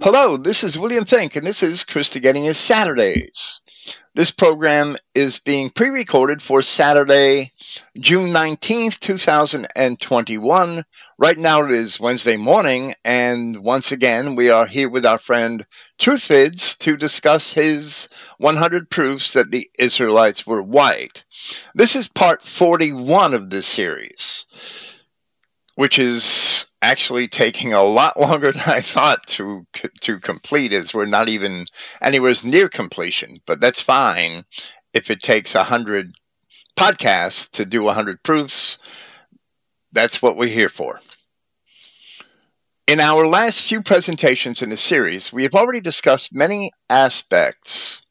[0.00, 3.60] Hello, this is William Finck, and this is Christogenea Saturdays.
[4.14, 7.52] This program is being pre recorded for Saturday,
[7.98, 10.84] June 19th, 2021.
[11.18, 15.66] Right now it is Wednesday morning, and once again, we are here with our friend
[15.98, 21.22] Truthvids to discuss his 100 proofs that the Israelites were white.
[21.74, 24.46] This is part 41 of this series,
[25.76, 29.66] which is actually taking a lot longer than I thought to
[30.00, 30.72] to complete.
[30.72, 31.66] Is we're not even
[32.00, 34.44] anywhere near completion, but that's fine
[34.92, 36.14] if it takes a hundred
[36.76, 38.78] podcasts to do a hundred proofs.
[39.92, 41.00] That's what we're here for.
[42.88, 48.02] In our last few presentations in the series, we have already discussed many aspects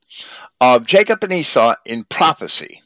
[0.62, 2.81] of Jacob and Esau in prophecy.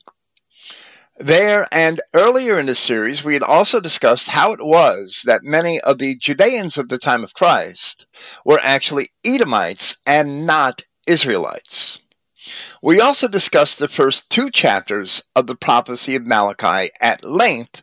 [1.22, 5.80] There and earlier in the series, we had also discussed how it was that many
[5.80, 8.06] of the Judeans of the time of Christ
[8.44, 12.00] were actually Edomites and not Israelites.
[12.84, 17.82] We also discussed the first two chapters of the prophecy of Malachi at length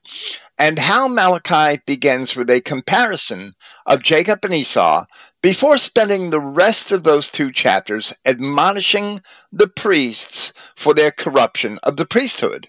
[0.58, 3.54] and how Malachi begins with a comparison
[3.86, 5.06] of Jacob and Esau
[5.40, 11.96] before spending the rest of those two chapters admonishing the priests for their corruption of
[11.96, 12.68] the priesthood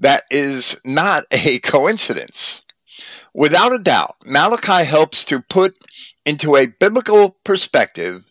[0.00, 2.62] that is not a coincidence.
[3.32, 5.76] Without a doubt, Malachi helps to put
[6.26, 8.24] into a biblical perspective,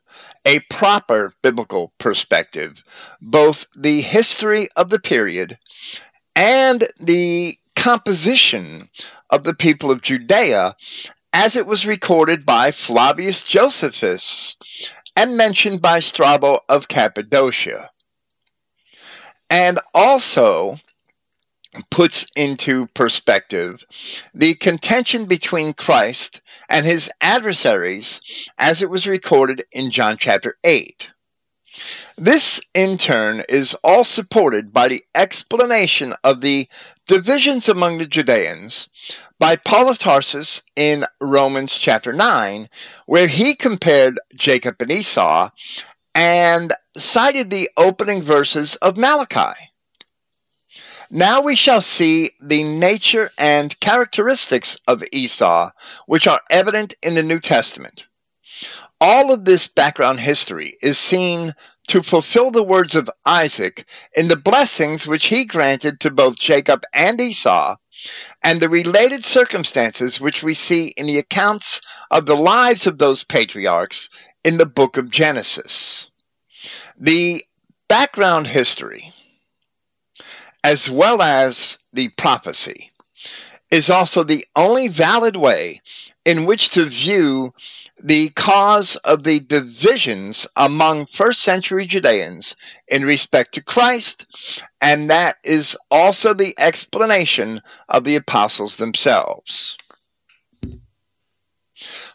[0.45, 2.83] a proper biblical perspective,
[3.21, 5.57] both the history of the period
[6.35, 8.89] and the composition
[9.29, 10.75] of the people of Judea
[11.31, 14.57] as it was recorded by Flavius Josephus
[15.15, 17.89] and mentioned by Strabo of Cappadocia.
[19.49, 20.79] And also
[21.89, 23.83] puts into perspective
[24.33, 28.21] the contention between Christ and his adversaries
[28.57, 31.09] as it was recorded in John chapter 8.
[32.17, 36.67] This, in turn, is all supported by the explanation of the
[37.07, 38.89] divisions among the Judeans
[39.39, 42.69] by Paul of Tarsus in Romans chapter 9,
[43.05, 45.49] where he compared Jacob and Esau
[46.13, 49.68] and cited the opening verses of Malachi.
[51.11, 55.71] Now we shall see the nature and characteristics of Esau,
[56.05, 58.05] which are evident in the New Testament.
[59.01, 61.55] All of this background history is seen
[61.87, 66.83] to fulfill the words of Isaac in the blessings which he granted to both Jacob
[66.93, 67.77] and Esau,
[68.43, 71.81] and the related circumstances which we see in the accounts
[72.11, 74.09] of the lives of those patriarchs
[74.43, 76.11] in the book of Genesis.
[76.99, 77.43] The
[77.87, 79.11] background history
[80.63, 82.91] as well as the prophecy,
[83.71, 85.81] is also the only valid way
[86.25, 87.53] in which to view
[88.01, 92.55] the cause of the divisions among first century Judeans
[92.87, 94.25] in respect to Christ,
[94.81, 99.77] and that is also the explanation of the apostles themselves.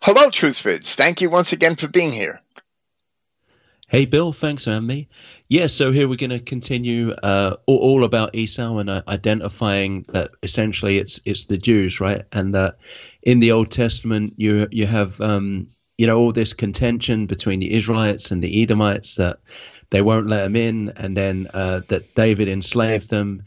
[0.03, 0.95] Hello, Truthvids.
[0.95, 2.41] Thank you once again for being here.
[3.89, 4.33] Hey, Bill.
[4.33, 5.09] Thanks me.
[5.49, 10.31] Yeah, so here we're going to continue uh, all, about Esau and uh, identifying that
[10.43, 12.23] essentially it's it's the Jews, right?
[12.33, 12.79] And that
[13.23, 15.69] in the Old Testament you you have um,
[15.99, 19.39] you know all this contention between the Israelites and the Edomites that
[19.91, 23.43] they won't let them in, and then uh, that David enslaved them,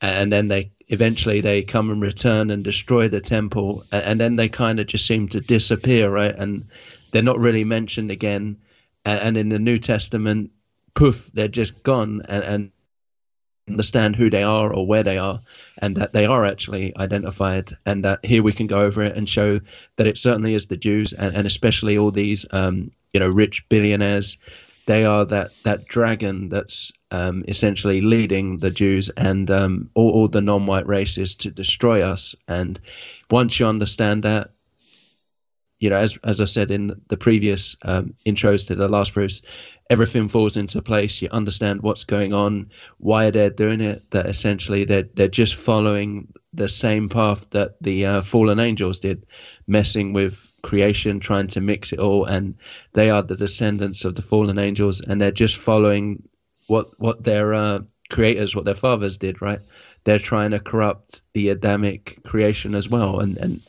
[0.00, 4.48] and then they eventually they come and return and destroy the temple, and then they
[4.48, 6.34] kind of just seem to disappear, right?
[6.36, 6.66] And
[7.12, 8.56] they're not really mentioned again.
[9.04, 10.50] And in the New Testament,
[10.96, 12.70] poof, they're just gone and, and
[13.68, 15.40] understand who they are or where they are
[15.78, 19.28] and that they are actually identified and that here we can go over it and
[19.28, 19.60] show
[19.96, 23.64] that it certainly is the Jews and, and especially all these um, you know rich
[23.68, 24.38] billionaires.
[24.86, 30.28] They are that that dragon that's um, essentially leading the Jews and um, all, all
[30.28, 32.36] the non-white races to destroy us.
[32.46, 32.78] And
[33.30, 34.50] once you understand that
[35.78, 39.42] you know as as I said in the previous um, intros to the last proofs
[39.90, 41.22] everything falls into place.
[41.22, 44.10] You understand what's going on, why they're doing it.
[44.10, 49.26] That essentially they're they're just following the same path that the uh, fallen angels did,
[49.66, 52.54] messing with creation, trying to mix it all, and
[52.94, 56.22] they are the descendants of the fallen angels, and they're just following
[56.66, 57.80] what what their uh,
[58.10, 59.40] creators, what their fathers did.
[59.40, 59.60] Right?
[60.04, 63.60] They're trying to corrupt the Adamic creation as well, and and.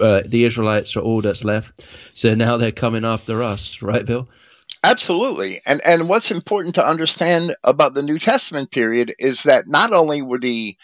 [0.00, 4.28] Uh, the Israelites are all that's left, so now they're coming after us, right, Bill?
[4.82, 5.60] Absolutely.
[5.66, 10.20] And and what's important to understand about the New Testament period is that not only
[10.20, 10.76] were the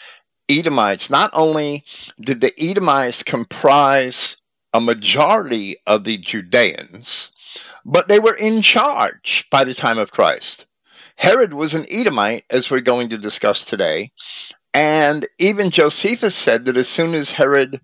[0.49, 1.85] Edomites, not only
[2.21, 4.37] did the Edomites comprise
[4.73, 7.31] a majority of the Judeans,
[7.85, 10.67] but they were in charge by the time of Christ.
[11.17, 14.13] Herod was an Edomite, as we're going to discuss today,
[14.73, 17.81] and even Josephus said that as soon as Herod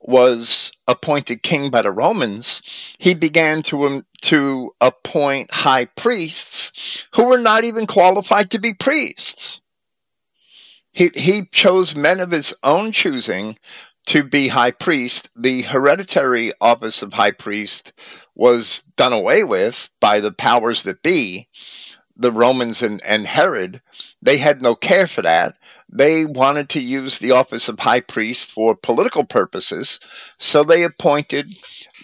[0.00, 2.62] was appointed king by the Romans,
[2.98, 8.74] he began to, um, to appoint high priests who were not even qualified to be
[8.74, 9.60] priests.
[10.92, 13.58] He, he chose men of his own choosing
[14.06, 15.28] to be high priest.
[15.36, 17.92] The hereditary office of high priest
[18.34, 21.48] was done away with by the powers that be,
[22.16, 23.80] the Romans and, and Herod.
[24.20, 25.54] They had no care for that
[25.92, 29.98] they wanted to use the office of high priest for political purposes,
[30.38, 31.52] so they appointed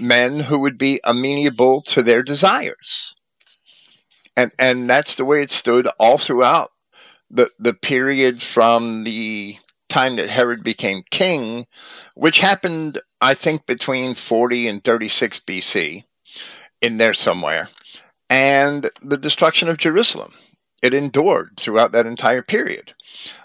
[0.00, 3.14] men who would be amenable to their desires.
[4.36, 6.72] And and that's the way it stood all throughout
[7.30, 9.56] the the period from the
[9.88, 11.66] time that Herod became king,
[12.14, 16.04] which happened I think between 40 and 36 BC
[16.82, 17.68] in there somewhere,
[18.28, 20.34] and the destruction of Jerusalem.
[20.82, 22.94] It endured throughout that entire period.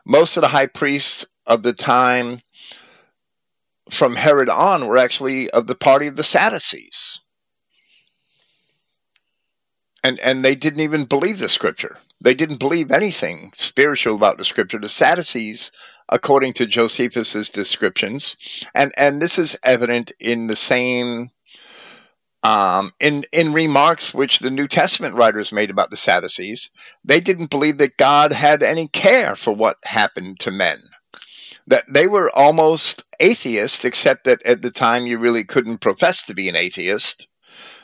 [0.06, 2.42] Most of the high priests of the time
[3.90, 7.20] from Herod on were actually of the party of the Sadducees.
[10.04, 12.00] And and they didn't even believe the scripture.
[12.20, 14.78] They didn't believe anything spiritual about the scripture.
[14.78, 15.72] The Sadducees,
[16.10, 18.36] according to Josephus's descriptions,
[18.76, 21.32] and, and this is evident in the same
[22.44, 26.72] um, in in remarks which the New Testament writers made about the Sadducees,
[27.04, 30.82] they didn't believe that God had any care for what happened to men.
[31.68, 36.34] That they were almost atheists, except that at the time you really couldn't profess to
[36.34, 37.28] be an atheist.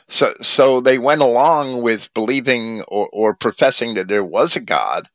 [0.08, 5.08] So, so they went along with believing or, or professing that there was a God.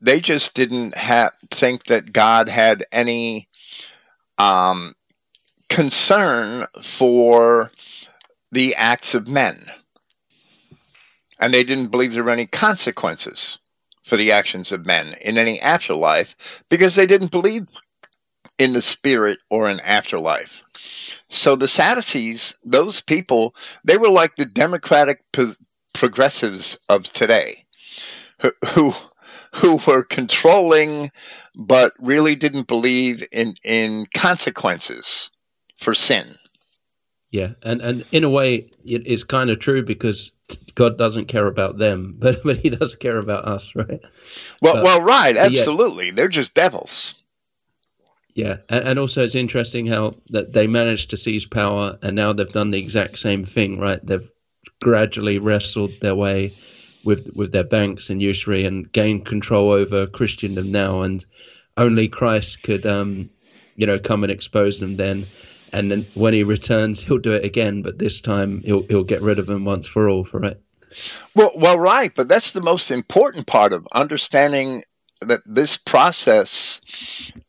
[0.00, 0.94] They just didn't
[1.50, 3.48] think that God had any
[4.38, 4.94] um,
[5.68, 7.70] concern for
[8.52, 9.64] the acts of men.
[11.38, 13.58] And they didn't believe there were any consequences
[14.04, 16.34] for the actions of men in any afterlife
[16.68, 17.66] because they didn't believe
[18.58, 20.62] in the spirit or an afterlife.
[21.28, 23.54] So the Sadducees, those people,
[23.84, 25.22] they were like the democratic
[25.94, 27.64] progressives of today
[28.40, 28.94] who, who
[29.52, 31.10] who were controlling
[31.54, 35.30] but really didn't believe in in consequences
[35.78, 36.36] for sin.
[37.30, 40.32] Yeah, and and in a way, it is kind of true because
[40.74, 44.00] God doesn't care about them, but but He does care about us, right?
[44.60, 46.06] Well, but, well, right, absolutely.
[46.06, 47.14] Yeah, They're just devils.
[48.34, 52.32] Yeah, and, and also it's interesting how that they managed to seize power, and now
[52.32, 54.04] they've done the exact same thing, right?
[54.04, 54.28] They've
[54.80, 56.52] gradually wrestled their way
[57.04, 61.24] with with their banks and usury and gained control over Christendom now, and
[61.76, 63.30] only Christ could, um,
[63.76, 65.28] you know, come and expose them then
[65.72, 69.22] and then when he returns, he'll do it again, but this time he'll he'll get
[69.22, 70.62] rid of him once for all for it.
[71.34, 74.82] Well, well, right, but that's the most important part of understanding
[75.20, 76.80] that this process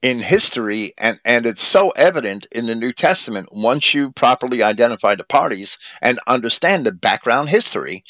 [0.01, 5.15] in history and and it's so evident in the New Testament once you properly identify
[5.15, 8.03] the parties and understand the background history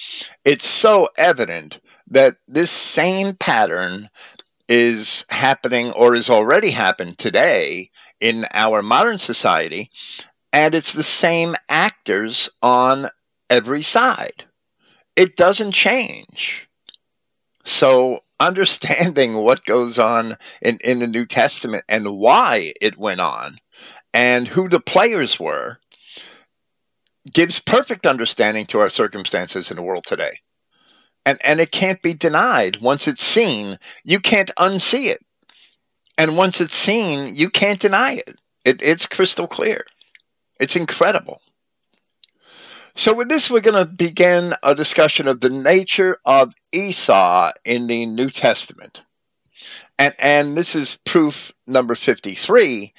[0.45, 4.09] it's so evident that this same pattern
[4.71, 7.91] is happening or is already happened today
[8.21, 9.91] in our modern society,
[10.53, 13.09] and it's the same actors on
[13.49, 14.45] every side.
[15.17, 16.69] It doesn't change.
[17.65, 23.57] So, understanding what goes on in, in the New Testament and why it went on
[24.13, 25.79] and who the players were
[27.33, 30.39] gives perfect understanding to our circumstances in the world today.
[31.25, 32.81] And, and it can't be denied.
[32.81, 35.23] Once it's seen, you can't unsee it.
[36.17, 38.37] And once it's seen, you can't deny it.
[38.65, 39.85] it it's crystal clear.
[40.59, 41.41] It's incredible.
[42.93, 47.87] So, with this, we're going to begin a discussion of the nature of Esau in
[47.87, 49.01] the New Testament.
[49.97, 52.93] And, and this is proof number 53.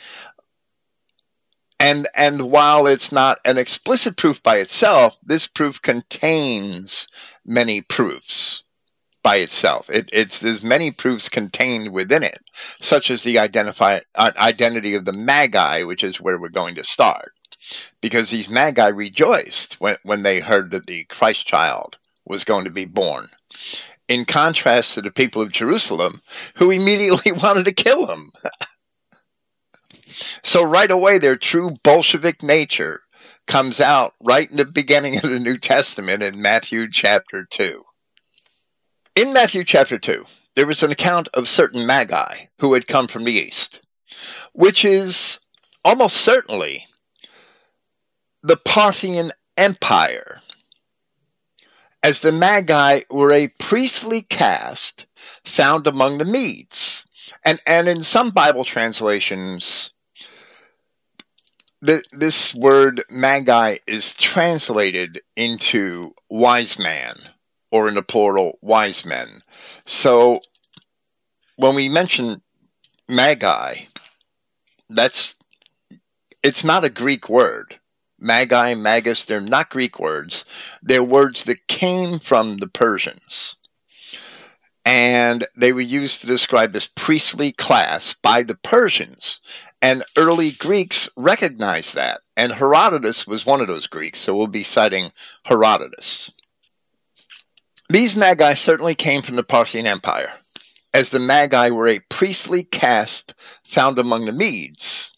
[1.83, 7.09] And, and while it's not an explicit proof by itself, this proof contains
[7.45, 8.63] many proofs
[9.25, 9.91] by itself.
[9.91, 12.39] It, it's there's many proofs contained within it,
[12.81, 16.85] such as the identify uh, identity of the Magi, which is where we're going to
[16.85, 17.33] start,
[18.01, 22.71] because these Magi rejoiced when when they heard that the Christ child was going to
[22.71, 23.27] be born.
[24.07, 26.23] In contrast to the people of Jerusalem,
[26.55, 28.33] who immediately wanted to kill him.
[30.43, 33.03] so right away, their true Bolshevik nature
[33.47, 37.83] comes out right in the beginning of the New Testament in Matthew chapter 2.
[39.17, 40.25] In Matthew chapter 2,
[40.57, 43.81] there was an account of certain magi who had come from the east,
[44.53, 45.41] which is
[45.85, 46.87] almost certainly
[48.43, 50.41] the Parthian Empire.
[52.03, 55.07] as the Magi were a priestly caste
[55.45, 57.05] found among the Medes.
[57.45, 59.93] And, and in some Bible translations,
[61.83, 67.17] this word Magi is translated into wise man,
[67.73, 69.43] or in the plural, wise men.
[69.85, 70.41] So
[71.57, 72.41] when we mention
[73.09, 73.75] Magi,
[74.89, 75.35] that's
[76.43, 77.79] it's not a Greek word.
[78.19, 80.45] Magi, Magus, they're not Greek words.
[80.83, 83.57] They're words that came from the Persians.
[84.85, 89.41] And they were used to describe this priestly class by the Persians.
[89.83, 92.21] And early Greeks recognized that.
[92.37, 95.11] And Herodotus was one of those Greeks, so we'll be citing
[95.45, 96.31] Herodotus.
[97.89, 100.33] These Magi certainly came from the Parthian Empire,
[100.95, 103.35] as the Magi were a priestly caste
[103.65, 105.13] found among the Medes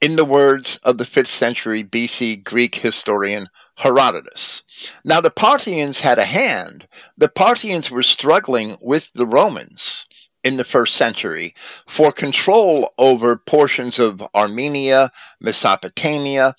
[0.00, 4.62] in the words of the 5th century BC Greek historian Herodotus.
[5.04, 6.88] Now, the Parthians had a hand.
[7.18, 10.06] The Parthians were struggling with the Romans
[10.44, 11.54] in the first century
[11.86, 16.54] for control over portions of Armenia, Mesopotamia,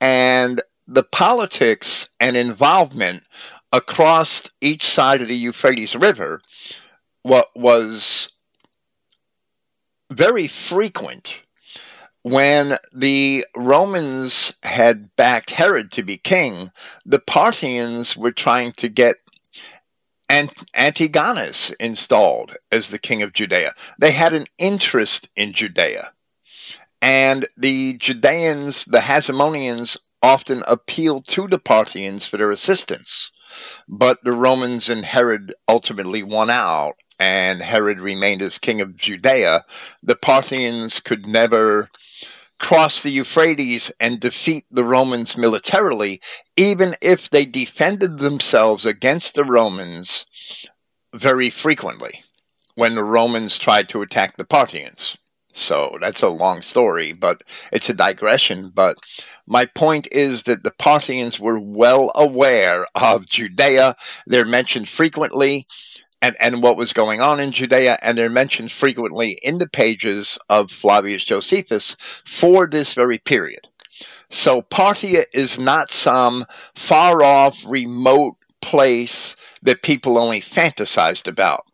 [0.00, 3.22] and the politics and involvement
[3.72, 6.40] across each side of the Euphrates River
[7.22, 8.30] what was
[10.10, 11.40] very frequent
[12.22, 16.70] when the Romans had backed Herod to be king,
[17.04, 19.16] the Parthians were trying to get
[20.30, 23.74] Antigonus installed as the king of Judea.
[23.98, 26.12] They had an interest in Judea.
[27.02, 33.30] And the Judeans, the Hasmoneans, often appealed to the Parthians for their assistance.
[33.86, 39.64] But the Romans and Herod ultimately won out, and Herod remained as king of Judea.
[40.02, 41.90] The Parthians could never
[42.58, 46.20] cross the Euphrates and defeat the Romans militarily,
[46.56, 50.26] even if they defended themselves against the Romans
[51.14, 52.22] very frequently
[52.74, 55.16] when the Romans tried to attack the Parthians.
[55.52, 58.72] So that's a long story, but it's a digression.
[58.74, 58.98] But
[59.46, 63.94] my point is that the Parthians were well aware of Judea.
[64.26, 65.68] They're mentioned frequently
[66.24, 70.38] and, and what was going on in Judea, and they're mentioned frequently in the pages
[70.48, 73.68] of Flavius Josephus for this very period.
[74.30, 81.66] So Parthia is not some far off, remote place that people only fantasized about.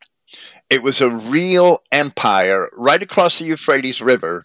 [0.68, 4.44] It was a real empire right across the Euphrates River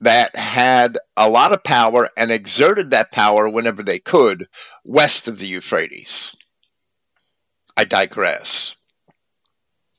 [0.00, 4.48] that had a lot of power and exerted that power whenever they could
[4.84, 6.34] west of the Euphrates.
[7.76, 8.74] I digress.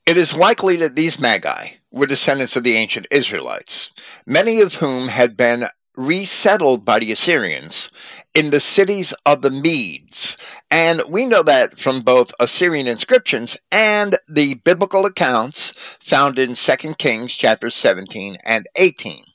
[0.10, 3.92] It is likely that these Magi were descendants of the ancient Israelites,
[4.26, 7.92] many of whom had been resettled by the Assyrians
[8.34, 10.36] in the cities of the Medes.
[10.72, 16.96] And we know that from both Assyrian inscriptions and the biblical accounts found in 2
[16.96, 19.26] Kings chapters 17 and 18.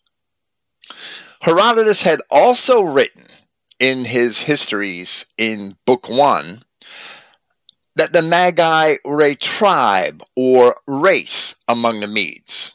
[1.43, 3.27] Herodotus had also written
[3.79, 6.65] in his histories in Book 1
[7.97, 12.75] that the Magi were a tribe or race among the Medes,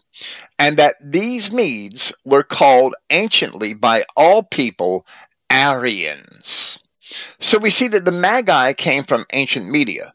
[0.57, 5.05] and that these Medes were called anciently by all people
[5.49, 6.79] Aryans.
[7.39, 10.13] So we see that the Magi came from ancient Media.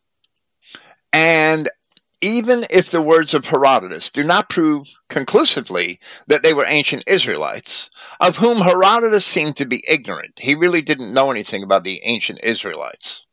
[1.13, 1.69] And
[2.21, 7.91] even if the words of Herodotus do not prove conclusively that they were ancient Israelites,
[8.21, 12.41] of whom Herodotus seemed to be ignorant, he really didn't know anything about the ancient
[12.43, 13.27] Israelites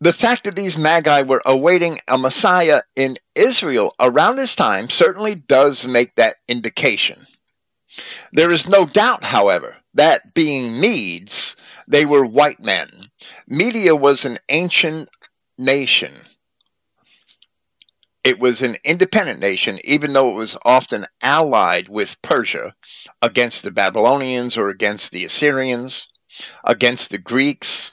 [0.00, 5.34] the fact that these magi were awaiting a Messiah in Israel around this time certainly
[5.34, 7.26] does make that indication.
[8.32, 11.54] There is no doubt, however, that being Medes,
[11.86, 13.10] they were white men.
[13.46, 15.08] Media was an ancient
[15.58, 16.14] nation.
[18.22, 22.74] It was an independent nation, even though it was often allied with Persia
[23.20, 26.08] against the Babylonians or against the Assyrians,
[26.64, 27.92] against the Greeks,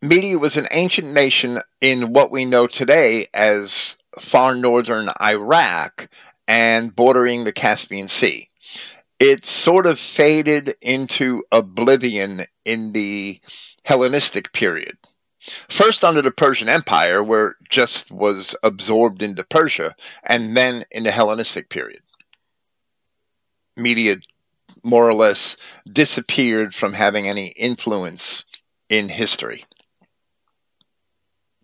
[0.00, 6.08] Media was an ancient nation in what we know today as far northern Iraq
[6.46, 8.48] and bordering the Caspian Sea.
[9.18, 13.40] It sort of faded into oblivion in the
[13.82, 14.96] Hellenistic period.
[15.68, 21.02] First under the Persian Empire, where it just was absorbed into Persia, and then in
[21.02, 22.02] the Hellenistic period.
[23.76, 24.16] Media
[24.84, 25.56] more or less
[25.90, 28.44] disappeared from having any influence
[28.88, 29.64] in history.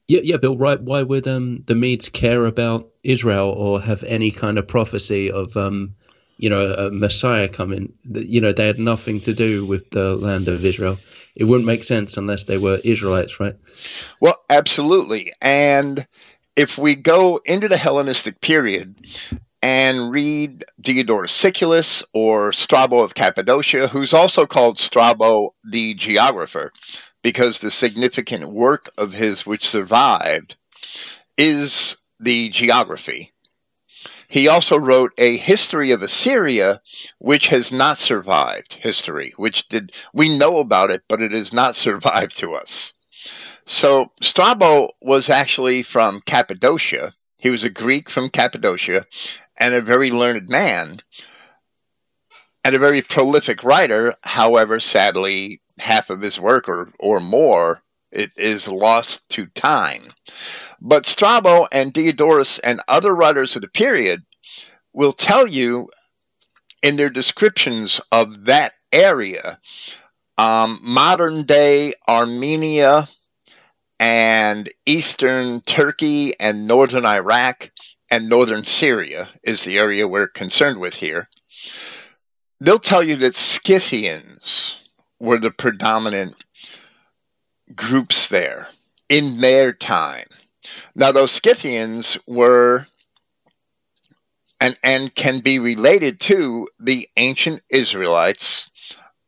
[0.09, 0.57] Yeah, yeah, Bill.
[0.57, 0.81] Right?
[0.81, 5.57] Why would um, the Medes care about Israel or have any kind of prophecy of
[5.57, 5.95] um,
[6.37, 7.93] you know, a Messiah coming.
[8.05, 10.99] You know, they had nothing to do with the land of Israel.
[11.37, 13.55] It wouldn't make sense unless they were Israelites, right?
[14.21, 15.33] Well, absolutely.
[15.41, 16.07] And
[16.57, 19.01] if we go into the Hellenistic period
[19.63, 26.73] and read Diodorus Siculus or Strabo of Cappadocia, who's also called Strabo the geographer,
[27.25, 30.57] because the significant work of his which survived
[31.39, 33.33] is the geography.
[34.29, 36.83] He also wrote a history of Assyria,
[37.19, 41.75] which has not survived history, which did we know about it, but it has not
[41.87, 42.93] survived to us.
[43.65, 47.15] So Strabo was actually from Cappadocia.
[47.39, 49.07] He was a Greek from Cappadocia
[49.57, 51.01] and a very learned man
[52.63, 54.15] and a very prolific writer.
[54.23, 60.03] However, sadly, half of his work or, or more it is lost to time.
[60.81, 64.23] But Strabo and Diodorus and other writers of the period
[64.93, 65.91] will tell you
[66.83, 69.59] in their descriptions of that area,
[70.39, 73.09] um, modern day Armenia
[73.99, 77.71] and eastern Turkey and northern Iraq
[78.11, 81.29] and northern Syria is the area we're concerned with here.
[82.61, 84.77] They'll tell you that Scythians
[85.21, 86.45] were the predominant
[87.75, 88.69] groups there
[89.09, 90.27] in their time.
[90.95, 92.87] Now, those Scythians were
[94.61, 98.71] and, and can be related to the ancient Israelites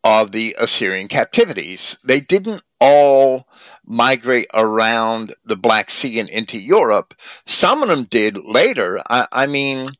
[0.02, 1.98] of the Assyrian captivities.
[2.04, 3.46] They didn't all
[3.84, 7.14] migrate around the Black Sea and into Europe.
[7.46, 9.00] Some of them did later.
[9.10, 9.90] I, I mean,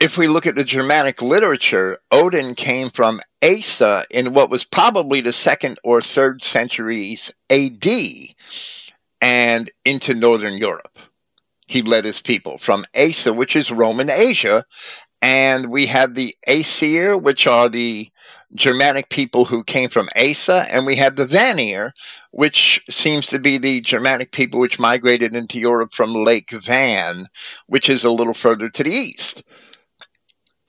[0.00, 5.20] if we look at the Germanic literature, Odin came from Asa in what was probably
[5.20, 7.86] the second or third centuries AD
[9.20, 10.98] and into northern Europe.
[11.66, 14.64] He led his people from Asa, which is Roman Asia,
[15.20, 18.10] and we have the Aesir, which are the
[18.54, 21.92] Germanic people who came from Asa, and we have the Vanir,
[22.30, 27.26] which seems to be the Germanic people which migrated into Europe from Lake Van,
[27.66, 29.44] which is a little further to the east.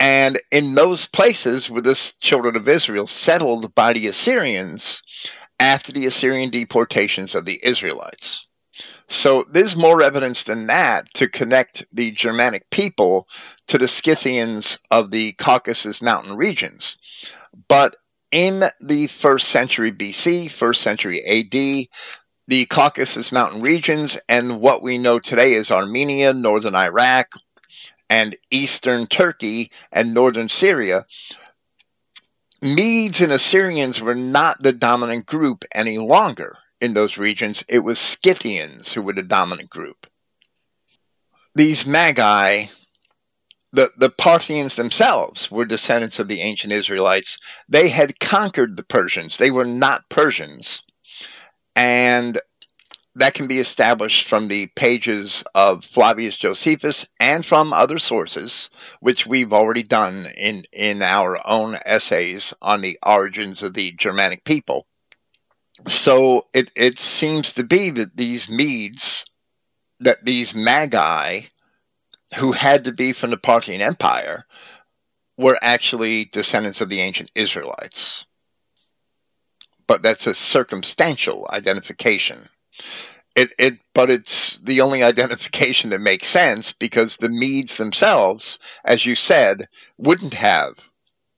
[0.01, 5.03] And in those places where the children of Israel settled by the Assyrians
[5.59, 8.47] after the Assyrian deportations of the Israelites.
[9.07, 13.27] So there's more evidence than that to connect the Germanic people
[13.67, 16.97] to the Scythians of the Caucasus mountain regions.
[17.67, 17.97] But
[18.31, 21.89] in the first century BC, first century AD,
[22.47, 27.33] the Caucasus mountain regions and what we know today as Armenia, northern Iraq,
[28.11, 31.05] and eastern Turkey and northern Syria,
[32.61, 37.63] Medes and Assyrians were not the dominant group any longer in those regions.
[37.69, 40.07] It was Scythians who were the dominant group.
[41.55, 42.65] These Magi,
[43.71, 47.39] the, the Parthians themselves, were descendants of the ancient Israelites.
[47.69, 50.83] They had conquered the Persians, they were not Persians.
[51.77, 52.41] And
[53.15, 58.69] that can be established from the pages of Flavius Josephus and from other sources,
[59.01, 64.45] which we've already done in, in our own essays on the origins of the Germanic
[64.45, 64.87] people.
[65.87, 69.25] So it, it seems to be that these Medes,
[69.99, 71.41] that these Magi,
[72.37, 74.45] who had to be from the Parthian Empire,
[75.37, 78.25] were actually descendants of the ancient Israelites.
[79.87, 82.47] But that's a circumstantial identification.
[83.35, 89.05] It, it, but it's the only identification that makes sense because the Medes themselves, as
[89.05, 90.89] you said, wouldn't have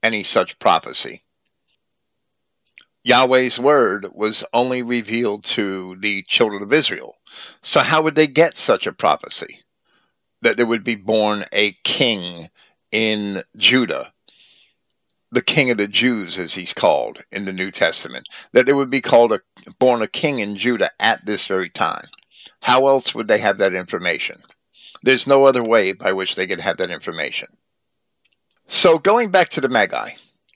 [0.02, 1.24] any such prophecy.
[3.04, 7.18] Yahweh's word was only revealed to the children of Israel.
[7.62, 9.60] So, how would they get such a prophecy?
[10.42, 12.50] That there would be born a king
[12.92, 14.14] in Judah
[15.34, 18.92] the king of the Jews, as he's called in the New Testament, that there would
[18.92, 19.42] be called a
[19.80, 22.06] born a king in Judah at this very time.
[22.60, 24.42] How else would they have that information?
[25.02, 27.50] There's no other way by which they could have that information.
[28.68, 30.12] So going back to the Magi,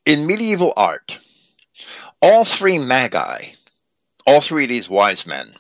[0.05, 1.19] in medieval art,
[2.21, 3.49] all three Magi,
[4.25, 5.53] all three of these wise men,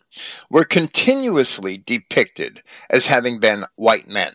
[0.49, 4.33] were continuously depicted as having been white men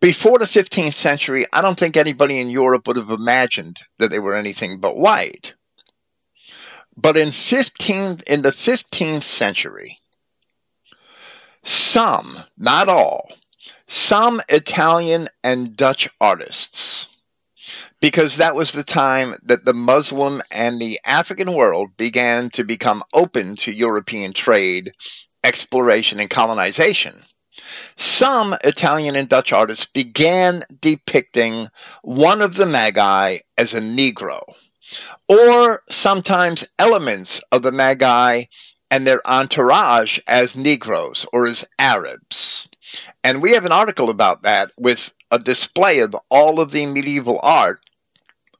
[0.00, 4.18] before the 15th century, I don't think anybody in Europe would have imagined that they
[4.18, 5.54] were anything but white.
[6.96, 10.00] But in 15 in the 15th century,
[11.62, 13.30] some, not all,
[13.86, 17.08] some Italian and Dutch artists,
[18.00, 23.02] because that was the time that the Muslim and the African world began to become
[23.12, 24.92] open to European trade,
[25.44, 27.22] exploration, and colonization
[27.96, 31.68] Some Italian and Dutch artists began depicting
[32.02, 34.42] one of the Magi as a Negro,
[35.28, 38.44] or sometimes elements of the Magi
[38.90, 42.68] and their entourage as Negroes or as Arabs.
[43.24, 47.40] And we have an article about that with a display of all of the medieval
[47.42, 47.80] art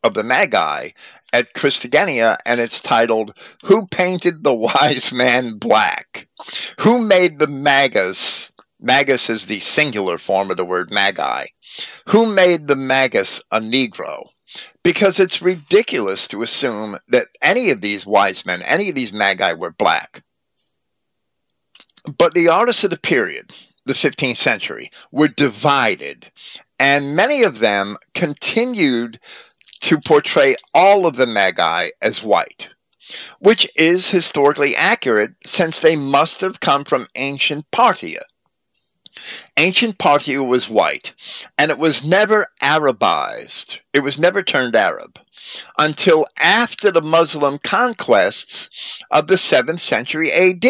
[0.02, 0.90] of the Magi
[1.32, 6.28] at Christogenea, and it's titled Who Painted the Wise Man Black?
[6.80, 11.46] Who made the Magus Magus is the singular form of the word magi.
[12.08, 14.28] Who made the magus a Negro?
[14.82, 19.54] Because it's ridiculous to assume that any of these wise men, any of these magi
[19.54, 20.22] were black.
[22.18, 23.50] But the artists of the period,
[23.86, 26.30] the 15th century, were divided,
[26.78, 29.18] and many of them continued
[29.80, 32.68] to portray all of the magi as white,
[33.38, 38.20] which is historically accurate since they must have come from ancient Parthia
[39.56, 41.12] Ancient Parthia was white,
[41.56, 43.80] and it was never Arabized.
[43.92, 45.18] It was never turned Arab
[45.78, 48.70] until after the Muslim conquests
[49.10, 50.66] of the 7th century AD,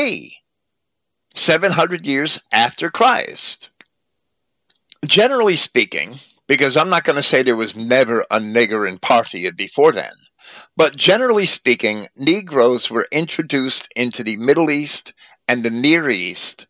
[1.34, 3.70] 700 years after Christ.
[5.04, 9.56] Generally speaking, because I'm not going to say there was never a nigger in Parthia
[9.56, 10.12] before then,
[10.76, 15.12] but generally speaking, Negroes were introduced into the Middle East
[15.48, 16.66] and the Near East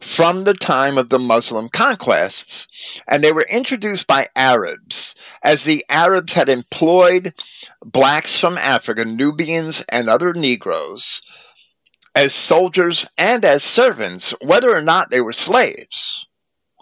[0.00, 2.66] from the time of the Muslim conquests,
[3.06, 7.34] and they were introduced by Arabs, as the Arabs had employed
[7.84, 11.22] blacks from Africa, Nubians, and other Negroes
[12.14, 16.26] as soldiers and as servants, whether or not they were slaves.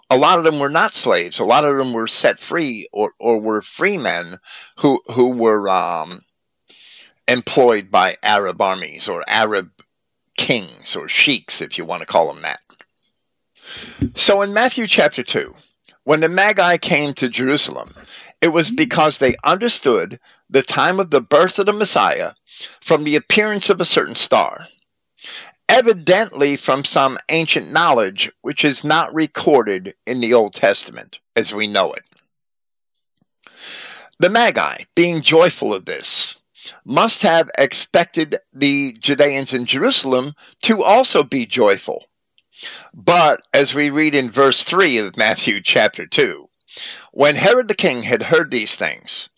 [0.09, 1.39] A lot of them were not slaves.
[1.39, 4.37] A lot of them were set free or, or were free men
[4.77, 6.21] who, who were um,
[7.27, 9.71] employed by Arab armies or Arab
[10.37, 12.59] kings or sheiks, if you want to call them that.
[14.15, 15.53] So in Matthew chapter 2,
[16.03, 17.93] when the Magi came to Jerusalem,
[18.41, 22.33] it was because they understood the time of the birth of the Messiah
[22.81, 24.67] from the appearance of a certain star,
[25.69, 31.67] evidently from some ancient knowledge which is not recorded in the Old Testament as we
[31.67, 32.03] know it.
[34.19, 36.35] The Magi, being joyful of this,
[36.85, 42.05] must have expected the Judeans in Jerusalem to also be joyful.
[42.93, 46.47] But as we read in verse 3 of Matthew chapter 2,
[47.11, 49.29] when Herod the king had heard these things,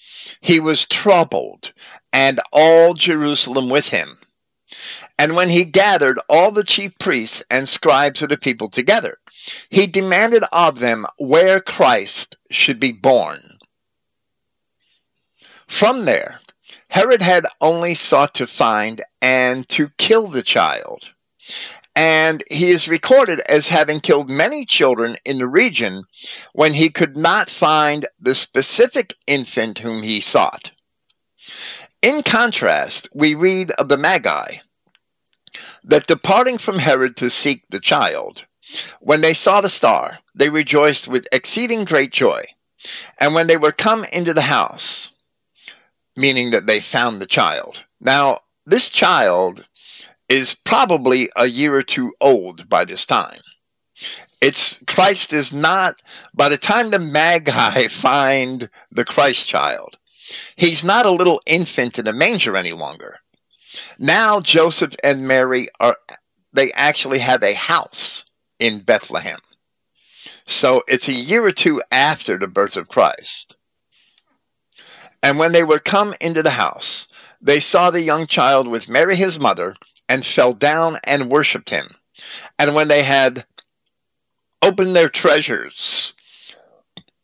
[0.42, 1.74] he was troubled,
[2.14, 4.20] and all Jerusalem with him.
[5.18, 9.18] And when he gathered all the chief priests and scribes of the people together,
[9.70, 13.60] he demanded of them where Christ should be born.
[15.68, 16.40] From there,
[16.96, 21.12] Herod had only sought to find and to kill the child.
[21.94, 26.06] And he is recorded as having killed many children in the region
[26.54, 30.72] when he could not find the specific infant whom he sought.
[32.02, 34.60] In contrast, we read of the Magi
[35.84, 38.46] that departing from Herod to seek the child,
[39.02, 42.46] when they saw the star, they rejoiced with exceeding great joy.
[43.18, 45.12] And when they were come into the house,
[46.16, 47.84] meaning that they found the child.
[48.00, 49.66] Now, this child
[50.28, 53.40] is probably a year or two old by this time.
[54.42, 56.02] It's Christ is not
[56.34, 59.98] by the time the Magi find the Christ child,
[60.56, 63.20] he's not a little infant in a manger any longer.
[64.00, 65.98] Now Joseph and Mary are
[66.54, 68.26] they actually have a house
[68.60, 69.40] in Bethlehem.
[70.46, 73.56] So it's a year or two after the birth of Christ.
[75.26, 77.08] And when they were come into the house,
[77.42, 79.76] they saw the young child with Mary his mother,
[80.08, 81.90] and fell down and worshipped him.
[82.60, 83.48] And when they had
[84.62, 86.14] opened their treasures,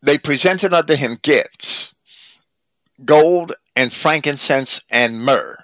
[0.02, 1.94] they presented unto him gifts
[3.06, 5.64] gold and frankincense and myrrh.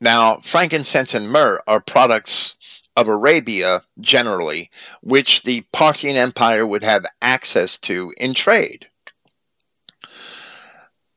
[0.00, 2.54] Now, frankincense and myrrh are products
[2.94, 8.86] of Arabia generally, which the Parthian Empire would have access to in trade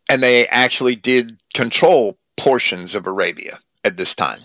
[0.09, 4.41] and they actually did control portions of Arabia at this time.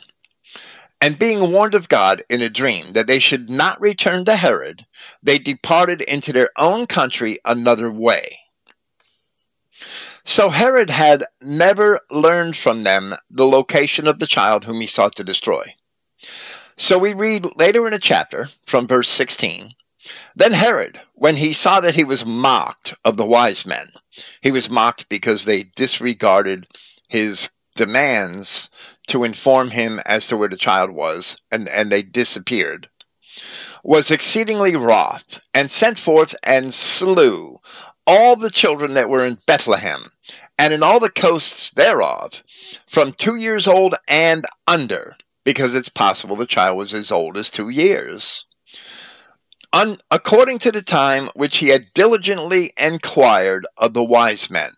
[1.00, 4.86] And being warned of God in a dream that they should not return to Herod,
[5.22, 8.38] they departed into their own country another way.
[10.24, 15.16] So Herod had never learned from them the location of the child whom he sought
[15.16, 15.74] to destroy.
[16.76, 19.72] So we read later in a chapter, from verse 16,
[20.34, 23.92] then Herod, when he saw that he was mocked of the wise men,
[24.40, 26.66] he was mocked because they disregarded
[27.08, 28.68] his demands
[29.06, 32.88] to inform him as to where the child was, and, and they disappeared.
[33.84, 37.60] was exceedingly wroth, and sent forth and slew
[38.06, 40.10] all the children that were in Bethlehem,
[40.58, 42.42] and in all the coasts thereof,
[42.86, 47.50] from two years old and under, because it's possible the child was as old as
[47.50, 48.46] two years.
[49.72, 54.72] Un- according to the time which he had diligently inquired of the wise men.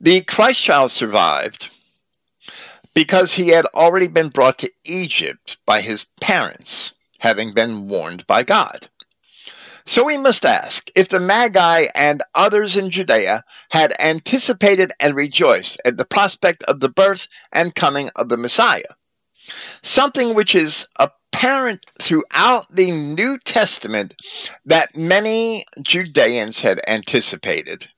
[0.00, 1.70] The Christ child survived
[2.94, 8.42] because he had already been brought to Egypt by his parents, having been warned by
[8.42, 8.88] God.
[9.86, 15.80] So we must ask if the Magi and others in Judea had anticipated and rejoiced
[15.84, 18.94] at the prospect of the birth and coming of the Messiah,
[19.82, 24.14] something which is apparent throughout the New Testament
[24.64, 27.88] that many Judeans had anticipated.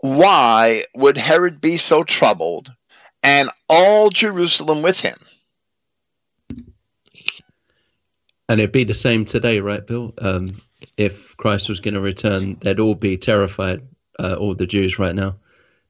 [0.00, 2.72] Why would Herod be so troubled
[3.22, 5.16] and all Jerusalem with him?
[8.48, 10.14] And it'd be the same today, right, Bill?
[10.18, 10.60] Um,
[10.96, 13.82] if Christ was going to return, they'd all be terrified,
[14.20, 15.36] uh, all the Jews right now.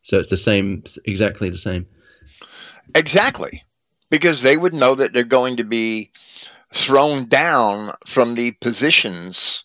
[0.03, 1.87] So it's the same, exactly the same.
[2.95, 3.65] Exactly.
[4.11, 6.11] Because they would know that they're going to be
[6.75, 9.65] thrown down from the positions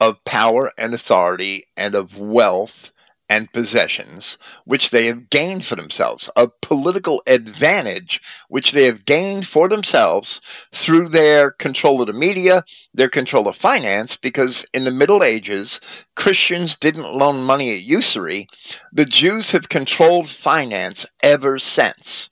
[0.00, 2.92] of power and authority and of wealth
[3.28, 9.48] and possessions which they have gained for themselves, a political advantage which they have gained
[9.48, 10.40] for themselves
[10.72, 15.80] through their control of the media, their control of finance, because in the Middle Ages,
[16.16, 18.48] Christians didn't loan money at usury.
[18.92, 22.30] The Jews have controlled finance ever since.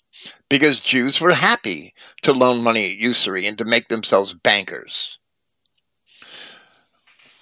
[0.50, 5.18] Because Jews were happy to loan money at usury and to make themselves bankers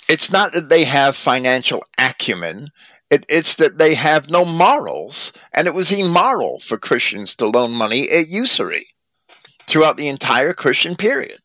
[0.08, 2.70] it's not that they have financial acumen
[3.10, 7.72] it, it's that they have no morals, and it was immoral for Christians to loan
[7.72, 8.86] money at usury
[9.66, 11.40] throughout the entire Christian period.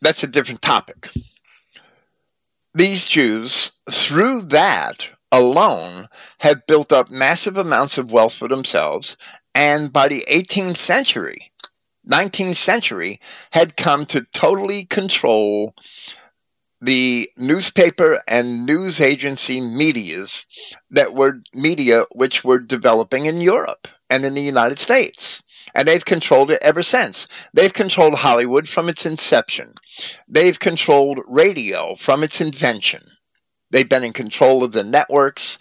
[0.00, 1.10] That's a different topic.
[2.74, 9.16] These Jews, through that alone, have built up massive amounts of wealth for themselves,
[9.58, 11.50] and by the 18th century,
[12.08, 15.74] 19th century, had come to totally control
[16.80, 20.46] the newspaper and news agency medias
[20.92, 25.42] that were media which were developing in Europe and in the United States.
[25.74, 27.26] And they've controlled it ever since.
[27.52, 29.74] They've controlled Hollywood from its inception.
[30.28, 33.02] They've controlled radio from its invention.
[33.70, 35.58] They've been in control of the networks,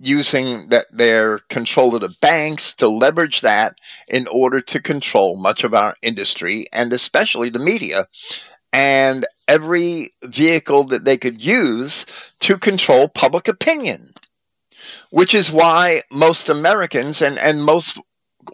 [0.00, 3.74] using that their control of the banks to leverage that
[4.08, 8.06] in order to control much of our industry and especially the media
[8.72, 12.06] and every vehicle that they could use
[12.40, 14.12] to control public opinion,
[15.10, 17.98] which is why most Americans and, and most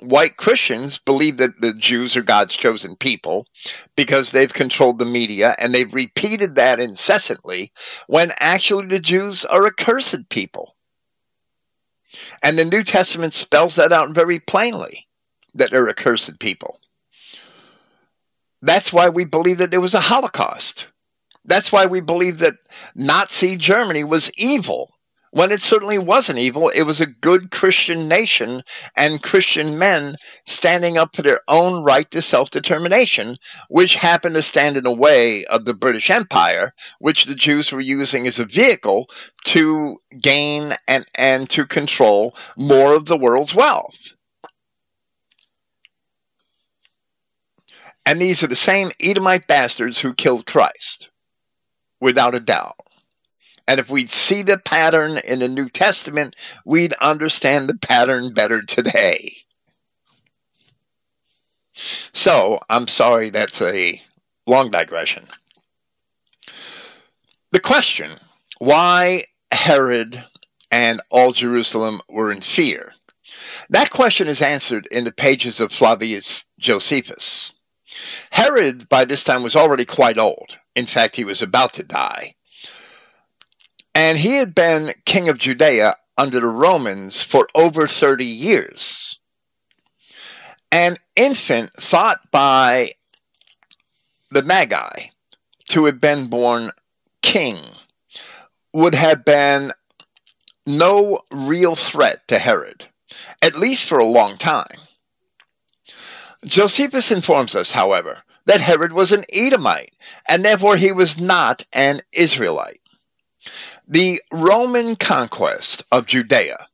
[0.01, 3.47] white Christians believe that the Jews are God's chosen people
[3.95, 7.73] because they've controlled the media and they've repeated that incessantly
[8.07, 10.76] when actually the Jews are a cursed people.
[12.43, 15.07] And the New Testament spells that out very plainly
[15.55, 16.81] that they're a cursed people.
[18.63, 20.89] That's why we believe that there was a Holocaust.
[21.45, 22.57] That's why we believe that
[22.95, 24.96] Nazi Germany was evil
[25.31, 26.69] when it certainly wasn't evil.
[26.69, 28.63] It was a good Christian nation
[28.97, 33.37] and Christian men standing up for their own right to self determination,
[33.69, 37.81] which happened to stand in the way of the British Empire, which the Jews were
[37.81, 39.09] using as a vehicle
[39.45, 44.15] to gain and, and to control more of the world's wealth.
[48.07, 51.11] And these are the same Edomite bastards who killed Christ,
[52.01, 52.86] without a doubt.
[53.69, 58.63] And if we'd see the pattern in the New Testament, we'd understand the pattern better
[58.63, 59.37] today.
[62.13, 64.01] So, I'm sorry that's a
[64.47, 65.27] long digression.
[67.53, 68.13] The question
[68.59, 70.25] why Herod
[70.71, 72.93] and all Jerusalem were in fear.
[73.71, 77.53] That question is answered in the pages of Flavius Josephus.
[78.31, 80.59] Herod, by this time, was already quite old.
[80.75, 82.35] In fact, he was about to die.
[83.97, 89.19] And he had been king of Judea under the Romans for over 30 years.
[90.71, 92.93] An infant thought by
[94.31, 95.07] the Magi
[95.69, 96.73] to have been born
[97.23, 97.59] king
[98.75, 99.73] would have been
[100.67, 102.87] no real threat to Herod,
[103.41, 104.77] at least for a long time.
[106.45, 109.95] Josephus informs us, however, that Herod was an Edomite,
[110.29, 112.83] and therefore he was not an Israelite.
[113.87, 116.67] The Roman conquest of Judea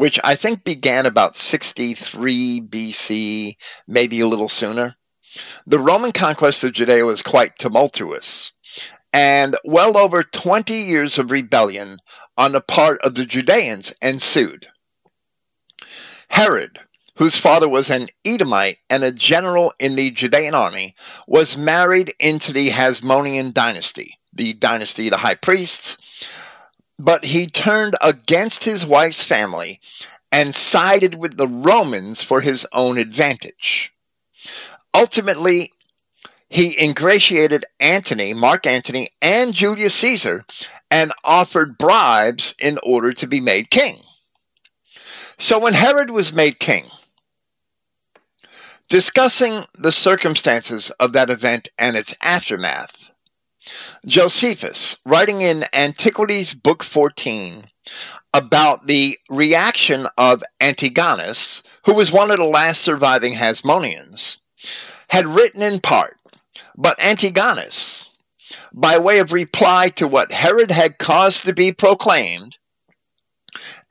[0.00, 3.56] which I think began about 63 BC,
[3.86, 4.96] maybe a little sooner,
[5.66, 8.52] the Roman conquest of Judea was quite tumultuous,
[9.12, 11.98] and well over 20 years of rebellion
[12.38, 14.68] on the part of the Judeans ensued.
[16.30, 16.80] Herod,
[17.16, 20.94] whose father was an Edomite and a general in the Judean army,
[21.26, 25.98] was married into the Hasmonean dynasty, the dynasty of the high priests,
[27.00, 29.80] but he turned against his wife's family
[30.32, 33.92] and sided with the Romans for his own advantage.
[34.94, 35.72] Ultimately,
[36.48, 40.44] he ingratiated Antony, Mark Antony, and Julius Caesar
[40.90, 44.00] and offered bribes in order to be made king.
[45.38, 46.86] So when Herod was made king,
[48.88, 52.99] discussing the circumstances of that event and its aftermath,
[54.06, 57.68] Josephus, writing in Antiquities, Book 14,
[58.32, 64.38] about the reaction of Antigonus, who was one of the last surviving Hasmoneans,
[65.08, 66.16] had written in part,
[66.76, 68.06] but Antigonus,
[68.72, 72.56] by way of reply to what Herod had caused to be proclaimed,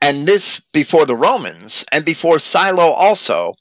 [0.00, 3.54] and this before the Romans and before Silo also,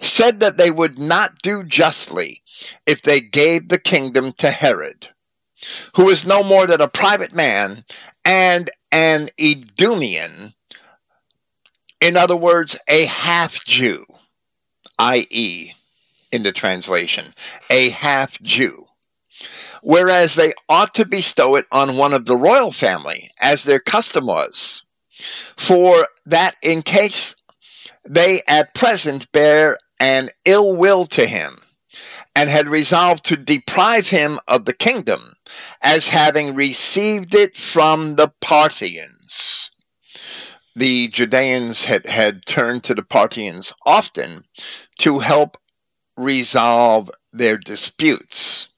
[0.00, 2.42] said that they would not do justly
[2.86, 5.10] if they gave the kingdom to Herod,
[5.94, 7.84] who was no more than a private man
[8.24, 10.54] and an Edomian,
[12.00, 14.06] in other words, a half Jew,
[14.98, 15.72] i.e.,
[16.32, 17.34] in the translation,
[17.70, 18.86] a half Jew.
[19.82, 24.26] Whereas they ought to bestow it on one of the royal family, as their custom
[24.26, 24.84] was,
[25.56, 27.36] for that in case
[28.04, 31.58] they at present bear an ill will to him,
[32.36, 35.32] and had resolved to deprive him of the kingdom,
[35.80, 39.70] as having received it from the Parthians.
[40.76, 44.44] The Judeans had, had turned to the Parthians often
[44.98, 45.56] to help
[46.18, 48.68] resolve their disputes.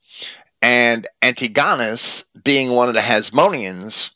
[0.61, 4.11] And Antigonus, being one of the Hasmoneans,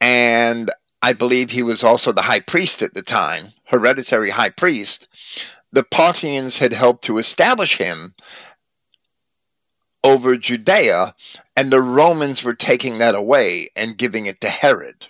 [0.00, 0.70] and
[1.02, 5.08] I believe he was also the high priest at the time, hereditary high priest,
[5.72, 8.14] the Parthians had helped to establish him
[10.04, 11.14] over Judea,
[11.56, 15.06] and the Romans were taking that away and giving it to Herod.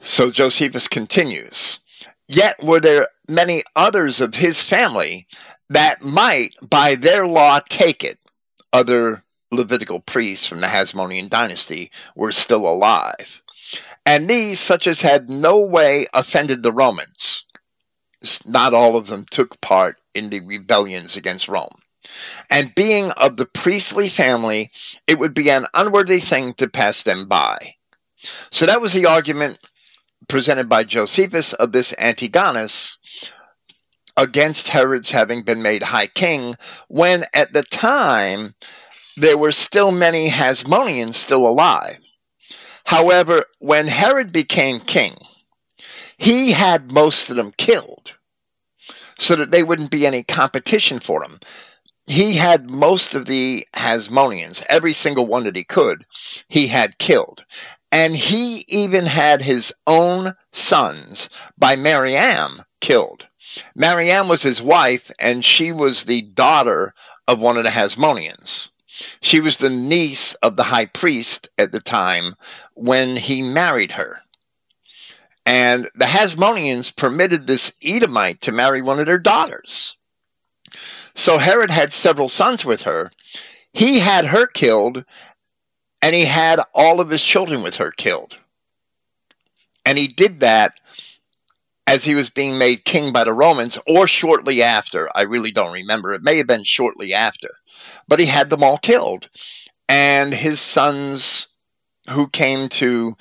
[0.00, 1.80] So Josephus continues
[2.26, 5.26] Yet were there many others of his family
[5.70, 8.18] that might, by their law, take it.
[8.72, 13.42] Other Levitical priests from the Hasmonean dynasty were still alive.
[14.04, 17.44] And these, such as had no way offended the Romans,
[18.44, 21.76] not all of them took part in the rebellions against Rome.
[22.50, 24.70] And being of the priestly family,
[25.06, 27.74] it would be an unworthy thing to pass them by.
[28.50, 29.58] So that was the argument
[30.28, 32.98] presented by Josephus of this Antigonus
[34.16, 36.54] against Herod's having been made high king,
[36.88, 38.54] when at the time
[39.16, 41.98] there were still many Hasmoneans still alive.
[42.84, 45.16] However, when Herod became king,
[46.16, 48.12] he had most of them killed
[49.18, 51.38] so that there wouldn't be any competition for them.
[52.06, 56.04] He had most of the Hasmoneans, every single one that he could,
[56.48, 57.44] he had killed.
[57.90, 63.26] And he even had his own sons by Mariam killed.
[63.74, 66.92] Mariam was his wife, and she was the daughter
[67.26, 68.70] of one of the Hasmoneans.
[69.22, 72.36] She was the niece of the high priest at the time
[72.74, 74.20] when he married her.
[75.46, 79.96] And the Hasmoneans permitted this Edomite to marry one of their daughters.
[81.14, 83.10] So Herod had several sons with her.
[83.72, 85.04] He had her killed,
[86.02, 88.38] and he had all of his children with her killed.
[89.86, 90.74] And he did that
[91.86, 95.08] as he was being made king by the Romans or shortly after.
[95.14, 96.12] I really don't remember.
[96.14, 97.50] It may have been shortly after.
[98.08, 99.28] But he had them all killed.
[99.88, 101.48] And his sons
[102.10, 103.16] who came to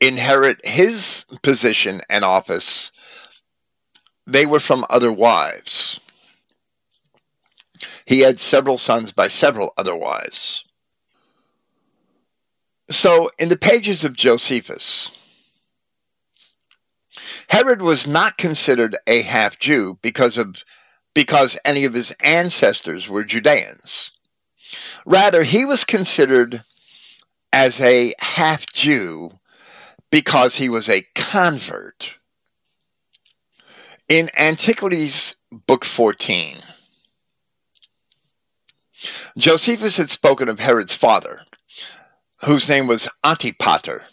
[0.00, 2.92] inherit his position and office,
[4.26, 6.00] they were from other wives.
[8.04, 10.64] He had several sons by several other wives.
[12.90, 15.10] So, in the pages of Josephus,
[17.48, 20.62] Herod was not considered a half Jew because of
[21.14, 24.12] because any of his ancestors were Judeans.
[25.04, 26.62] Rather, he was considered
[27.52, 29.32] as a half Jew
[30.10, 32.18] because he was a convert.
[34.08, 36.58] In Antiquities, Book 14,
[39.36, 41.44] Josephus had spoken of Herod's father,
[42.44, 44.04] whose name was Antipater.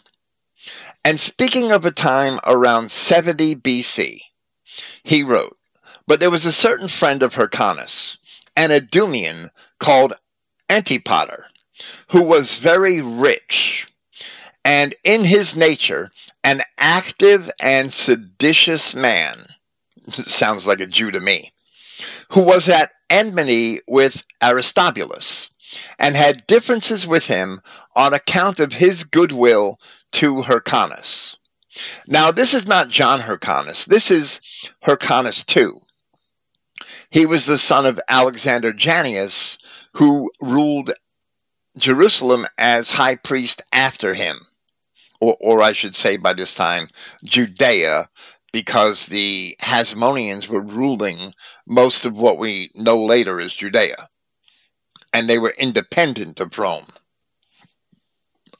[1.04, 4.20] And speaking of a time around 70 BC,
[5.02, 5.56] he wrote,
[6.06, 8.18] But there was a certain friend of Hyrcanus,
[8.56, 10.14] an Idumean called
[10.68, 11.46] Antipater,
[12.08, 13.86] who was very rich,
[14.64, 16.10] and in his nature
[16.42, 19.46] an active and seditious man.
[20.10, 21.52] Sounds like a Jew to me.
[22.30, 25.50] Who was at enmity with Aristobulus,
[25.98, 27.60] and had differences with him
[27.94, 29.78] on account of his goodwill
[30.12, 31.36] to Hyrcanus.
[32.06, 33.84] Now, this is not John Hyrcanus.
[33.84, 34.40] This is
[34.82, 35.72] Hyrcanus II.
[37.10, 39.58] He was the son of Alexander Jannaeus,
[39.92, 40.92] who ruled
[41.78, 44.46] Jerusalem as high priest after him.
[45.20, 46.88] Or, or I should say by this time,
[47.24, 48.08] Judea,
[48.56, 51.34] because the Hasmoneans were ruling
[51.66, 54.08] most of what we know later as Judea.
[55.12, 56.86] And they were independent of Rome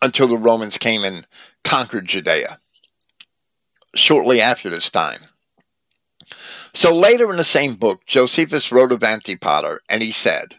[0.02, 1.26] until the Romans came and
[1.64, 2.60] conquered Judea
[3.94, 5.22] shortly after this time.
[6.74, 10.56] So later in the same book, Josephus wrote of Antipater, and he said,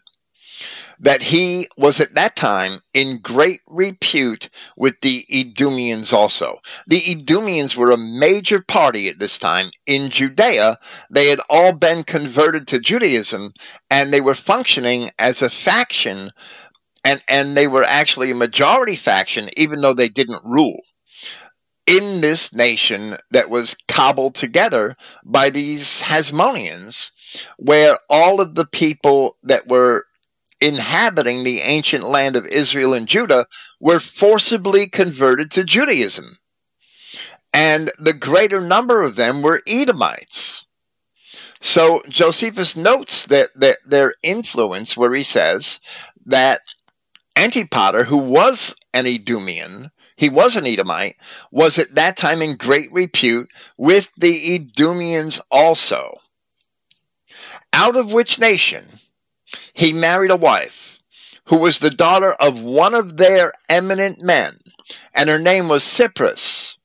[1.00, 6.60] that he was at that time in great repute with the Idumeans also.
[6.88, 10.80] The Idumeans were a major party at this time in Judea.
[11.12, 13.54] They had all been converted to Judaism
[13.90, 16.32] and they were functioning as a faction
[17.04, 20.80] and, and they were actually a majority faction even though they didn't rule
[21.88, 27.12] in this nation that was cobbled together by these Hasmoneans,
[27.58, 30.06] where all of the people that were
[30.60, 33.48] inhabiting the ancient land of Israel and Judah
[33.80, 36.38] were forcibly converted to Judaism.
[37.54, 40.66] And the greater number of them were Edomites.
[41.60, 45.80] So Josephus notes that, that their influence, where he says
[46.26, 46.62] that
[47.36, 51.16] Antipater, who was an Edomian, he was an Edomite,
[51.52, 56.20] was at that time in great repute with the Edomians also.
[57.74, 59.00] Out of which nation
[59.74, 61.00] he married a wife
[61.46, 64.60] who was the daughter of one of their eminent men,
[65.14, 66.78] and her name was Cypris,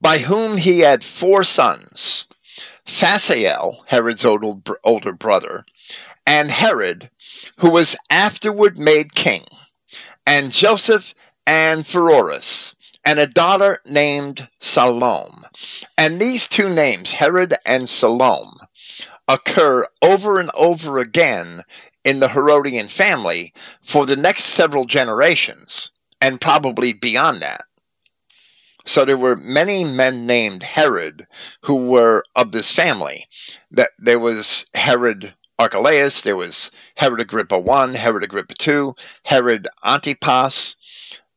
[0.00, 2.26] by whom he had four sons
[2.86, 5.66] Phasael, Herod's older brother,
[6.24, 7.10] and Herod,
[7.58, 9.44] who was afterward made king,
[10.24, 11.14] and Joseph
[11.46, 15.42] and Pheroras, and a daughter named Salome.
[15.98, 18.56] And these two names, Herod and Salome,
[19.28, 21.64] occur over and over again
[22.06, 23.52] in the Herodian family
[23.82, 25.90] for the next several generations,
[26.20, 27.62] and probably beyond that.
[28.84, 31.26] So there were many men named Herod
[31.62, 33.26] who were of this family.
[33.72, 38.92] That there was Herod Archelaus, there was Herod Agrippa I, Herod Agrippa II,
[39.24, 40.76] Herod Antipas,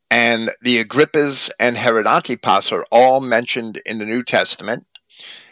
[0.08, 4.86] and the Agrippas and Herod Antipas are all mentioned in the New Testament.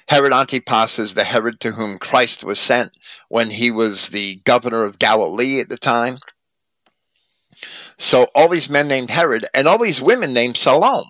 [0.08, 2.92] Herod Antipas is the Herod to whom Christ was sent
[3.28, 6.18] when he was the governor of Galilee at the time.
[7.98, 11.06] So all these men named Herod and all these women named Salome.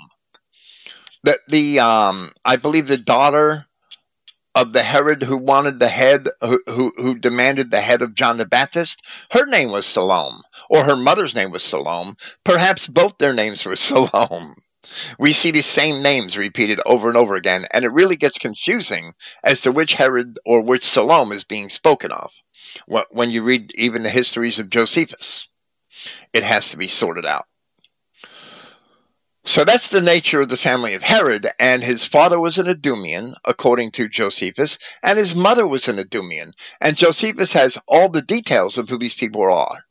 [1.24, 3.66] That the um, I believe the daughter
[4.54, 8.38] of the Herod who wanted the head, who, who, who demanded the head of John
[8.38, 10.38] the Baptist, her name was Salome,
[10.68, 12.14] or her mother's name was Salome.
[12.44, 14.54] Perhaps both their names were Salome.
[15.18, 19.14] We see these same names repeated over and over again, and it really gets confusing
[19.44, 22.32] as to which Herod or which Salome is being spoken of.
[23.10, 25.48] When you read even the histories of Josephus,
[26.32, 27.46] it has to be sorted out.
[29.44, 33.34] So that's the nature of the family of Herod, and his father was an Idumean,
[33.46, 36.52] according to Josephus, and his mother was an Idumean.
[36.82, 39.84] And Josephus has all the details of who these people are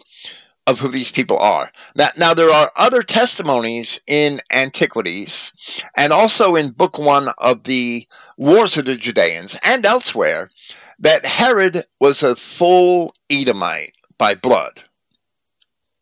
[0.68, 1.72] of who these people are.
[1.96, 5.54] Now, now, there are other testimonies in Antiquities
[5.96, 8.06] and also in Book One of the
[8.38, 10.52] Wars of the Judeans and elsewhere
[11.00, 14.84] that Herod was a full Edomite by blood.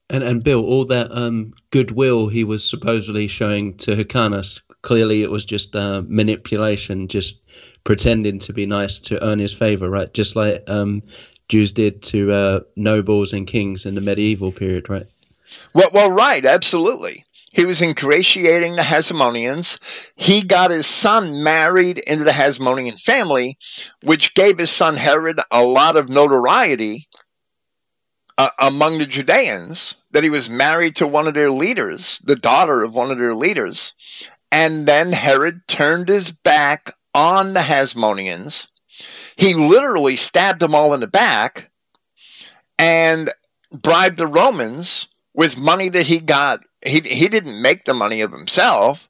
[0.09, 5.32] And and Bill, all that um, goodwill he was supposedly showing to Hyrcanus, clearly it
[5.32, 7.41] was just uh, manipulation, just
[7.84, 10.13] pretending to be nice to earn his favor, right?
[10.13, 11.01] Just like um,
[11.48, 15.08] Jews did to uh, nobles and kings in the medieval period, right?
[15.74, 17.24] Well, well, right, absolutely.
[17.54, 19.80] He was ingratiating the Hasmoneans.
[20.16, 23.58] He got his son married into the Hasmonean family,
[24.04, 27.08] which gave his son Herod a lot of notoriety
[28.38, 32.84] uh, among the Judeans that he was married to one of their leaders, the daughter
[32.84, 33.93] of one of their leaders.
[34.52, 38.68] And then Herod turned his back on the Hasmoneans
[39.36, 41.69] he literally stabbed them all in the back
[42.77, 43.31] and
[43.71, 46.63] bribed the Romans with money that he got.
[46.81, 49.09] He, he didn't make the money of himself.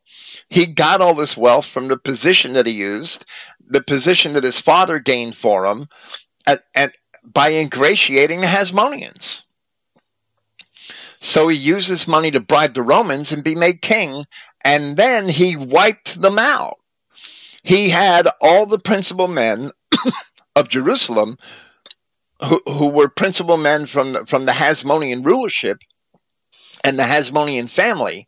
[0.49, 3.26] He got all this wealth from the position that he used,
[3.59, 5.88] the position that his father gained for him,
[6.47, 9.43] at, at, by ingratiating the Hasmoneans.
[11.19, 14.26] So he used this money to bribe the Romans and be made king,
[14.63, 16.78] and then he wiped them out.
[17.66, 19.72] He had all the principal men
[20.55, 21.38] of Jerusalem
[22.43, 25.80] who, who were principal men from the, from the Hasmonean rulership
[26.84, 28.28] and the Hasmonean family,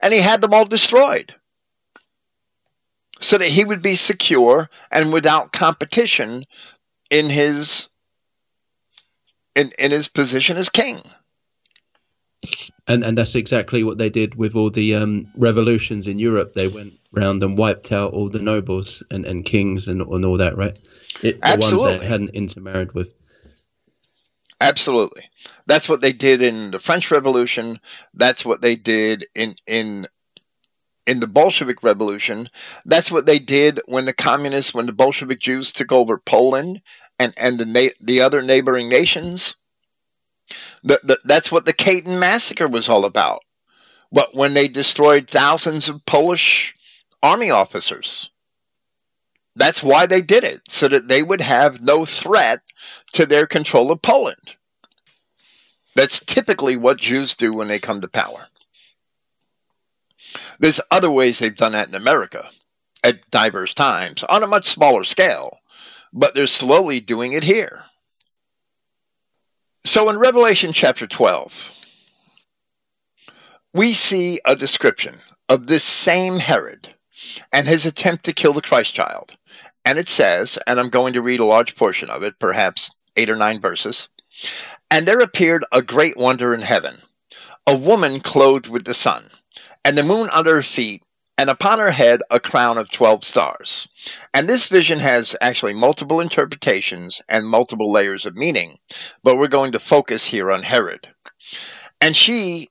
[0.00, 1.34] and he had them all destroyed
[3.20, 6.46] so that he would be secure and without competition
[7.10, 7.90] in his
[9.54, 11.02] in, in his position as king.
[12.88, 16.54] And and that's exactly what they did with all the um, revolutions in Europe.
[16.54, 20.36] They went round and wiped out all the nobles and, and kings and, and all
[20.38, 20.76] that, right?
[21.22, 21.88] It, the Absolutely.
[21.90, 23.14] ones they hadn't intermarried with.
[24.60, 25.24] Absolutely.
[25.66, 27.80] That's what they did in the French Revolution.
[28.14, 30.06] That's what they did in in
[31.06, 32.46] in the Bolshevik Revolution.
[32.84, 36.80] That's what they did when the communists, when the Bolshevik Jews took over Poland
[37.18, 39.56] and and the na- the other neighboring nations.
[40.82, 43.42] The, the, that's what the Katyn massacre was all about.
[44.10, 46.74] But when they destroyed thousands of Polish
[47.22, 48.30] army officers.
[49.54, 52.60] That's why they did it, so that they would have no threat
[53.12, 54.56] to their control of Poland.
[55.94, 58.48] That's typically what Jews do when they come to power.
[60.58, 62.48] There's other ways they've done that in America
[63.04, 65.58] at diverse times on a much smaller scale,
[66.12, 67.84] but they're slowly doing it here.
[69.84, 71.72] So in Revelation chapter 12,
[73.74, 75.16] we see a description
[75.48, 76.94] of this same Herod
[77.52, 79.32] and his attempt to kill the Christ child.
[79.84, 83.28] And it says, and I'm going to read a large portion of it, perhaps eight
[83.28, 84.08] or nine verses.
[84.88, 87.02] And there appeared a great wonder in heaven
[87.66, 89.24] a woman clothed with the sun,
[89.84, 91.02] and the moon under her feet,
[91.42, 93.88] and upon her head a crown of 12 stars.
[94.32, 98.78] And this vision has actually multiple interpretations and multiple layers of meaning,
[99.24, 101.08] but we're going to focus here on Herod.
[102.00, 102.68] And she,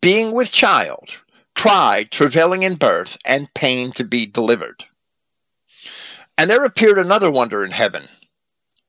[0.00, 1.10] being with child,
[1.54, 4.86] cried, travailing in birth, and pain to be delivered.
[6.38, 8.08] And there appeared another wonder in heaven,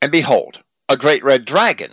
[0.01, 1.91] and behold, a great red dragon,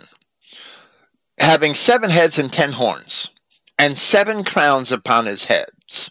[1.39, 3.31] having seven heads and ten horns,
[3.77, 6.09] and seven crowns upon his heads.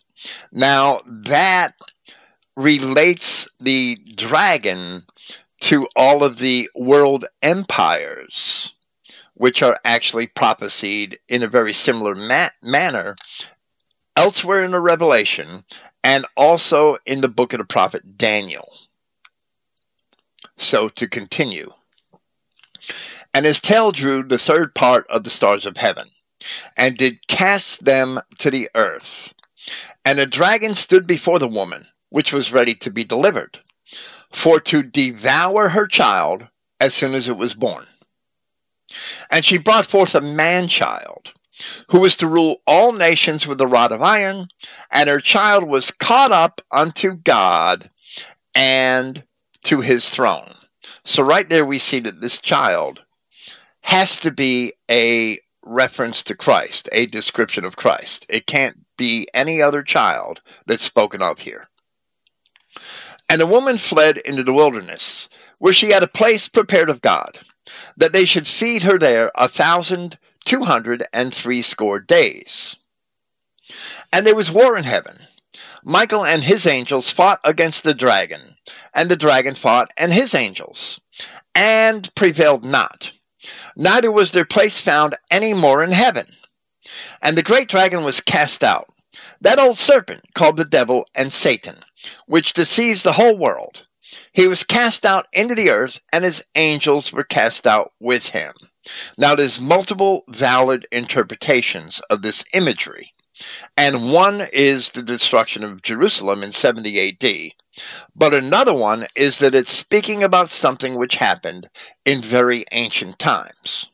[0.50, 1.74] Now that
[2.56, 5.04] relates the dragon
[5.60, 8.74] to all of the world empires,
[9.34, 13.16] which are actually prophesied in a very similar ma- manner
[14.16, 15.64] elsewhere in the Revelation
[16.04, 18.68] and also in the book of the prophet Daniel.
[20.56, 21.72] So to continue.
[23.32, 26.08] And his tail drew the third part of the stars of heaven,
[26.76, 29.32] and did cast them to the earth.
[30.04, 33.60] And a dragon stood before the woman, which was ready to be delivered,
[34.30, 36.46] for to devour her child
[36.80, 37.86] as soon as it was born.
[39.30, 41.32] And she brought forth a man child,
[41.88, 44.48] who was to rule all nations with a rod of iron,
[44.90, 47.90] and her child was caught up unto God
[48.54, 49.22] and
[49.64, 50.54] to his throne.
[51.04, 53.02] So, right there, we see that this child
[53.82, 58.26] has to be a reference to Christ, a description of Christ.
[58.28, 61.68] It can't be any other child that's spoken of here.
[63.28, 67.38] And the woman fled into the wilderness, where she had a place prepared of God,
[67.96, 72.76] that they should feed her there a thousand two hundred and threescore days.
[74.12, 75.16] And there was war in heaven.
[75.84, 78.56] Michael and his angels fought against the dragon,
[78.94, 81.00] and the dragon fought and his angels,
[81.54, 83.12] and prevailed not.
[83.76, 86.26] Neither was their place found any more in heaven.
[87.20, 88.88] And the great dragon was cast out,
[89.40, 91.76] that old serpent called the devil and Satan,
[92.26, 93.86] which deceives the whole world.
[94.32, 98.52] He was cast out into the earth, and his angels were cast out with him.
[99.16, 103.12] Now, there's multiple valid interpretations of this imagery,
[103.76, 107.52] and one is the destruction of Jerusalem in 70 AD,
[108.14, 111.68] but another one is that it's speaking about something which happened
[112.04, 113.88] in very ancient times,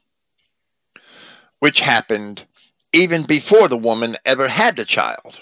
[1.61, 2.44] which happened
[2.92, 5.40] even before the woman ever had the child.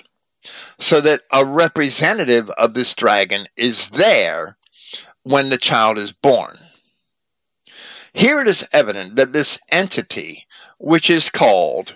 [0.79, 4.57] So that a representative of this dragon is there
[5.23, 6.59] when the child is born.
[8.13, 10.47] Here it is evident that this entity,
[10.79, 11.95] which is called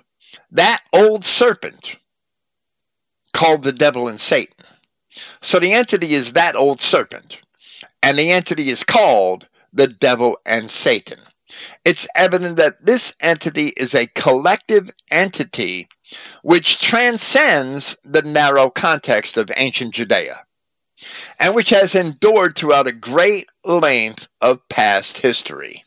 [0.50, 1.96] that old serpent,
[3.32, 4.54] called the devil and Satan.
[5.40, 7.38] So the entity is that old serpent,
[8.02, 11.20] and the entity is called the devil and Satan.
[11.84, 15.88] It's evident that this entity is a collective entity
[16.42, 20.44] which transcends the narrow context of ancient Judea
[21.38, 25.84] and which has endured throughout a great length of past history.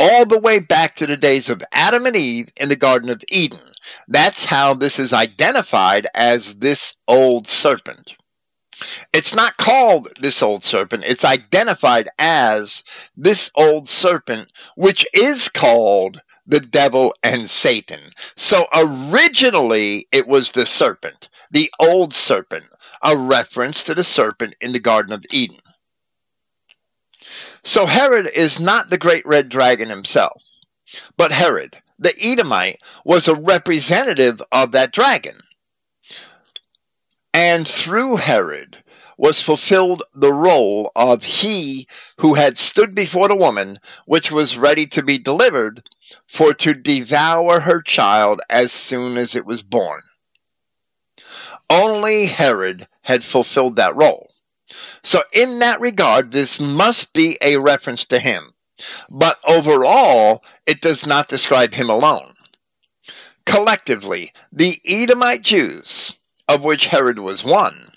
[0.00, 3.22] All the way back to the days of Adam and Eve in the Garden of
[3.28, 3.67] Eden.
[4.08, 8.16] That's how this is identified as this old serpent.
[9.12, 12.84] It's not called this old serpent, it's identified as
[13.16, 18.12] this old serpent, which is called the devil and Satan.
[18.36, 22.66] So originally it was the serpent, the old serpent,
[23.02, 25.60] a reference to the serpent in the Garden of Eden.
[27.62, 30.42] So Herod is not the great red dragon himself,
[31.16, 35.40] but Herod, the Edomite, was a representative of that dragon.
[37.34, 38.82] And through Herod
[39.18, 44.86] was fulfilled the role of he who had stood before the woman, which was ready
[44.86, 45.82] to be delivered,
[46.28, 50.02] for to devour her child as soon as it was born.
[51.68, 54.30] Only Herod had fulfilled that role.
[55.02, 58.54] So, in that regard, this must be a reference to him.
[59.10, 62.34] But overall, it does not describe him alone.
[63.46, 66.12] Collectively, the Edomite Jews,
[66.46, 67.92] of which Herod was one,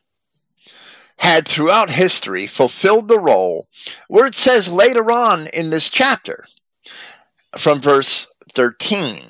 [1.18, 3.68] had throughout history fulfilled the role
[4.08, 6.48] where it says later on in this chapter,
[7.58, 9.28] from verse 13,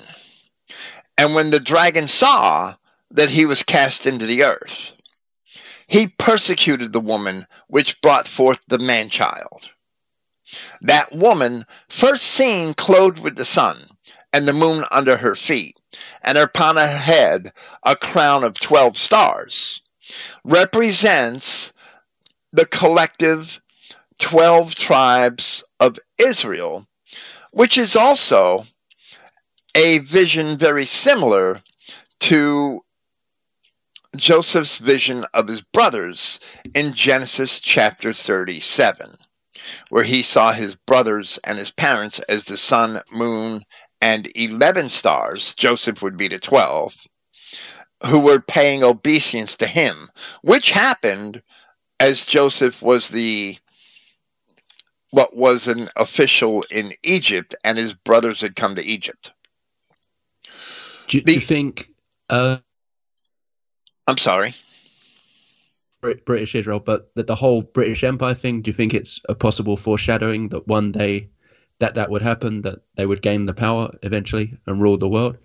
[1.18, 2.74] and when the dragon saw
[3.10, 4.92] that he was cast into the earth.
[5.86, 9.70] He persecuted the woman which brought forth the man child.
[10.80, 13.88] That woman, first seen clothed with the sun,
[14.32, 15.76] and the moon under her feet,
[16.22, 19.82] and upon her head a crown of twelve stars,
[20.44, 21.72] represents
[22.52, 23.60] the collective
[24.18, 26.86] twelve tribes of Israel,
[27.50, 28.66] which is also
[29.74, 31.62] a vision very similar
[32.20, 32.84] to
[34.16, 36.38] Joseph's vision of his brothers
[36.74, 39.16] in Genesis chapter 37,
[39.88, 43.64] where he saw his brothers and his parents as the sun, moon,
[44.00, 47.06] and 11 stars, Joseph would be the 12,
[48.06, 50.10] who were paying obeisance to him,
[50.42, 51.42] which happened
[52.00, 53.56] as Joseph was the
[55.10, 59.32] what was an official in Egypt, and his brothers had come to Egypt.
[61.06, 61.90] Do you, the, you think
[62.30, 62.56] uh,
[64.06, 64.54] I'm sorry.
[66.02, 68.60] British Israel, but the, the whole British Empire thing.
[68.60, 71.28] Do you think it's a possible foreshadowing that one day
[71.78, 75.38] that that would happen, that they would gain the power eventually and rule the world?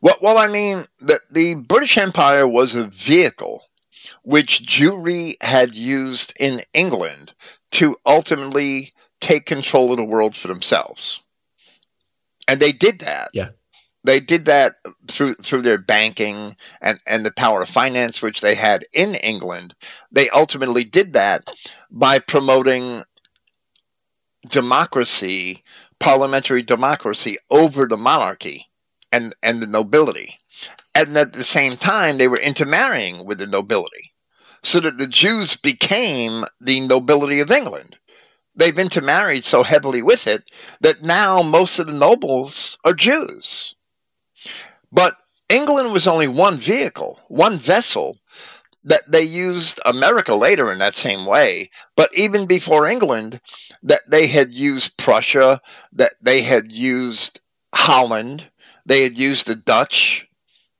[0.00, 3.64] Well, well, I mean, the, the British Empire was a vehicle
[4.22, 7.32] which Jewry had used in England
[7.72, 11.20] to ultimately take control of the world for themselves.
[12.48, 13.30] And they did that.
[13.32, 13.50] Yeah
[14.04, 14.76] they did that
[15.06, 19.74] through through their banking and, and the power of finance which they had in England.
[20.10, 21.50] They ultimately did that
[21.90, 23.04] by promoting
[24.48, 25.62] democracy,
[26.00, 28.68] parliamentary democracy over the monarchy
[29.12, 30.40] and, and the nobility.
[30.94, 34.12] And at the same time they were intermarrying with the nobility.
[34.64, 37.96] So that the Jews became the nobility of England.
[38.54, 40.44] They've intermarried so heavily with it
[40.80, 43.74] that now most of the nobles are Jews
[44.92, 45.16] but
[45.48, 48.18] England was only one vehicle, one vessel
[48.84, 51.70] that they used America later in that same way.
[51.96, 53.40] But even before England,
[53.82, 55.60] that they had used Prussia,
[55.92, 57.40] that they had used
[57.74, 58.50] Holland,
[58.84, 60.26] they had used the Dutch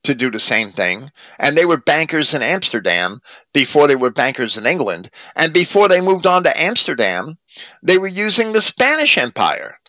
[0.03, 1.11] to do the same thing.
[1.39, 3.21] And they were bankers in Amsterdam
[3.53, 5.09] before they were bankers in England.
[5.35, 7.37] And before they moved on to Amsterdam,
[7.81, 9.79] they were using the Spanish Empire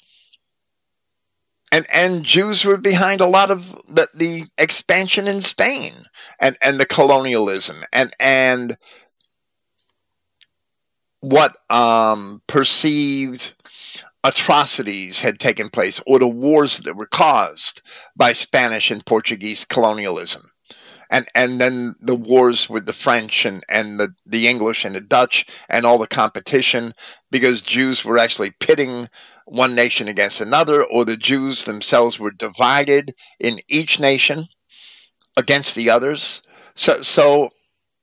[1.74, 5.92] and and Jews were behind a lot of the, the expansion in Spain
[6.38, 8.78] and and the colonialism and and
[11.18, 13.54] what um, perceived
[14.22, 17.82] atrocities had taken place or the wars that were caused
[18.14, 20.50] by Spanish and Portuguese colonialism.
[21.10, 25.00] And, and then the wars with the French and, and the, the English and the
[25.00, 26.94] Dutch and all the competition
[27.30, 29.08] because Jews were actually pitting
[29.46, 34.48] one nation against another, or the Jews themselves were divided in each nation
[35.36, 36.42] against the others.
[36.74, 37.50] So, so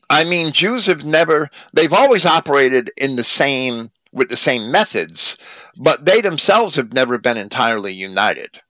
[0.10, 5.38] I mean, Jews have never, they've always operated in the same, with the same methods,
[5.78, 8.62] but they themselves have never been entirely united.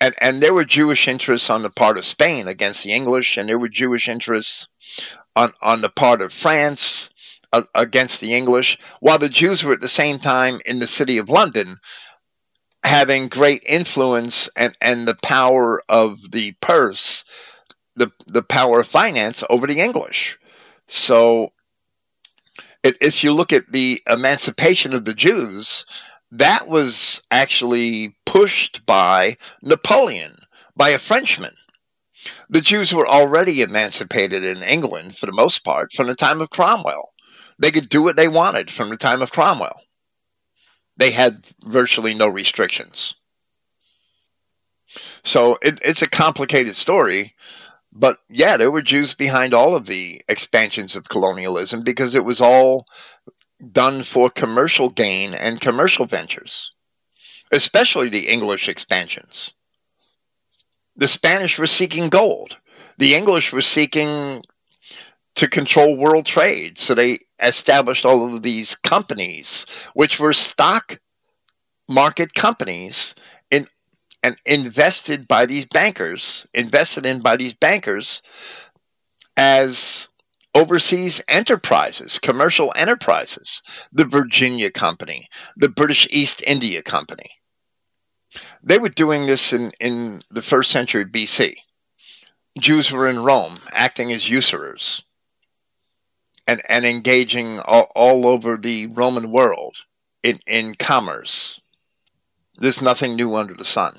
[0.00, 3.48] And, and there were Jewish interests on the part of Spain against the English, and
[3.48, 4.66] there were Jewish interests
[5.36, 7.10] on, on the part of France
[7.74, 11.28] against the English, while the Jews were at the same time in the city of
[11.28, 11.78] London
[12.84, 17.24] having great influence and, and the power of the purse,
[17.96, 20.38] the, the power of finance over the English.
[20.86, 21.52] So
[22.84, 25.84] if you look at the emancipation of the Jews,
[26.30, 30.36] that was actually pushed by Napoleon,
[30.76, 31.54] by a Frenchman.
[32.48, 36.50] The Jews were already emancipated in England for the most part from the time of
[36.50, 37.12] Cromwell.
[37.58, 39.80] They could do what they wanted from the time of Cromwell.
[40.96, 43.14] They had virtually no restrictions.
[45.24, 47.34] So it, it's a complicated story,
[47.92, 52.40] but yeah, there were Jews behind all of the expansions of colonialism because it was
[52.40, 52.86] all
[53.72, 56.72] done for commercial gain and commercial ventures,
[57.50, 59.52] especially the English expansions.
[60.96, 62.56] The Spanish were seeking gold.
[62.98, 64.42] The English were seeking
[65.36, 66.78] to control world trade.
[66.78, 70.98] So they established all of these companies, which were stock
[71.88, 73.14] market companies
[74.26, 78.22] and invested by these bankers, invested in by these bankers
[79.36, 80.08] as
[80.52, 83.62] overseas enterprises, commercial enterprises,
[83.92, 87.30] the Virginia Company, the British East India Company.
[88.64, 91.54] They were doing this in, in the first century BC.
[92.58, 95.04] Jews were in Rome acting as usurers
[96.46, 99.76] and, and engaging all, all over the Roman world
[100.22, 101.60] in, in commerce.
[102.58, 103.98] There's nothing new under the sun.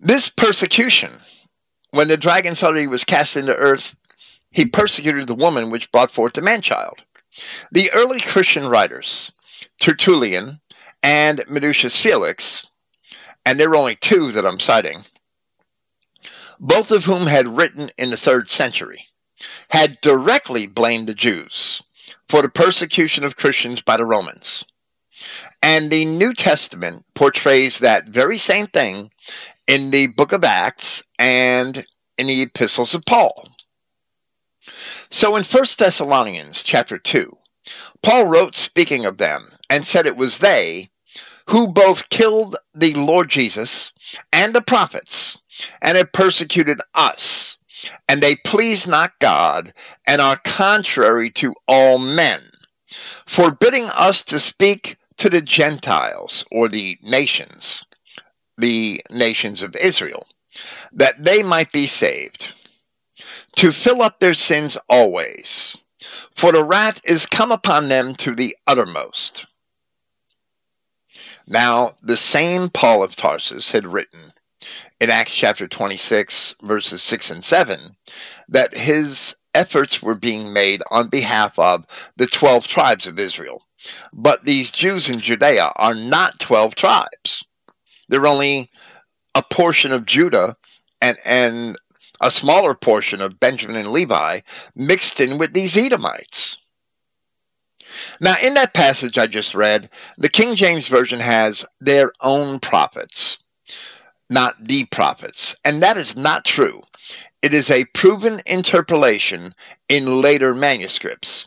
[0.00, 1.12] This persecution,
[1.90, 3.94] when the dragon saw that he was cast into earth,
[4.50, 7.02] he persecuted the woman which brought forth the man child.
[7.72, 9.32] The early Christian writers,
[9.80, 10.60] Tertullian
[11.02, 12.70] and Minucius Felix,
[13.44, 15.04] and there are only two that I'm citing,
[16.58, 19.06] both of whom had written in the third century,
[19.70, 21.82] had directly blamed the Jews
[22.28, 24.64] for the persecution of Christians by the Romans.
[25.62, 29.10] And the New Testament portrays that very same thing
[29.66, 31.84] in the book of Acts and
[32.18, 33.48] in the epistles of Paul.
[35.10, 37.36] So in 1 Thessalonians chapter 2,
[38.02, 40.90] Paul wrote speaking of them and said it was they
[41.48, 43.92] who both killed the Lord Jesus
[44.32, 45.38] and the prophets
[45.80, 47.56] and have persecuted us,
[48.08, 49.72] and they please not God
[50.06, 52.42] and are contrary to all men,
[53.26, 57.84] forbidding us to speak to the Gentiles or the nations
[58.58, 60.26] the nations of Israel,
[60.92, 62.54] that they might be saved,
[63.56, 65.76] to fill up their sins always,
[66.34, 69.46] for the wrath is come upon them to the uttermost.
[71.46, 74.32] Now, the same Paul of Tarsus had written
[75.00, 77.96] in Acts chapter 26, verses 6 and 7,
[78.48, 81.86] that his efforts were being made on behalf of
[82.16, 83.62] the 12 tribes of Israel.
[84.12, 87.44] But these Jews in Judea are not 12 tribes.
[88.08, 88.70] They're only
[89.34, 90.56] a portion of Judah
[91.00, 91.76] and, and
[92.20, 94.40] a smaller portion of Benjamin and Levi
[94.74, 96.58] mixed in with these Edomites.
[98.20, 103.38] Now, in that passage I just read, the King James Version has their own prophets,
[104.28, 105.54] not the prophets.
[105.64, 106.82] And that is not true.
[107.42, 109.54] It is a proven interpolation
[109.88, 111.46] in later manuscripts.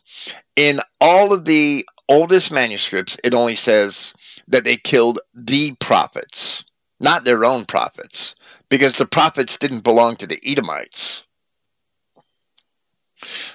[0.55, 4.13] In all of the oldest manuscripts, it only says
[4.47, 6.63] that they killed the prophets,
[6.99, 8.35] not their own prophets,
[8.69, 11.23] because the prophets didn't belong to the Edomites.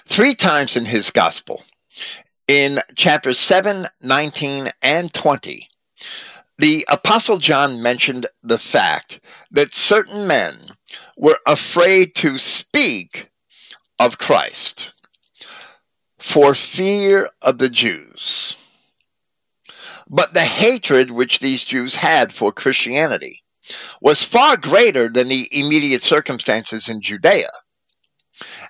[0.06, 1.64] Three times in his gospel,
[2.46, 5.68] in chapters 7, 19, and 20,
[6.58, 10.58] the Apostle John mentioned the fact that certain men
[11.16, 13.28] were afraid to speak
[13.98, 14.92] of Christ
[16.18, 18.56] for fear of the Jews.
[20.08, 23.42] But the hatred which these Jews had for Christianity
[24.00, 27.50] was far greater than the immediate circumstances in Judea.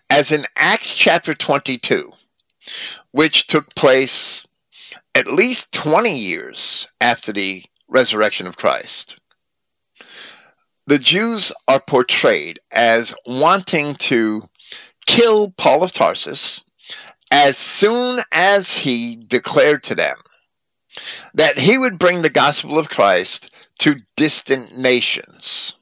[0.08, 2.12] As in Acts chapter 22,
[3.10, 4.46] which took place
[5.14, 9.16] at least 20 years after the resurrection of Christ.
[10.86, 14.42] The Jews are portrayed as wanting to
[15.06, 16.62] kill Paul of Tarsus
[17.30, 20.16] as soon as he declared to them
[21.34, 25.74] that he would bring the gospel of Christ to distant nations.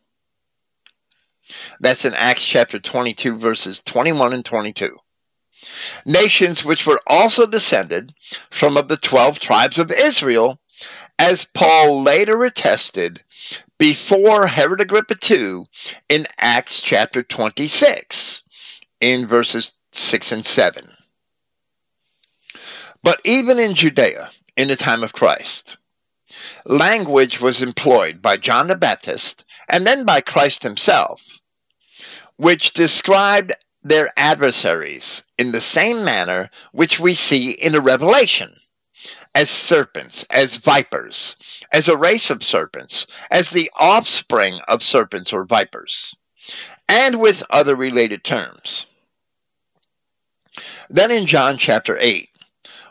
[1.81, 4.97] That's in Acts chapter 22, verses 21 and 22.
[6.07, 8.15] Nations which were also descended
[8.51, 10.59] from of the 12 tribes of Israel,
[11.18, 13.22] as Paul later attested
[13.78, 15.64] before Herod Agrippa II
[16.09, 18.43] in Acts chapter 26,
[19.01, 20.89] in verses 6 and 7.
[23.03, 25.76] But even in Judea, in the time of Christ,
[26.64, 31.41] language was employed by John the Baptist and then by Christ himself,
[32.37, 33.53] which described
[33.83, 38.57] their adversaries in the same manner which we see in the Revelation
[39.35, 41.37] as serpents, as vipers,
[41.72, 46.14] as a race of serpents, as the offspring of serpents or vipers,
[46.89, 48.87] and with other related terms.
[50.91, 52.28] Then in John chapter 8,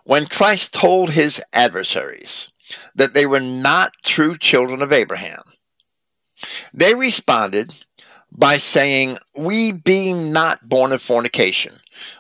[0.04, 2.50] when Christ told his adversaries
[2.96, 5.44] that they were not true children of Abraham,
[6.74, 7.74] they responded
[8.36, 11.76] by saying, We being not born of fornication,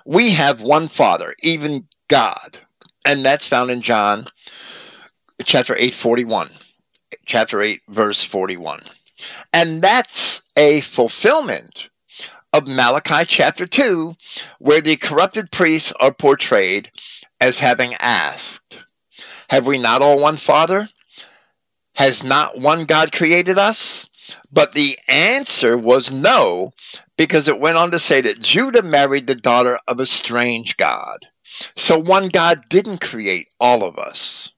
[0.06, 2.60] we have one Father, even God.
[3.06, 4.28] And that's found in John
[5.44, 6.50] chapter 8, 41.
[7.26, 8.82] Chapter 8, verse 41.
[9.54, 11.90] And that's a fulfillment
[12.54, 14.16] of Malachi chapter 2,
[14.60, 16.92] where the corrupted priests are portrayed
[17.40, 18.80] as having asked,
[19.50, 20.90] Have we not all one Father?
[21.94, 24.06] Has not one God created us?
[24.52, 26.72] But the answer was no,
[27.18, 31.28] because it went on to say that Judah married the daughter of a strange God.
[31.76, 34.52] So one God didn't create all of us.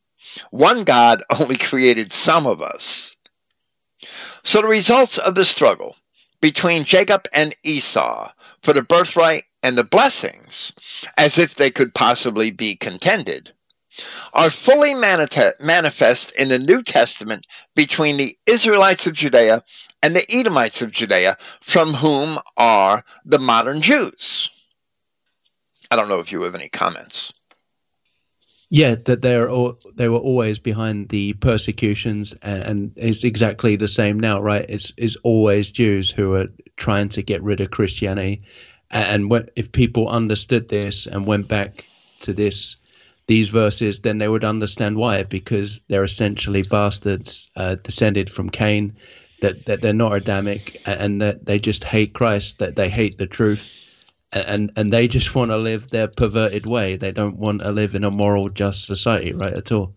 [0.52, 3.18] One God only created some of us.
[4.44, 5.96] So the results of the struggle
[6.42, 8.32] between Jacob and Esau
[8.62, 10.74] for the birthright and the blessings,
[11.18, 13.54] as if they could possibly be contended,
[14.34, 19.64] are fully manifest in the New Testament between the Israelites of Judea
[20.02, 24.50] and the Edomites of Judea, from whom are the modern Jews.
[25.94, 27.32] I don't know if you have any comments.
[28.72, 34.20] Yeah, that they're all, they were always behind the persecutions, and it's exactly the same
[34.20, 34.66] now, right?
[34.68, 38.42] It's is always Jews who are trying to get rid of Christianity,
[38.90, 41.86] and when, if people understood this and went back
[42.22, 42.76] to this
[43.28, 48.98] these verses, then they would understand why, because they're essentially bastards uh, descended from Cain,
[49.42, 53.28] that that they're not Adamic, and that they just hate Christ, that they hate the
[53.28, 53.83] truth
[54.34, 56.96] and and they just want to live their perverted way.
[56.96, 59.54] They don't want to live in a moral, just society, right?
[59.54, 59.96] At all.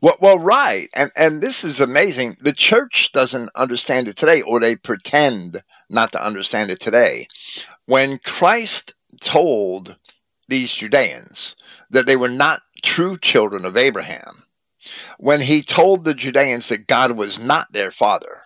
[0.00, 2.36] Well, well, right, and and this is amazing.
[2.40, 7.28] The church doesn't understand it today, or they pretend not to understand it today.
[7.86, 9.96] When Christ told
[10.48, 11.56] these Judeans
[11.90, 14.44] that they were not true children of Abraham,
[15.18, 18.42] when he told the Judeans that God was not their father,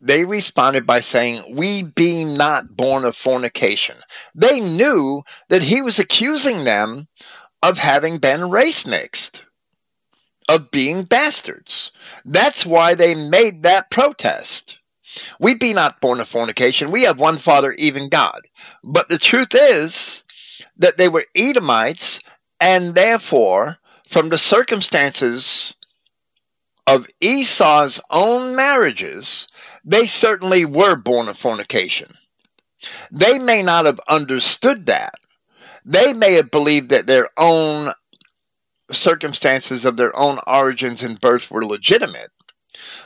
[0.00, 3.96] they responded by saying, We be not born of fornication.
[4.34, 7.08] They knew that he was accusing them
[7.62, 9.42] of having been race mixed,
[10.48, 11.90] of being bastards.
[12.24, 14.78] That's why they made that protest.
[15.40, 16.90] We be not born of fornication.
[16.90, 18.42] We have one Father, even God.
[18.84, 20.24] But the truth is
[20.76, 22.20] that they were Edomites,
[22.60, 23.78] and therefore,
[24.08, 25.74] from the circumstances
[26.86, 29.48] of Esau's own marriages,
[29.86, 32.08] they certainly were born of fornication.
[33.12, 35.14] They may not have understood that.
[35.84, 37.92] They may have believed that their own
[38.90, 42.32] circumstances of their own origins and birth were legitimate.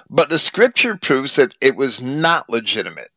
[0.09, 3.11] But the scripture proves that it was not legitimate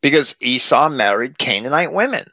[0.00, 2.26] because Esau married Canaanite women.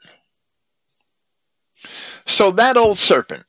[2.26, 3.44] So that old serpent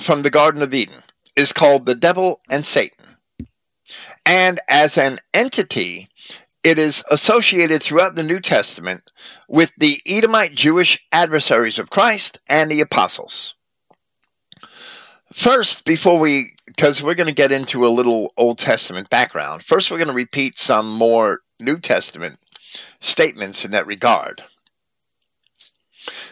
[0.00, 1.02] from the Garden of Eden
[1.36, 3.04] is called the devil and Satan.
[4.26, 6.08] And as an entity,
[6.64, 9.12] it is associated throughout the New Testament
[9.48, 13.54] with the Edomite Jewish adversaries of Christ and the apostles.
[15.32, 19.90] First, before we, because we're going to get into a little Old Testament background, first
[19.90, 22.38] we're going to repeat some more New Testament
[22.98, 24.42] statements in that regard.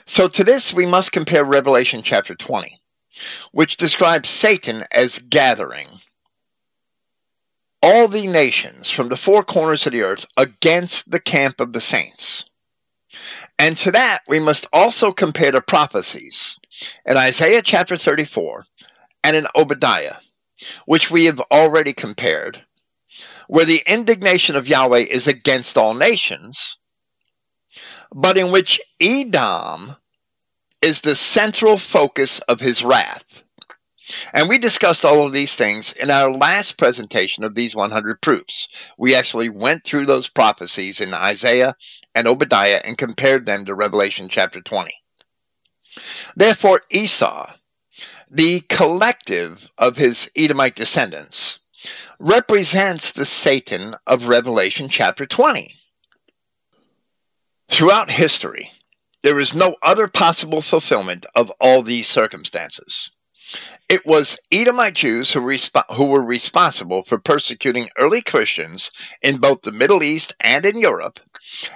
[0.07, 2.81] So to this, we must compare Revelation chapter 20,
[3.53, 5.89] which describes Satan as gathering
[7.83, 11.81] all the nations from the four corners of the earth against the camp of the
[11.81, 12.45] saints.
[13.59, 16.59] And to that, we must also compare the prophecies
[17.05, 18.65] in Isaiah chapter 34
[19.25, 20.17] and in Obadiah,
[20.87, 22.65] which we have already compared,
[23.49, 26.79] where the indignation of Yahweh is against all nations,
[28.15, 29.97] but in which Edom
[30.81, 33.43] is the central focus of his wrath.
[34.33, 38.69] And we discussed all of these things in our last presentation of these 100 proofs.
[38.99, 41.77] We actually went through those prophecies in Isaiah
[42.15, 44.93] and Obadiah and compared them to Revelation chapter 20.
[46.35, 47.53] Therefore, Esau,
[48.31, 51.61] the collective of his Edomite descendants,
[52.19, 55.75] represents the Satan of Revelation chapter 20.
[57.69, 58.73] Throughout history,
[59.23, 63.11] there is no other possible fulfillment of all these circumstances.
[63.89, 68.91] It was Edomite Jews who, resp- who were responsible for persecuting early Christians
[69.21, 71.21] in both the Middle East and in Europe,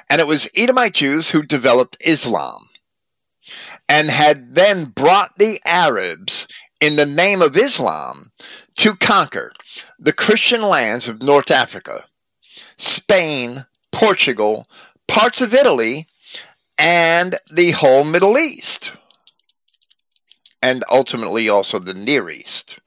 [0.08, 2.68] and it was Edomite Jews who developed Islam
[3.88, 6.48] and had then brought the Arabs
[6.80, 8.32] in the name of Islam
[8.76, 9.52] to conquer
[9.98, 12.04] the Christian lands of North Africa,
[12.76, 14.68] Spain, Portugal,
[15.08, 16.06] parts of Italy,
[16.78, 18.92] and the whole Middle East
[20.62, 22.78] and ultimately also the Near East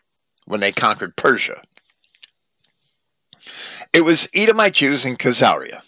[0.46, 1.62] when they conquered Persia.
[3.94, 5.82] It was Edomite Jews in Khazaria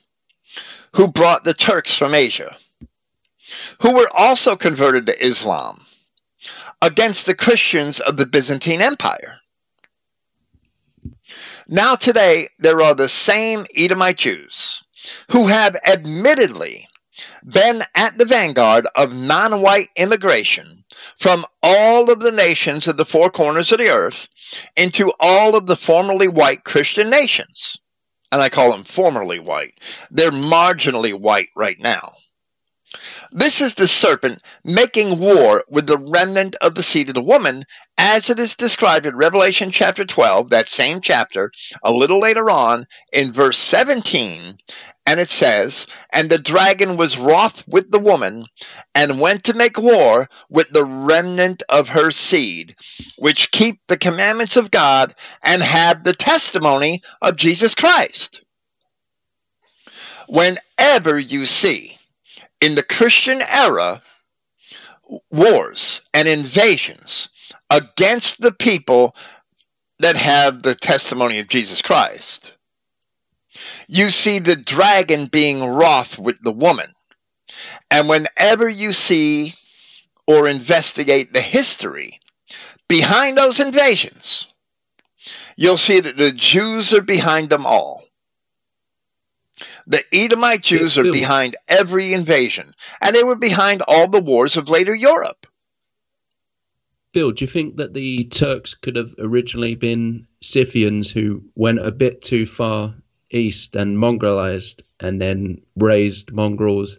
[0.93, 2.57] who brought the Turks from Asia,
[3.81, 5.85] who were also converted to Islam
[6.81, 9.37] against the Christians of the Byzantine Empire.
[11.67, 14.83] Now, today, there are the same Edomite Jews
[15.31, 16.87] who have admittedly
[17.45, 20.80] been at the vanguard of non white immigration
[21.17, 24.27] from all of the nations of the four corners of the earth
[24.75, 27.79] into all of the formerly white Christian nations.
[28.31, 29.73] And I call them formerly white.
[30.09, 32.15] They're marginally white right now.
[33.31, 37.63] This is the serpent making war with the remnant of the seed of the woman,
[37.97, 41.53] as it is described in Revelation chapter 12, that same chapter,
[41.85, 44.57] a little later on in verse 17.
[45.05, 48.47] And it says, And the dragon was wroth with the woman,
[48.93, 52.75] and went to make war with the remnant of her seed,
[53.17, 58.41] which keep the commandments of God and have the testimony of Jesus Christ.
[60.27, 61.97] Whenever you see
[62.61, 64.01] in the Christian era
[65.29, 67.29] wars and invasions
[67.69, 69.15] against the people
[69.99, 72.53] that have the testimony of Jesus Christ,
[73.87, 76.93] you see the dragon being wroth with the woman.
[77.89, 79.55] And whenever you see
[80.27, 82.19] or investigate the history
[82.87, 84.47] behind those invasions,
[85.57, 88.00] you'll see that the Jews are behind them all.
[89.91, 94.69] The Edomite Jews are behind every invasion, and they were behind all the wars of
[94.69, 95.45] later Europe.
[97.11, 101.91] Bill, do you think that the Turks could have originally been Scythians who went a
[101.91, 102.95] bit too far
[103.31, 106.97] east and mongrelized and then raised mongrels,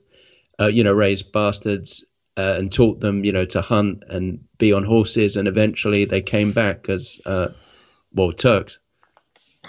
[0.61, 2.05] uh, you know, raised bastards
[2.37, 6.21] uh, and taught them, you know, to hunt and be on horses, and eventually they
[6.21, 7.49] came back as, uh,
[8.13, 8.79] well, Turks.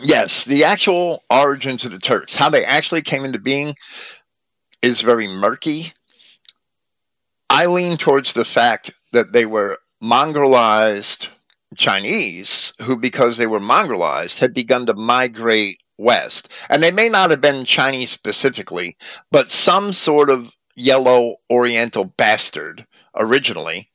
[0.02, 3.76] Yes, the actual origins of the Turks, how they actually came into being,
[4.82, 5.94] is very murky.
[7.50, 11.30] I lean towards the fact that they were mongrelized
[11.78, 16.50] Chinese who, because they were mongrelized, had begun to migrate west.
[16.70, 18.98] And they may not have been Chinese specifically,
[19.32, 22.86] but some sort of yellow oriental bastard
[23.16, 23.90] originally.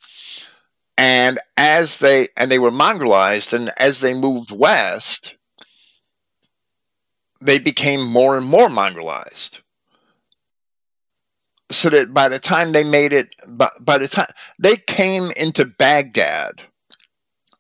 [0.96, 5.34] And as they and they were mongrelized and as they moved west,
[7.40, 9.60] they became more and more mongrelized.
[11.70, 14.28] So that by the time they made it, by, by the time
[14.58, 16.62] they came into Baghdad,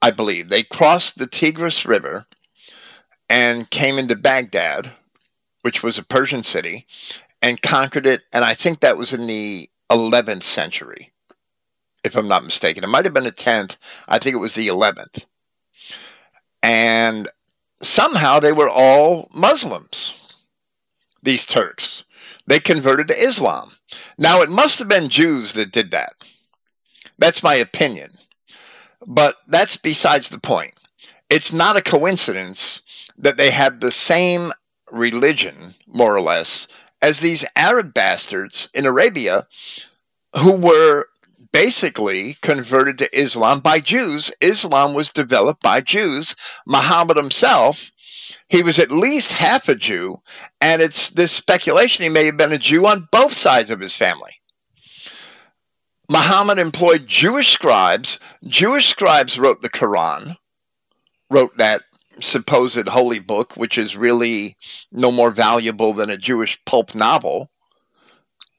[0.00, 2.26] I believe they crossed the Tigris River
[3.28, 4.90] and came into Baghdad,
[5.62, 6.86] which was a Persian city,
[7.42, 8.22] and conquered it.
[8.32, 11.12] And I think that was in the 11th century,
[12.02, 12.84] if I'm not mistaken.
[12.84, 13.76] It might have been the 10th.
[14.06, 15.24] I think it was the 11th.
[16.62, 17.28] And
[17.82, 20.14] somehow they were all Muslims,
[21.22, 22.04] these Turks.
[22.46, 23.72] They converted to Islam.
[24.16, 26.14] Now, it must have been Jews that did that.
[27.18, 28.12] That's my opinion.
[29.06, 30.74] But that's besides the point.
[31.30, 32.82] It's not a coincidence
[33.18, 34.52] that they have the same
[34.90, 36.68] religion, more or less,
[37.02, 39.46] as these Arab bastards in Arabia
[40.36, 41.06] who were
[41.52, 44.32] basically converted to Islam by Jews.
[44.40, 46.36] Islam was developed by Jews.
[46.66, 47.90] Muhammad himself,
[48.48, 50.20] he was at least half a Jew,
[50.60, 53.96] and it's this speculation he may have been a Jew on both sides of his
[53.96, 54.32] family.
[56.10, 58.18] Muhammad employed Jewish scribes.
[58.46, 60.36] Jewish scribes wrote the Quran,
[61.30, 61.82] wrote that
[62.20, 64.56] supposed holy book, which is really
[64.90, 67.50] no more valuable than a Jewish pulp novel,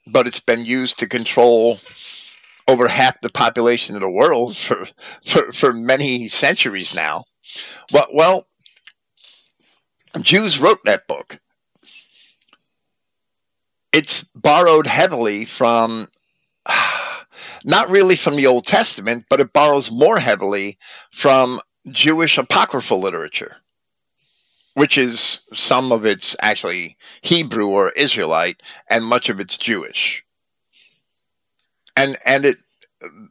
[0.07, 1.79] but it's been used to control
[2.69, 4.87] over half the population of the world for
[5.25, 7.25] for, for many centuries now.
[7.91, 8.47] Well, well,
[10.21, 11.39] Jews wrote that book.
[13.91, 16.09] It's borrowed heavily from
[17.65, 20.77] not really from the Old Testament, but it borrows more heavily
[21.11, 21.59] from
[21.89, 23.57] Jewish apocryphal literature,
[24.75, 30.23] which is some of it's actually Hebrew or Israelite, and much of it's Jewish.
[31.99, 32.57] And and it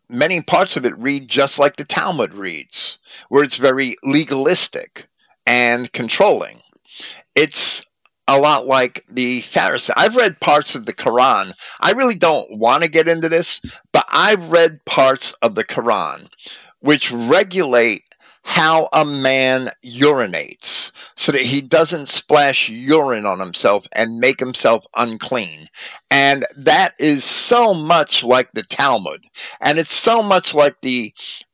[0.09, 2.99] many parts of it read just like the Talmud reads,
[3.29, 5.09] where it's very legalistic
[5.47, 6.61] and controlling.
[7.35, 7.85] It's
[8.27, 9.91] a lot like the Pharisee.
[9.97, 11.55] I've read parts of the Quran.
[11.81, 13.61] I really don't want to get into this,
[13.93, 16.29] but I've read parts of the Quran
[16.81, 18.03] which regulate
[18.49, 24.87] how a man urinates so that he doesn't splash urine on himself and make himself
[24.97, 25.69] unclean.
[26.11, 29.23] And that is so much like the Talmud.
[29.61, 31.13] And it's so much like the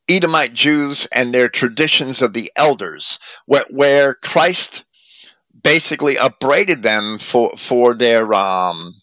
[0.09, 4.84] Edomite Jews and their traditions of the elders, where, where Christ
[5.64, 8.95] basically upbraided them for, for their um,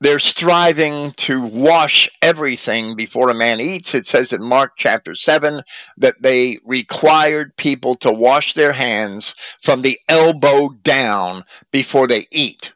[0.00, 3.94] they're striving to wash everything before a man eats.
[3.94, 5.62] It says in Mark chapter 7
[5.98, 12.72] that they required people to wash their hands from the elbow down before they eat.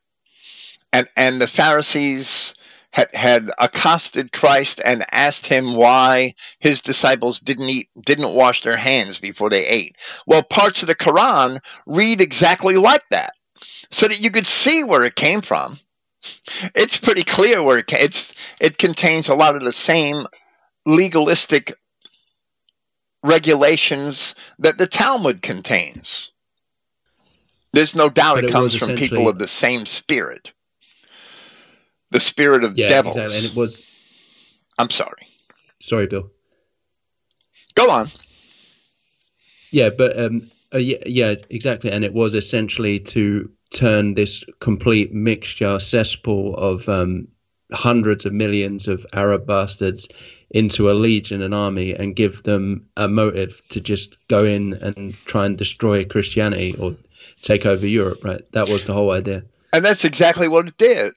[0.92, 2.54] And, and the Pharisees
[2.92, 8.76] had, had accosted Christ and asked him why his disciples didn't eat, didn't wash their
[8.76, 9.96] hands before they ate.
[10.26, 13.32] Well, parts of the Quran read exactly like that
[13.90, 15.78] so that you could see where it came from
[16.74, 20.26] it's pretty clear where it, it's it contains a lot of the same
[20.84, 21.74] legalistic
[23.22, 26.30] regulations that the Talmud contains.
[27.72, 30.52] There's no doubt it, it comes from people of the same spirit.
[32.10, 33.16] The spirit of yeah, devils.
[33.16, 33.36] Exactly.
[33.36, 33.84] And it was
[34.78, 35.28] I'm sorry.
[35.80, 36.30] Sorry, Bill.
[37.74, 38.08] Go on.
[39.70, 41.90] Yeah, but um uh, yeah, yeah, exactly.
[41.90, 47.28] And it was essentially to turn this complete mixture cesspool of um,
[47.72, 50.08] hundreds of millions of Arab bastards
[50.50, 55.14] into a legion, an army, and give them a motive to just go in and
[55.24, 56.94] try and destroy Christianity or
[57.40, 58.24] take over Europe.
[58.24, 58.42] Right?
[58.52, 59.42] That was the whole idea.
[59.72, 61.14] And that's exactly what it did.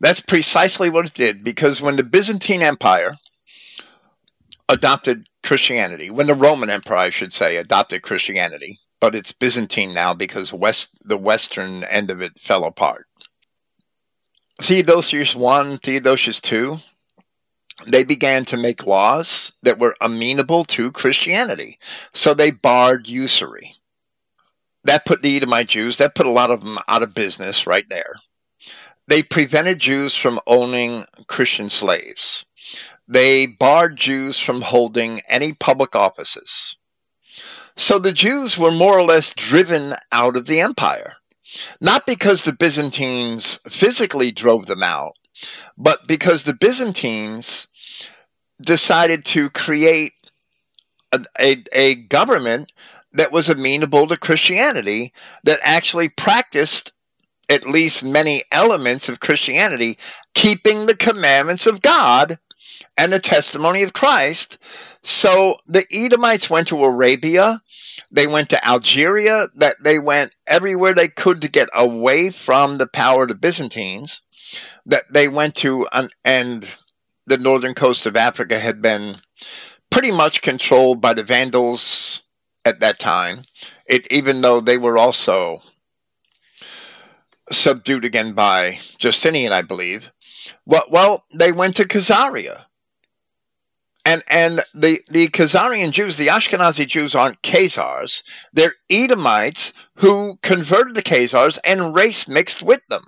[0.00, 3.18] That's precisely what it did because when the Byzantine Empire
[4.68, 10.14] adopted Christianity, when the Roman Empire, I should say, adopted Christianity, but it's Byzantine now
[10.14, 13.06] because west the western end of it fell apart.
[14.60, 16.82] Theodosius I, Theodosius II,
[17.86, 21.78] they began to make laws that were amenable to Christianity.
[22.12, 23.76] So they barred usury.
[24.84, 27.88] That put the Edomite Jews, that put a lot of them out of business right
[27.88, 28.14] there.
[29.06, 32.44] They prevented Jews from owning Christian slaves.
[33.08, 36.76] They barred Jews from holding any public offices.
[37.76, 41.14] So the Jews were more or less driven out of the empire.
[41.80, 45.14] Not because the Byzantines physically drove them out,
[45.78, 47.66] but because the Byzantines
[48.60, 50.12] decided to create
[51.12, 52.72] a, a, a government
[53.12, 56.92] that was amenable to Christianity, that actually practiced
[57.48, 59.96] at least many elements of Christianity,
[60.34, 62.38] keeping the commandments of God
[62.98, 64.58] and the testimony of Christ.
[65.02, 67.62] So the Edomites went to Arabia,
[68.10, 72.88] they went to Algeria, that they went everywhere they could to get away from the
[72.88, 74.22] power of the Byzantines.
[74.84, 76.66] That they went to an, and
[77.26, 79.16] the northern coast of Africa had been
[79.90, 82.22] pretty much controlled by the Vandals
[82.64, 83.42] at that time.
[83.86, 85.62] It, even though they were also
[87.50, 90.10] subdued again by Justinian, I believe.
[90.66, 92.64] Well, well they went to Khazaria
[94.08, 98.22] and and the the Khazarian Jews, the Ashkenazi Jews, aren't Khazars.
[98.54, 103.04] They're Edomites who converted the Khazars and race mixed with them,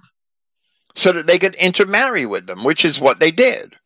[0.95, 3.77] so that they could intermarry with them, which is what they did.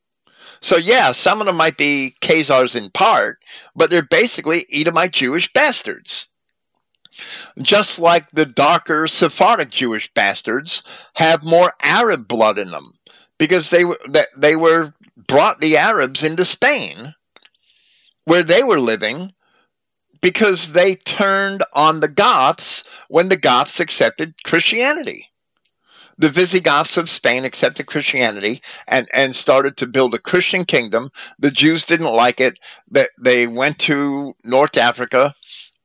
[0.61, 3.39] So yeah, some of them might be Khazars in part,
[3.77, 6.27] but they're basically Edomite Jewish bastards.
[7.63, 10.83] Just like the darker Sephardic Jewish bastards
[11.15, 12.91] have more Arab blood in them
[13.39, 13.99] because they were
[14.37, 17.15] they were brought the Arabs into Spain,
[18.25, 19.33] where they were living,
[20.21, 25.31] because they turned on the Goths when the Goths accepted Christianity.
[26.17, 31.11] The Visigoths of Spain accepted Christianity and, and started to build a Christian kingdom.
[31.41, 32.57] The Jews didn't like it.
[32.93, 35.35] That they went to North Africa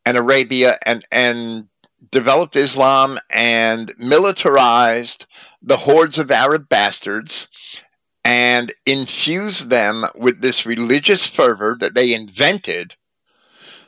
[0.06, 1.68] and Arabia and, and
[2.12, 5.26] developed Islam and militarized
[5.62, 7.48] the hordes of Arab bastards
[8.24, 12.96] and infused them with this religious fervor that they invented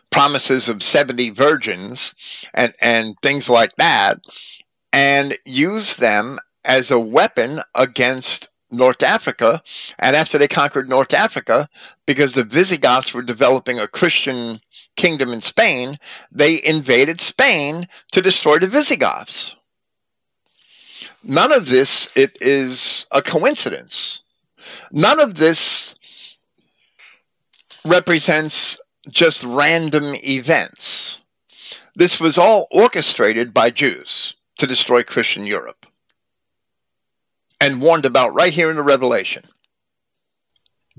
[0.09, 2.13] promises of 70 virgins
[2.53, 4.19] and, and things like that
[4.93, 9.61] and use them as a weapon against North Africa.
[9.99, 11.69] And after they conquered North Africa,
[12.05, 14.61] because the Visigoths were developing a Christian
[14.95, 15.97] kingdom in Spain,
[16.31, 19.55] they invaded Spain to destroy the Visigoths.
[21.23, 24.23] None of this it is a coincidence.
[24.91, 25.95] None of this
[27.85, 31.19] represents just random events.
[31.95, 35.85] This was all orchestrated by Jews to destroy Christian Europe
[37.59, 39.43] and warned about right here in the Revelation.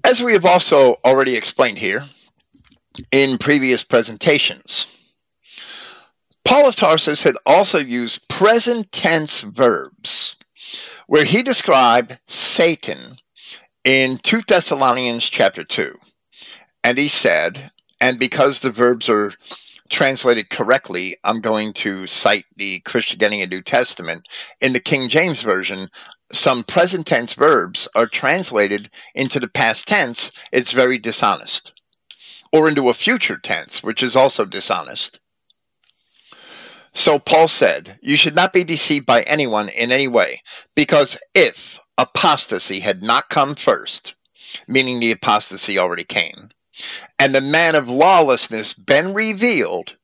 [0.04, 2.04] As we have also already explained here
[3.10, 4.86] in previous presentations,
[6.44, 10.36] Paul of Tarsus had also used present tense verbs
[11.06, 13.16] where he described Satan
[13.84, 15.94] in 2 Thessalonians chapter 2.
[16.84, 17.70] And he said,
[18.00, 19.32] and because the verbs are
[19.90, 24.26] translated correctly, I'm going to cite the Christogenea New Testament.
[24.60, 25.88] In the King James Version,
[26.32, 30.32] some present tense verbs are translated into the past tense.
[30.50, 31.72] It's very dishonest.
[32.52, 35.18] Or into a future tense, which is also dishonest.
[36.94, 40.42] So Paul said, You should not be deceived by anyone in any way,
[40.74, 44.14] because if apostasy had not come first,
[44.68, 46.50] meaning the apostasy already came,
[47.18, 49.96] and the man of lawlessness been revealed,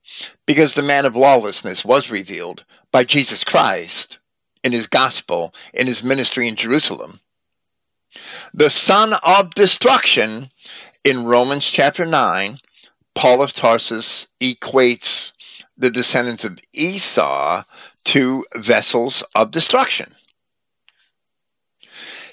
[0.47, 4.19] because the man of lawlessness was revealed by Jesus Christ
[4.65, 7.21] in his gospel, in his ministry in Jerusalem.
[8.55, 10.51] The son of destruction,
[11.05, 12.59] in Romans chapter 9,
[13.15, 15.33] Paul of Tarsus equates
[15.77, 17.65] the descendants of Esau
[18.05, 20.13] to vessels of destruction.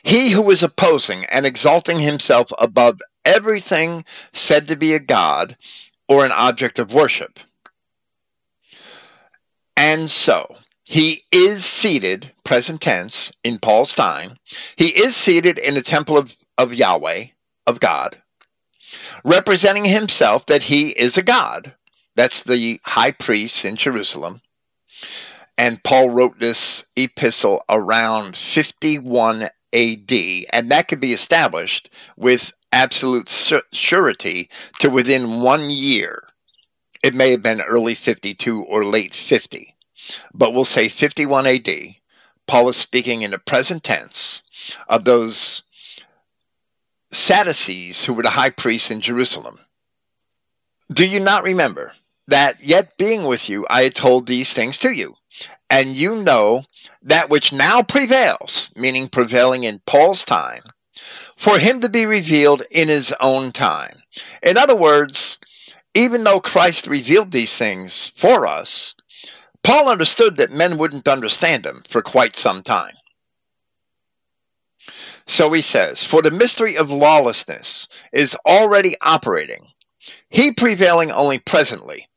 [0.03, 5.57] He who is opposing and exalting himself above everything said to be a god
[6.07, 7.39] or an object of worship.
[9.75, 10.55] And so,
[10.87, 14.35] he is seated, present tense, in Paul's time.
[14.75, 17.25] He is seated in the temple of, of Yahweh,
[17.65, 18.21] of God,
[19.25, 21.73] representing himself that he is a god.
[22.15, 24.41] That's the high priest in Jerusalem.
[25.57, 30.11] And Paul wrote this epistle around 51 AD,
[30.53, 33.29] and that could be established with absolute
[33.73, 34.49] surety
[34.79, 36.27] to within one year.
[37.03, 39.75] It may have been early 52 or late 50,
[40.33, 41.95] but we'll say 51 AD.
[42.47, 44.43] Paul is speaking in the present tense
[44.87, 45.63] of those
[47.11, 49.59] Sadducees who were the high priests in Jerusalem.
[50.93, 51.93] Do you not remember
[52.27, 55.15] that yet being with you, I had told these things to you.
[55.69, 56.65] And you know
[57.03, 60.63] that which now prevails, meaning prevailing in Paul's time,
[61.35, 64.01] for him to be revealed in his own time.
[64.43, 65.39] In other words,
[65.93, 68.95] even though Christ revealed these things for us,
[69.63, 72.95] Paul understood that men wouldn't understand them for quite some time.
[75.27, 79.67] So he says, For the mystery of lawlessness is already operating,
[80.29, 82.07] he prevailing only presently,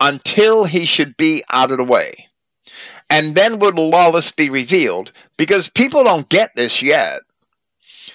[0.00, 2.28] until he should be out of the way.
[3.10, 7.20] And then the lawless be revealed, because people don't get this yet.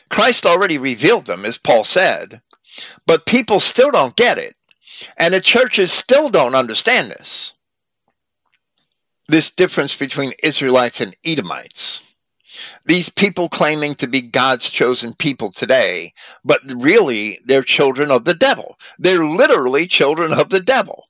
[0.09, 2.41] Christ already revealed them, as Paul said,
[3.05, 4.55] but people still don't get it.
[5.17, 7.53] And the churches still don't understand this.
[9.27, 12.01] This difference between Israelites and Edomites.
[12.85, 16.13] These people claiming to be God's chosen people today,
[16.43, 18.77] but really they're children of the devil.
[18.97, 21.05] They're literally children of the devil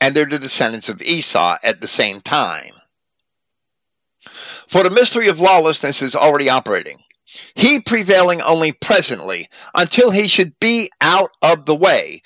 [0.00, 2.72] and they're the descendants of Esau at the same time.
[4.68, 6.98] For the mystery of lawlessness is already operating,
[7.54, 12.22] he prevailing only presently until he should be out of the way.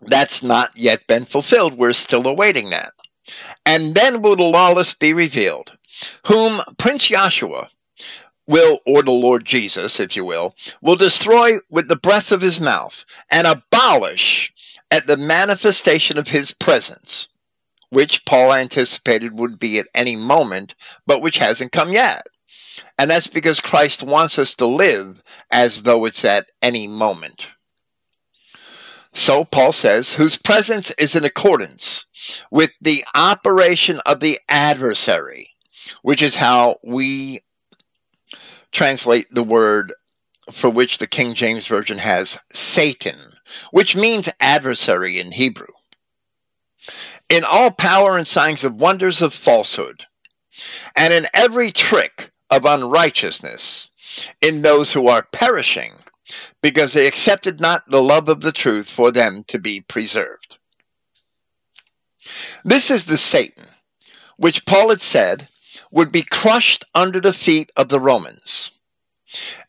[0.00, 1.74] That's not yet been fulfilled.
[1.74, 2.92] We're still awaiting that.
[3.64, 5.76] And then will the lawless be revealed,
[6.26, 7.68] whom Prince Yahshua
[8.46, 12.60] will, or the Lord Jesus, if you will, will destroy with the breath of his
[12.60, 14.52] mouth and abolish
[14.90, 17.28] at the manifestation of his presence,
[17.90, 20.74] which Paul anticipated would be at any moment,
[21.06, 22.26] but which hasn't come yet.
[22.98, 27.46] And that's because Christ wants us to live as though it's at any moment.
[29.14, 32.06] So Paul says, whose presence is in accordance
[32.50, 35.51] with the operation of the adversary,
[36.02, 37.42] which is how we
[38.72, 39.92] translate the word
[40.50, 43.18] for which the King James Version has Satan,
[43.70, 45.68] which means adversary in Hebrew.
[47.28, 50.04] In all power and signs of wonders of falsehood,
[50.96, 53.88] and in every trick of unrighteousness,
[54.40, 55.92] in those who are perishing,
[56.60, 60.58] because they accepted not the love of the truth for them to be preserved.
[62.64, 63.64] This is the Satan,
[64.36, 65.48] which Paul had said
[65.92, 68.72] would be crushed under the feet of the Romans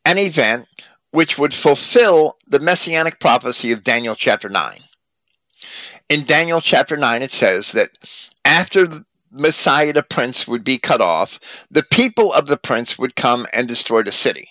[0.06, 0.68] an event
[1.12, 4.80] which would fulfill the messianic prophecy of Daniel chapter 9.
[6.10, 7.92] In Daniel chapter 9, it says that
[8.44, 11.40] after the Messiah, the prince, would be cut off,
[11.72, 14.50] the people of the prince would come and destroy the city.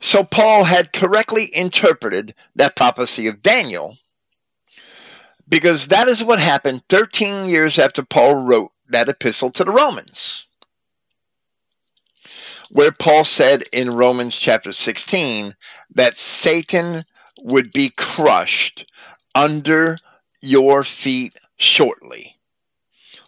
[0.00, 3.96] So Paul had correctly interpreted that prophecy of Daniel
[5.48, 10.46] because that is what happened 13 years after Paul wrote that epistle to the Romans.
[12.70, 15.54] Where Paul said in Romans chapter 16
[15.94, 17.04] that Satan
[17.40, 18.90] would be crushed
[19.34, 19.98] under
[20.40, 22.38] your feet shortly.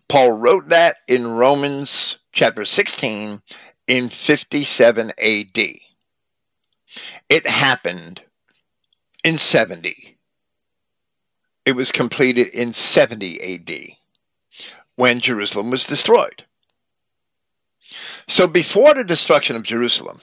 [0.09, 3.43] Paul wrote that in Romans chapter 16
[3.87, 5.59] in 57 AD.
[7.29, 8.23] It happened
[9.25, 10.19] in 70.
[11.65, 13.97] It was completed in 70 AD
[14.97, 16.45] when Jerusalem was destroyed.
[18.27, 20.21] So before the destruction of Jerusalem,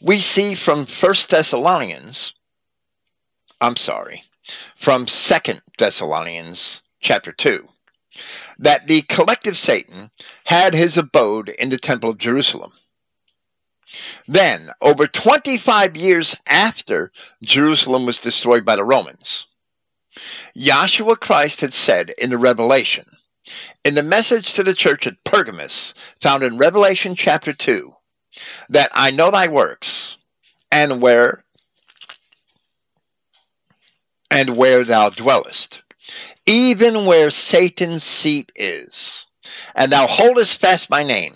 [0.00, 2.34] we see from First Thessalonians,
[3.60, 4.24] I'm sorry,
[4.76, 7.68] from Second Thessalonians chapter 2,
[8.58, 10.10] that the collective Satan
[10.44, 12.72] had his abode in the temple of Jerusalem.
[14.26, 17.12] Then, over 25 years after
[17.42, 19.46] Jerusalem was destroyed by the Romans,
[20.56, 23.17] Yahshua Christ had said in the Revelation,
[23.84, 27.92] in the message to the church at Pergamus, found in Revelation chapter 2,
[28.68, 30.16] that I know thy works,
[30.70, 31.44] and where
[34.30, 35.82] and where thou dwellest,
[36.46, 39.26] even where Satan's seat is,
[39.74, 41.34] and thou holdest fast my name,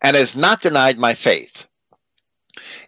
[0.00, 1.66] and hast not denied my faith.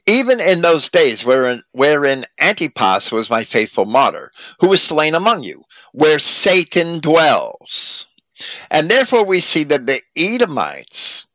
[0.07, 5.45] Even in those days wherein, wherein Antipas was my faithful martyr, who was slain among
[5.45, 8.07] you, where Satan dwells.
[8.71, 11.27] And therefore we see that the Edomites,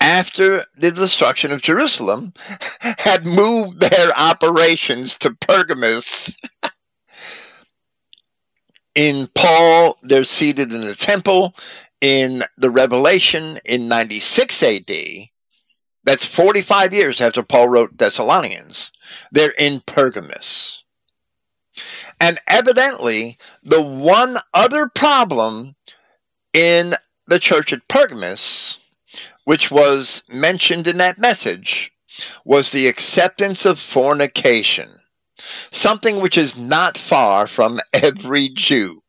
[0.00, 2.32] after the destruction of Jerusalem,
[2.80, 6.36] had moved their operations to Pergamus.
[8.94, 11.54] in Paul, they're seated in the temple.
[12.00, 14.92] In the Revelation in 96 AD,
[16.04, 18.92] that's 45 years after Paul wrote Thessalonians.
[19.32, 20.84] They're in Pergamus.
[22.20, 25.76] And evidently, the one other problem
[26.52, 26.94] in
[27.26, 28.78] the church at Pergamus,
[29.44, 31.92] which was mentioned in that message,
[32.44, 34.90] was the acceptance of fornication,
[35.70, 39.02] something which is not far from every Jew.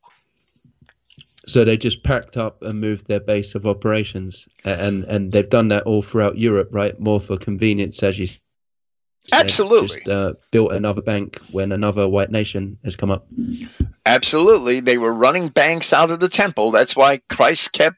[1.48, 5.70] So they just packed up and moved their base of operations, and and they've done
[5.70, 7.00] that all throughout Europe, right?
[7.00, 8.28] More for convenience, as you.
[9.34, 10.00] Absolutely.
[10.00, 13.28] Just uh, built another bank when another white nation has come up.
[14.06, 14.80] Absolutely.
[14.80, 16.72] They were running banks out of the temple.
[16.72, 17.98] That's why Christ kept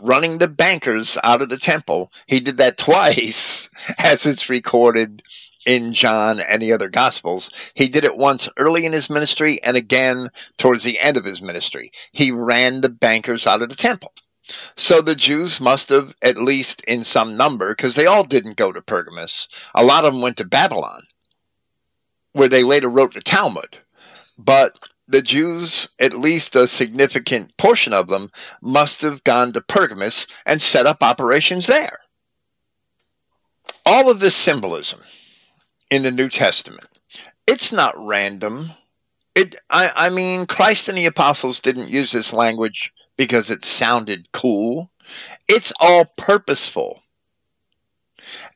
[0.00, 2.12] running the bankers out of the temple.
[2.26, 5.22] He did that twice, as it's recorded
[5.66, 7.50] in John and the other Gospels.
[7.74, 10.28] He did it once early in his ministry and again
[10.58, 11.90] towards the end of his ministry.
[12.12, 14.12] He ran the bankers out of the temple.
[14.76, 18.72] So the Jews must have, at least in some number, because they all didn't go
[18.72, 21.02] to Pergamus, a lot of them went to Babylon,
[22.32, 23.78] where they later wrote the Talmud.
[24.36, 28.30] But the Jews, at least a significant portion of them,
[28.60, 31.98] must have gone to Pergamus and set up operations there.
[33.86, 35.00] All of this symbolism
[35.90, 36.88] in the New Testament.
[37.46, 38.72] It's not random.
[39.34, 44.30] It I, I mean Christ and the apostles didn't use this language because it sounded
[44.32, 44.90] cool.
[45.48, 47.02] It's all purposeful.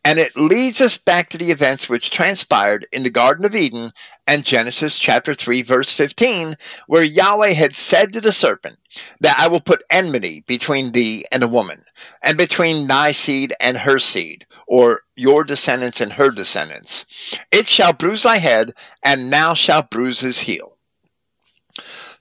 [0.04, 3.92] And it leads us back to the events which transpired in the Garden of Eden
[4.26, 6.56] and Genesis chapter 3, verse 15,
[6.86, 8.78] where Yahweh had said to the serpent,
[9.20, 11.84] That I will put enmity between thee and the woman,
[12.22, 17.04] and between thy seed and her seed, or your descendants and her descendants.
[17.50, 20.67] It shall bruise thy head, and now shall bruise his heel.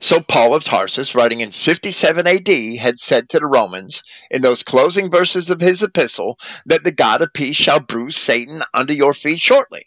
[0.00, 2.48] So Paul of Tarsus, writing in 57 AD,
[2.78, 7.20] had said to the Romans in those closing verses of his epistle that the God
[7.20, 9.82] of peace shall bruise Satan under your feet shortly.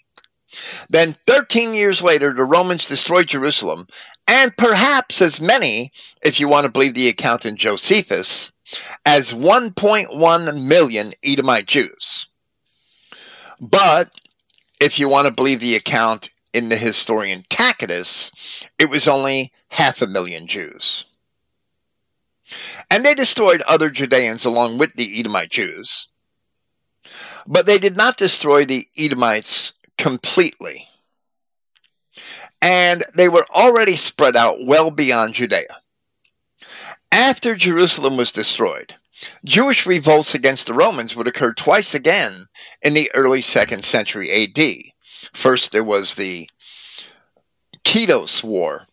[0.90, 3.88] Then 13 years later, the Romans destroyed Jerusalem,
[4.28, 8.52] and perhaps as many, if you want to believe the account in Josephus,
[9.06, 12.28] as 1.1 million Edomite Jews.
[13.62, 14.12] But
[14.82, 18.32] if you want to believe the account in the historian Tacitus,
[18.78, 21.06] it was only half a million Jews.
[22.90, 26.08] And they destroyed other Judeans along with the Edomite Jews.
[27.48, 30.88] But they did not destroy the Edomites completely.
[32.62, 35.82] And they were already spread out well beyond Judea.
[37.12, 38.96] After Jerusalem was destroyed,
[39.46, 42.48] Jewish revolts against the Romans would occur twice again
[42.82, 44.91] in the early second century AD.
[45.34, 46.50] First, there was the
[47.84, 48.88] Kitos War,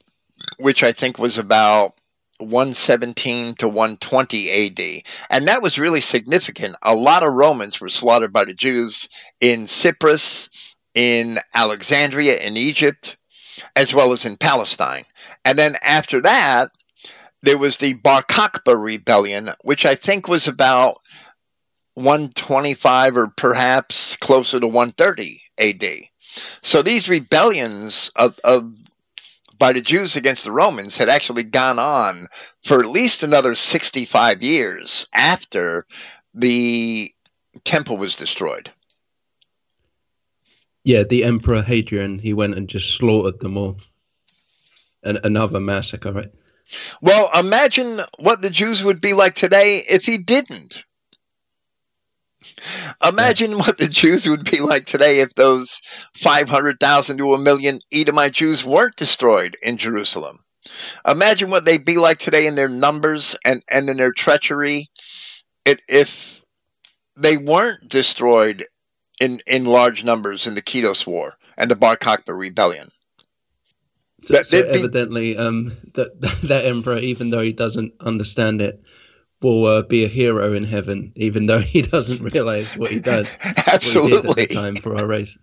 [0.59, 1.94] which I think was about
[2.38, 5.02] 117 to 120 AD.
[5.30, 6.76] And that was really significant.
[6.82, 9.09] A lot of Romans were slaughtered by the Jews
[9.40, 10.48] in Cyprus
[10.94, 13.16] in Alexandria in Egypt,
[13.76, 15.05] as well as in Palestine.
[15.44, 16.70] And then after that,
[17.42, 21.00] there was the Bar Kokhba rebellion, which I think was about
[21.94, 26.07] 125 or perhaps closer to 130 AD.
[26.62, 28.72] So these rebellions of, of
[29.59, 32.28] by the Jews against the Romans had actually gone on
[32.64, 35.84] for at least another 65 years after
[36.34, 37.12] the
[37.64, 38.70] temple was destroyed.
[40.84, 43.78] Yeah, the Emperor Hadrian, he went and just slaughtered them all.
[45.02, 46.30] An- another massacre, right?
[47.00, 50.84] Well, imagine what the Jews would be like today if he didn't.
[53.04, 53.56] Imagine yeah.
[53.58, 55.80] what the Jews would be like today if those
[56.14, 60.38] 500,000 to a million Edomite Jews weren't destroyed in Jerusalem.
[61.06, 64.90] Imagine what they'd be like today in their numbers and, and in their treachery
[65.64, 66.42] it, if
[67.16, 68.66] they weren't destroyed
[69.20, 72.90] in, in large numbers in the Kitos War and the Bar Kokhba rebellion.
[74.20, 78.82] So, so evidently, um, that that emperor, even though he doesn't understand it,
[79.40, 83.28] will uh, be a hero in heaven, even though he doesn't realize what he does.
[83.66, 85.36] Absolutely, at the time for our race.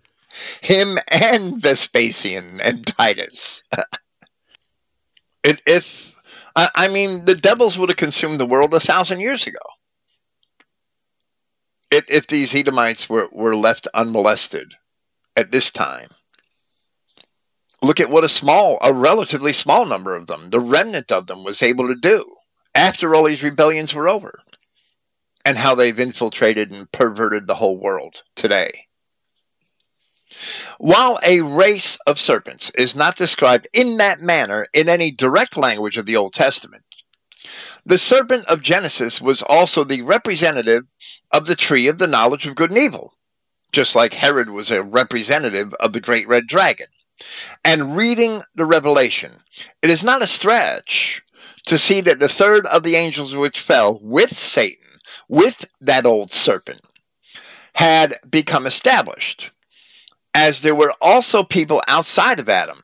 [0.60, 3.62] Him and Vespasian and Titus.
[5.44, 6.14] it, if
[6.54, 9.58] I, I mean, the devils would have consumed the world a thousand years ago.
[11.90, 14.74] If, if these Edomites were, were left unmolested
[15.36, 16.08] at this time.
[17.80, 21.44] Look at what a small, a relatively small number of them, the remnant of them,
[21.44, 22.35] was able to do
[22.76, 24.38] after all these rebellions were over
[25.46, 28.86] and how they've infiltrated and perverted the whole world today.
[30.78, 35.96] While a race of serpents is not described in that manner in any direct language
[35.96, 36.84] of the Old Testament,
[37.86, 40.86] the serpent of Genesis was also the representative
[41.30, 43.14] of the tree of the knowledge of good and evil,
[43.72, 46.88] just like Herod was a representative of the great red dragon.
[47.64, 49.32] And reading the Revelation,
[49.80, 51.22] it is not a stretch
[51.66, 54.98] to see that the third of the angels which fell with Satan,
[55.28, 56.80] with that old serpent,
[57.74, 59.50] had become established,
[60.34, 62.82] as there were also people outside of Adam,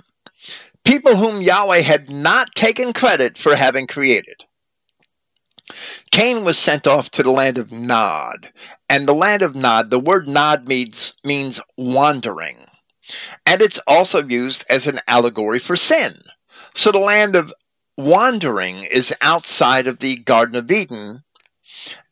[0.84, 4.44] people whom Yahweh had not taken credit for having created.
[6.10, 8.52] Cain was sent off to the land of Nod,
[8.90, 12.58] and the land of Nod, the word Nod means, means wandering,
[13.46, 16.20] and it's also used as an allegory for sin.
[16.74, 17.52] So the land of
[17.96, 21.22] wandering is outside of the Garden of Eden.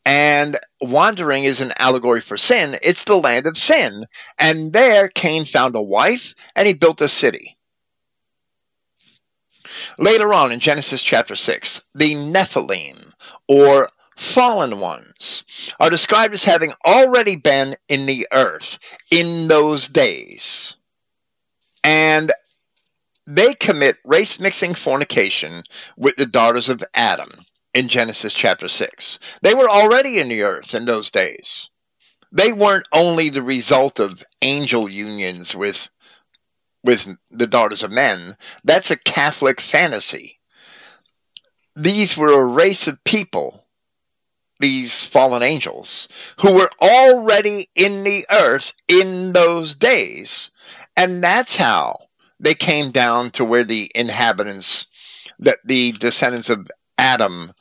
[0.04, 2.78] And wandering is an allegory for sin.
[2.82, 4.06] It's the land of sin.
[4.38, 7.56] And there Cain found a wife and he built a city.
[9.98, 13.12] Later on in Genesis chapter 6, the Nephilim,
[13.46, 15.44] or fallen ones,
[15.78, 18.78] are described as having already been in the earth
[19.10, 20.76] in those days.
[21.84, 22.32] And
[23.32, 25.62] they commit race mixing fornication
[25.96, 27.30] with the daughters of Adam
[27.72, 29.20] in Genesis chapter 6.
[29.42, 31.70] They were already in the earth in those days.
[32.32, 35.88] They weren't only the result of angel unions with
[36.82, 38.36] with the daughters of men.
[38.64, 40.40] That's a Catholic fantasy.
[41.76, 43.66] These were a race of people,
[44.58, 46.08] these fallen angels,
[46.40, 50.50] who were already in the earth in those days.
[50.96, 52.09] And that's how
[52.40, 54.86] they came down to where the inhabitants,
[55.38, 56.68] that the descendants of
[56.98, 57.52] Adam,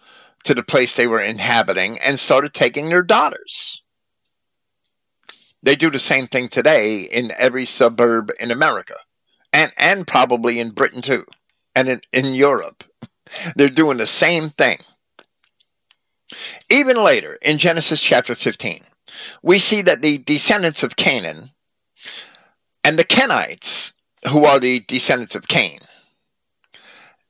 [0.45, 3.83] to the place they were inhabiting and started taking their daughters.
[5.61, 8.95] They do the same thing today in every suburb in America
[9.51, 11.25] and, and probably in Britain too,
[11.75, 12.85] and in, in Europe.
[13.55, 14.79] They're doing the same thing.
[16.69, 18.83] Even later, in Genesis chapter 15,
[19.43, 21.49] we see that the descendants of Canaan
[22.83, 23.91] and the Kenites
[24.27, 25.79] who are the descendants of Cain,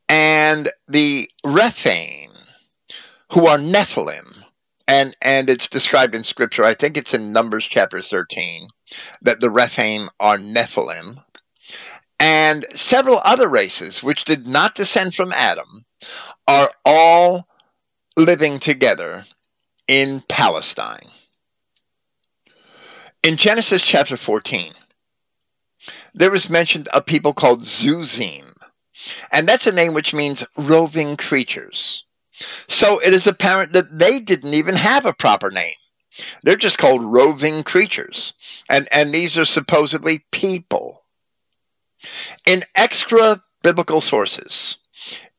[0.07, 2.31] and the Rephaim,
[3.31, 4.43] who are Nephilim.
[4.87, 8.69] And, and it's described in scripture, I think it's in Numbers chapter 13,
[9.21, 11.23] that the Rephaim are Nephilim.
[12.19, 15.85] And several other races, which did not descend from Adam,
[16.47, 17.47] are all
[18.17, 19.25] living together
[19.87, 21.07] in Palestine.
[23.21, 24.73] In Genesis chapter 14,
[26.13, 28.53] there was mentioned a people called Zuzim.
[29.31, 32.03] And that's a name which means roving creatures.
[32.67, 35.75] So it is apparent that they didn't even have a proper name.
[36.43, 38.33] They're just called roving creatures.
[38.69, 41.03] And, and these are supposedly people.
[42.45, 44.77] In extra biblical sources,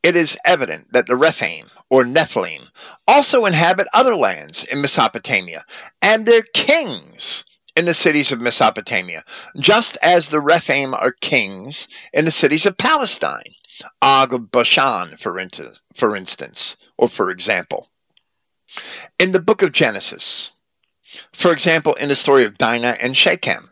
[0.03, 2.71] it is evident that the Rephaim, or Nephilim,
[3.07, 5.65] also inhabit other lands in Mesopotamia,
[6.01, 7.45] and their kings
[7.81, 9.25] in the cities of Mesopotamia,
[9.59, 13.55] just as the Rephaim are kings in the cities of Palestine.
[14.03, 15.43] Og of Bashan, for,
[15.97, 17.89] for instance, or for example.
[19.19, 20.51] In the book of Genesis,
[21.33, 23.71] for example, in the story of Dinah and Shechem,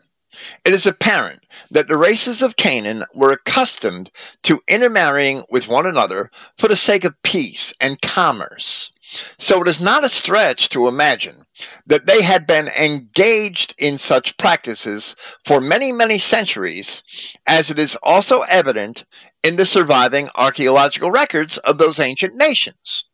[0.65, 4.09] it is apparent that the races of Canaan were accustomed
[4.41, 8.91] to intermarrying with one another for the sake of peace and commerce.
[9.37, 11.43] So it is not a stretch to imagine
[11.87, 15.15] that they had been engaged in such practices
[15.45, 17.03] for many, many centuries,
[17.47, 19.05] as it is also evident
[19.43, 23.05] in the surviving archaeological records of those ancient nations,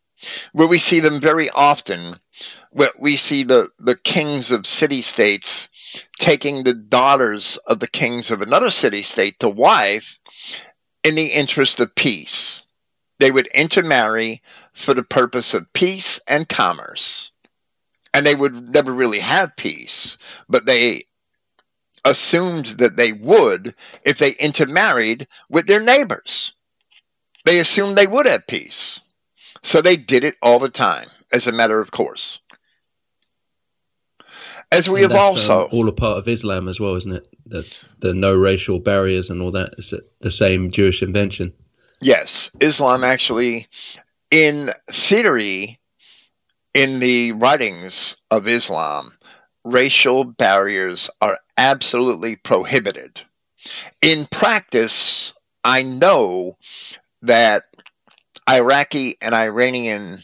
[0.54, 2.20] where we see them very often.
[2.72, 5.70] Where we see the, the kings of city states
[6.20, 10.20] taking the daughters of the kings of another city state to wife
[11.06, 12.64] in the interest of peace.
[13.20, 14.42] They would intermarry
[14.74, 17.32] for the purpose of peace and commerce.
[18.14, 20.18] And they would never really have peace,
[20.48, 21.06] but they
[22.06, 26.54] assumed that they would if they intermarried with their neighbors.
[27.46, 29.02] They assumed they would have peace.
[29.64, 32.40] So they did it all the time, as a matter of course.
[34.72, 35.66] As we and have also.
[35.66, 37.28] Um, all a part of Islam as well, isn't it?
[37.48, 41.54] That the no racial barriers and all that is the same Jewish invention.
[42.02, 43.68] Yes, Islam actually,
[44.30, 45.80] in theory,
[46.74, 49.18] in the writings of Islam,
[49.64, 53.22] racial barriers are absolutely prohibited.
[54.02, 56.58] In practice, I know
[57.22, 57.64] that
[58.48, 60.22] Iraqi and Iranian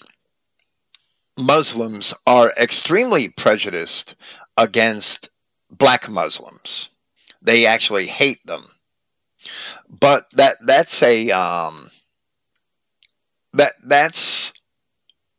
[1.37, 4.15] Muslims are extremely prejudiced
[4.57, 5.29] against
[5.71, 6.89] black Muslims.
[7.41, 8.67] They actually hate them
[10.01, 11.89] but that that's a um,
[13.53, 14.51] that that's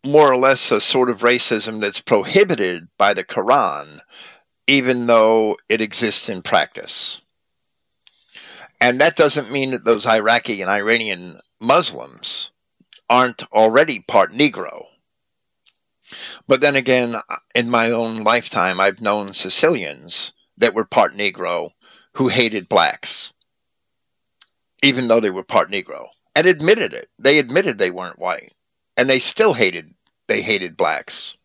[0.07, 4.01] more or less a sort of racism that's prohibited by the Quran,
[4.67, 7.21] even though it exists in practice.
[8.81, 12.51] And that doesn't mean that those Iraqi and Iranian Muslims
[13.11, 14.87] aren't already part Negro.
[16.49, 17.17] But then again,
[17.55, 21.71] in my own lifetime, I've known Sicilians that were part Negro
[22.15, 23.33] who hated blacks
[24.83, 27.09] even though they were part Negro, and admitted it.
[27.19, 28.53] They admitted they weren't white,
[28.97, 29.95] and they still hated
[30.29, 31.37] they hated blacks.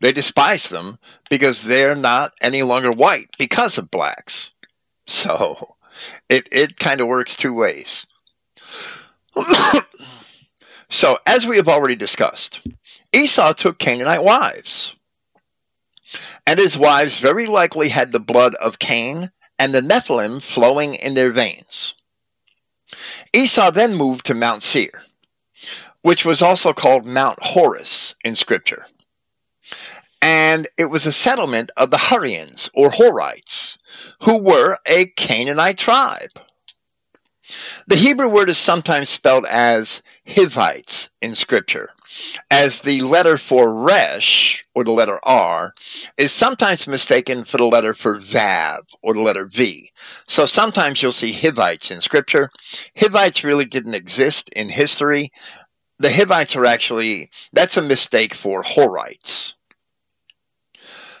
[0.00, 0.98] They despised them
[1.28, 4.52] because they're not any longer white because of blacks.
[5.06, 5.76] So
[6.28, 8.06] it it kind of works two ways.
[10.88, 12.60] so as we have already discussed,
[13.12, 14.94] Esau took Canaanite wives.
[16.46, 21.14] And his wives very likely had the blood of Cain and the Nephilim flowing in
[21.14, 21.94] their veins.
[23.32, 25.02] Esau then moved to Mount Seir,
[26.02, 28.86] which was also called Mount Horus in Scripture.
[30.20, 33.78] And it was a settlement of the Hurrians or Horites,
[34.22, 36.30] who were a Canaanite tribe.
[37.86, 41.90] The Hebrew word is sometimes spelled as Hivites in Scripture,
[42.50, 45.74] as the letter for Resh, or the letter R,
[46.16, 49.90] is sometimes mistaken for the letter for Vav, or the letter V.
[50.26, 52.50] So sometimes you'll see Hivites in Scripture.
[52.96, 55.32] Hivites really didn't exist in history.
[55.98, 59.54] The Hivites are actually, that's a mistake for Horites.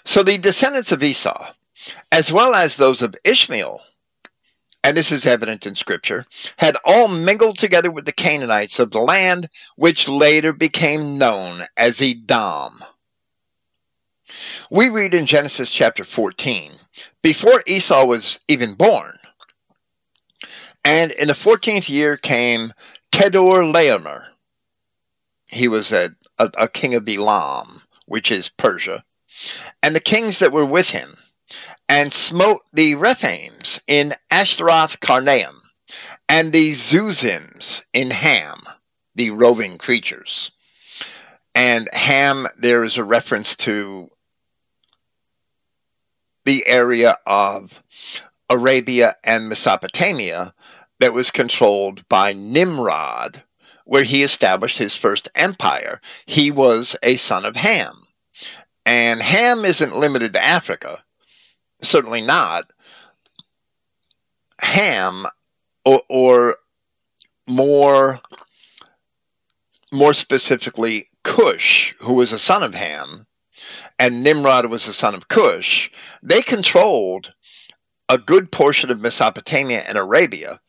[0.04, 1.52] So the descendants of Esau,
[2.12, 3.82] as well as those of Ishmael,
[4.84, 6.24] and this is evident in Scripture,
[6.56, 12.00] had all mingled together with the Canaanites of the land, which later became known as
[12.00, 12.82] Edom.
[14.70, 16.72] We read in Genesis chapter 14,
[17.22, 19.18] before Esau was even born,
[20.84, 22.72] and in the 14th year came
[23.12, 24.26] Chedorlaomer.
[25.46, 29.04] He was a, a, a king of Elam, which is Persia,
[29.82, 31.16] and the kings that were with him
[31.88, 35.56] and smote the Rephaims in Ashtaroth Karnaim,
[36.28, 38.62] and the Zuzims in Ham,
[39.14, 40.50] the roving creatures.
[41.54, 44.08] And Ham, there is a reference to
[46.44, 47.82] the area of
[48.50, 50.54] Arabia and Mesopotamia
[51.00, 53.42] that was controlled by Nimrod,
[53.84, 56.00] where he established his first empire.
[56.26, 58.04] He was a son of Ham.
[58.84, 61.02] And Ham isn't limited to Africa
[61.82, 62.70] certainly not.
[64.60, 65.26] Ham,
[65.84, 66.56] or, or
[67.46, 68.20] more
[69.90, 73.26] more specifically, Cush, who was a son of Ham,
[73.98, 75.90] and Nimrod was a son of Cush,
[76.22, 77.34] they controlled
[78.08, 80.60] a good portion of Mesopotamia and Arabia,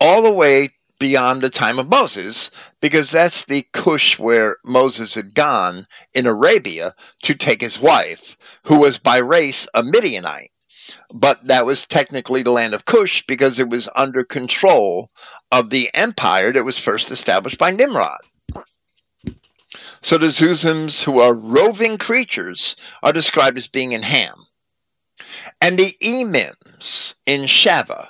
[0.00, 0.70] all the way
[1.02, 6.94] beyond the time of Moses, because that's the Cush where Moses had gone in Arabia
[7.24, 10.52] to take his wife, who was by race a Midianite.
[11.12, 15.10] But that was technically the land of Cush because it was under control
[15.50, 18.20] of the empire that was first established by Nimrod.
[20.02, 24.46] So the Zuzims, who are roving creatures, are described as being in Ham.
[25.60, 28.06] And the Emims in Shaveh,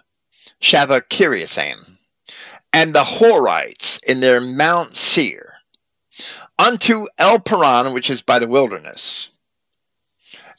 [0.61, 1.92] Shaveh Kiriathaim,
[2.73, 5.55] and the Horites in their Mount Seir,
[6.59, 9.31] unto El Paran, which is by the wilderness.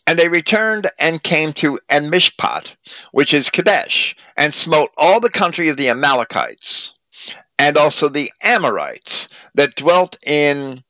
[0.05, 2.75] And they returned and came to En-Mishpat,
[3.11, 6.95] which is Kadesh, and smote all the country of the Amalekites,
[7.57, 10.83] and also the Amorites that dwelt in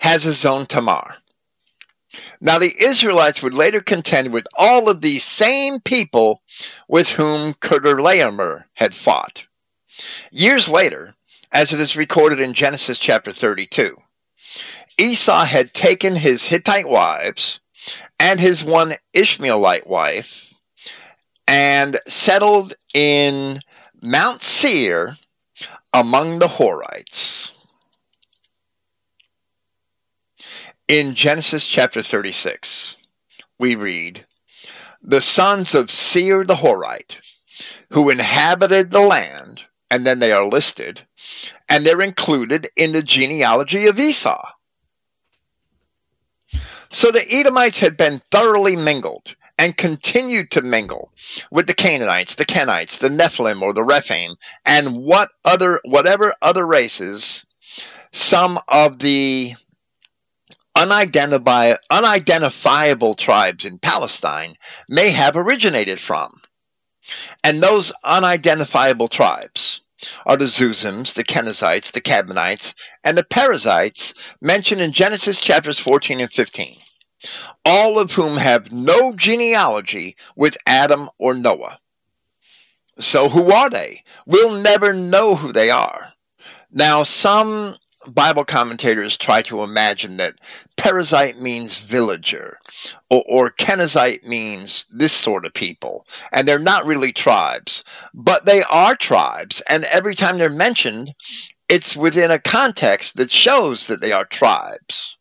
[0.00, 1.16] Hazazon Tamar.
[2.40, 6.42] Now the Israelites would later contend with all of these same people
[6.88, 9.44] with whom Chedorlaomer had fought.
[10.30, 11.14] Years later,
[11.52, 13.96] as it is recorded in Genesis chapter 32,
[14.98, 17.60] Esau had taken his Hittite wives
[18.18, 20.54] and his one Ishmaelite wife
[21.46, 23.60] and settled in
[24.02, 25.16] Mount Seir
[25.92, 27.52] among the Horites.
[30.88, 32.96] In Genesis chapter 36,
[33.58, 34.26] we read,
[35.02, 37.20] The sons of Seir the Horite,
[37.90, 41.06] who inhabited the land, and then they are listed,
[41.68, 44.52] and they're included in the genealogy of Esau.
[46.90, 51.12] So the Edomites had been thoroughly mingled and continued to mingle
[51.50, 56.66] with the Canaanites, the Kenites, the Nephilim or the Rephaim, and what other whatever other
[56.66, 57.46] races
[58.12, 59.54] some of the
[60.76, 64.54] unidentifiable, unidentifiable tribes in Palestine
[64.88, 66.40] may have originated from.
[67.44, 69.80] And those unidentifiable tribes
[70.26, 72.74] are the Zuzims, the Kenizzites, the Cadmonites,
[73.04, 76.76] and the Perizzites mentioned in Genesis chapters 14 and 15,
[77.64, 81.78] all of whom have no genealogy with Adam or Noah.
[82.98, 84.02] So who are they?
[84.26, 86.12] We'll never know who they are.
[86.70, 87.76] Now, some
[88.08, 90.40] Bible commentators try to imagine that
[90.76, 92.58] Perizzite means villager,
[93.10, 97.82] or, or Kenizzite means this sort of people, and they're not really tribes,
[98.14, 101.14] but they are tribes, and every time they're mentioned,
[101.68, 105.16] it's within a context that shows that they are tribes.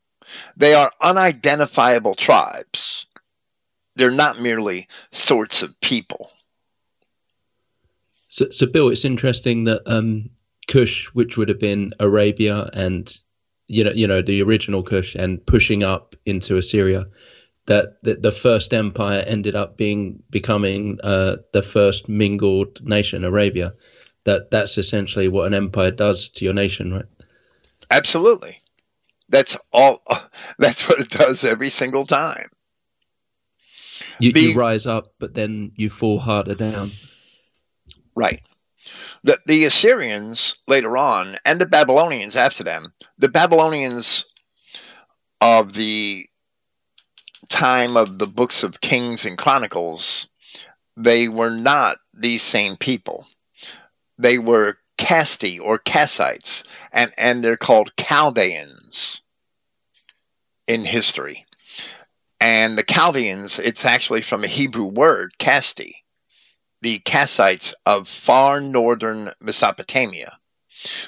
[0.56, 3.06] They are unidentifiable tribes.
[3.96, 6.32] They're not merely sorts of people.
[8.28, 10.30] So, so Bill, it's interesting that um,
[10.68, 13.16] Kush, which would have been Arabia and
[13.68, 17.08] you know you know the original Kush and pushing up into Assyria,
[17.66, 23.74] that the, the first empire ended up being becoming uh, the first mingled nation, Arabia.
[24.24, 27.06] That that's essentially what an empire does to your nation, right?
[27.92, 28.62] Absolutely.
[29.30, 30.02] That's all.
[30.60, 32.50] That's what it does every single time.
[34.20, 36.92] You, the, you rise up, but then you fall harder down.
[38.16, 38.42] Right.
[39.26, 44.24] The, the Assyrians later on, and the Babylonians after them, the Babylonians
[45.42, 46.30] of the
[47.50, 50.28] time of the books of Kings and Chronicles,
[50.96, 53.26] they were not these same people.
[54.20, 59.22] They were Casti or Kassites, and, and they're called Chaldeans
[60.68, 61.48] in history.
[62.40, 66.05] And the Chaldeans, it's actually from a Hebrew word, Casti
[66.86, 70.38] the Kassites of far northern Mesopotamia,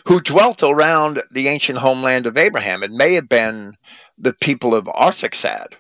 [0.06, 2.82] who dwelt around the ancient homeland of Abraham.
[2.82, 3.78] It may have been
[4.18, 5.74] the people of Arphaxad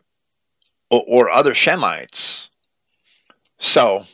[0.91, 2.49] or, or other Shemites.
[3.57, 4.05] So,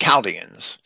[0.00, 0.78] Chaldeans.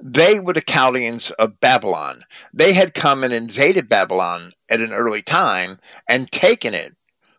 [0.00, 2.24] They were the Chaldeans of Babylon.
[2.52, 6.96] They had come and invaded Babylon at an early time and taken it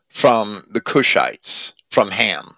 [0.07, 2.56] from the Cushites, from Ham.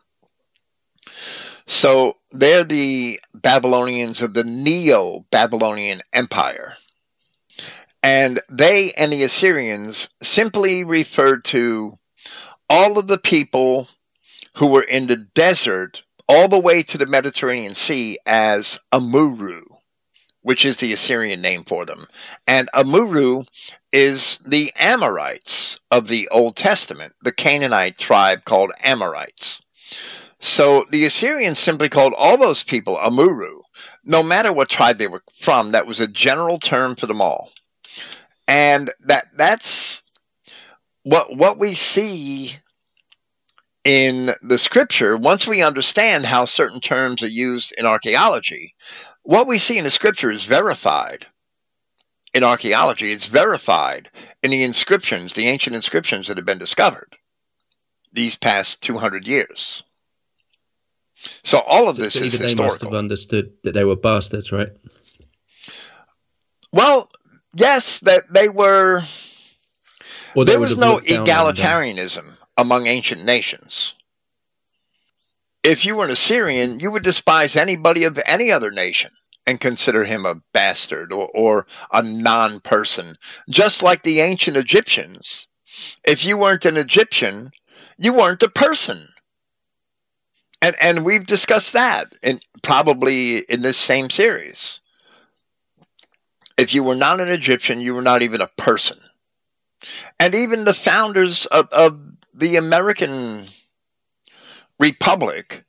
[1.70, 6.78] So they're the Babylonians of the Neo Babylonian Empire.
[8.02, 12.00] And they and the Assyrians simply referred to
[12.72, 13.88] all of the people
[14.56, 19.64] who were in the desert all the way to the Mediterranean Sea as Amuru,
[20.42, 22.08] which is the Assyrian name for them.
[22.48, 23.44] And Amuru
[23.94, 29.62] is the Amorites of the Old Testament, the Canaanite tribe called Amorites.
[30.40, 33.60] So the Assyrians simply called all those people Amuru,
[34.06, 35.72] no matter what tribe they were from.
[35.72, 37.52] That was a general term for them all,
[38.48, 40.02] and that that's
[41.04, 42.56] what what we see
[43.84, 45.18] in the scripture.
[45.18, 48.76] Once we understand how certain terms are used in archaeology,
[49.24, 51.26] what we see in the scripture is verified
[52.34, 53.12] in archaeology.
[53.12, 54.10] It's verified
[54.42, 57.18] in the inscriptions, the ancient inscriptions that have been discovered
[58.14, 59.84] these past 200 years.
[61.44, 63.96] So all of So, this so is even they must have understood that they were
[63.96, 64.70] bastards, right?
[66.72, 67.10] Well,
[67.54, 69.04] yes, that they were.
[70.36, 71.56] Or There was no looked down on them.
[71.56, 73.96] egalitarianism among ancient nations.
[75.64, 79.12] If you were an Assyrian, you would despise anybody of any other nation
[79.46, 83.18] and consider him a bastard or, or a non person.
[83.50, 85.48] Just like the ancient Egyptians.
[86.04, 87.52] If you weren't an Egyptian,
[87.98, 89.10] you weren't a person.
[90.62, 94.82] And, and we've discussed that in, probably in this same series.
[96.58, 99.00] If you were not an Egyptian, you were not even a person
[100.20, 102.00] and even the founders of, of
[102.34, 103.48] the American
[104.80, 105.64] Republic,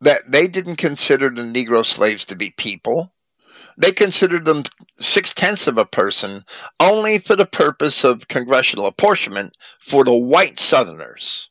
[0.00, 3.12] that they didn't consider the Negro slaves to be people.
[3.76, 4.64] They considered them
[4.98, 6.44] six tenths of a person
[6.78, 11.48] only for the purpose of congressional apportionment for the white Southerners.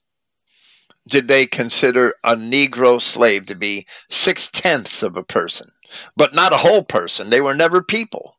[1.09, 5.69] Did they consider a Negro slave to be six tenths of a person,
[6.15, 7.30] but not a whole person?
[7.30, 8.38] They were never people.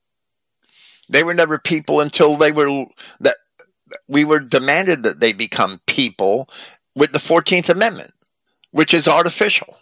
[1.08, 2.86] They were never people until they were
[3.20, 3.36] that
[4.08, 6.48] we were demanded that they become people
[6.94, 8.14] with the 14th Amendment,
[8.70, 9.78] which is artificial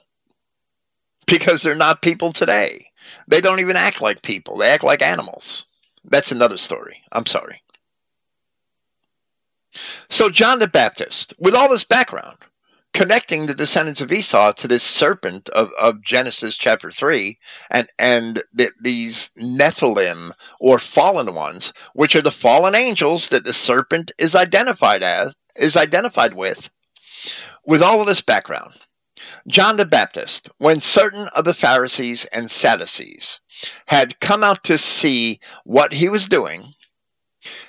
[1.26, 2.86] because they're not people today.
[3.28, 5.66] They don't even act like people, they act like animals.
[6.04, 7.00] That's another story.
[7.12, 7.62] I'm sorry.
[10.10, 12.36] So, John the Baptist, with all this background,
[12.92, 17.38] connecting the descendants of Esau to this serpent of, of Genesis chapter 3
[17.70, 23.52] and, and the, these Nephilim or fallen ones, which are the fallen angels that the
[23.52, 26.70] serpent is identified as, is identified with.
[27.64, 28.74] With all of this background,
[29.46, 33.40] John the Baptist, when certain of the Pharisees and Sadducees
[33.86, 36.74] had come out to see what he was doing,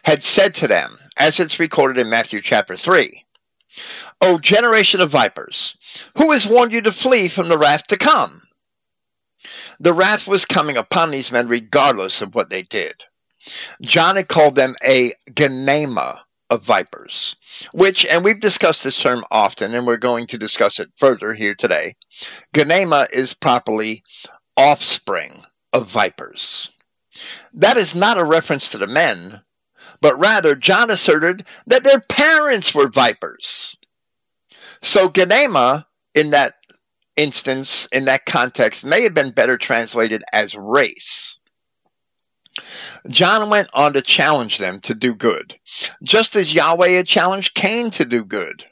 [0.03, 3.23] had said to them, as it's recorded in Matthew chapter 3,
[4.23, 5.75] O generation of vipers,
[6.17, 8.41] who has warned you to flee from the wrath to come?
[9.81, 13.03] The wrath was coming upon these men regardless of what they did.
[13.81, 17.35] John had called them a genema of vipers,
[17.73, 21.53] which, and we've discussed this term often, and we're going to discuss it further here
[21.53, 21.97] today.
[22.55, 24.03] Genema is properly
[24.55, 25.43] offspring
[25.73, 26.71] of vipers.
[27.53, 29.41] That is not a reference to the men,
[29.99, 33.75] but rather John asserted that their parents were vipers.
[34.83, 36.55] So Genema, in that
[37.15, 41.39] instance, in that context, may have been better translated as race.
[43.09, 45.57] John went on to challenge them to do good,
[46.03, 48.65] just as Yahweh had challenged Cain to do good.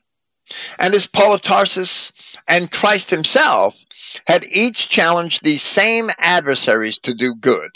[0.77, 2.11] And as Paul of Tarsus
[2.45, 3.81] and Christ himself
[4.27, 7.71] had each challenged these same adversaries to do good.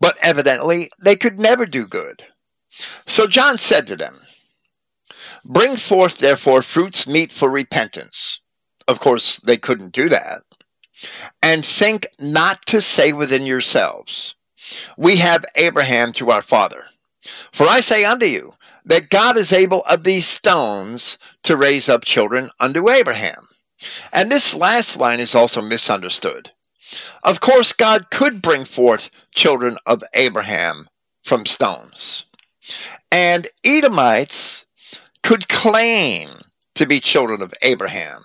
[0.00, 2.22] But evidently, they could never do good.
[3.06, 4.20] So John said to them,
[5.44, 8.40] Bring forth, therefore, fruits meet for repentance.
[8.86, 10.42] Of course, they couldn't do that.
[11.42, 14.34] And think not to say within yourselves,
[14.96, 16.86] We have Abraham to our father.
[17.52, 18.54] For I say unto you,
[18.84, 23.48] that God is able of these stones to raise up children unto Abraham.
[24.12, 26.50] And this last line is also misunderstood.
[27.22, 30.88] Of course, God could bring forth children of Abraham
[31.24, 32.26] from stones.
[33.10, 34.66] And Edomites
[35.22, 36.28] could claim
[36.74, 38.24] to be children of Abraham.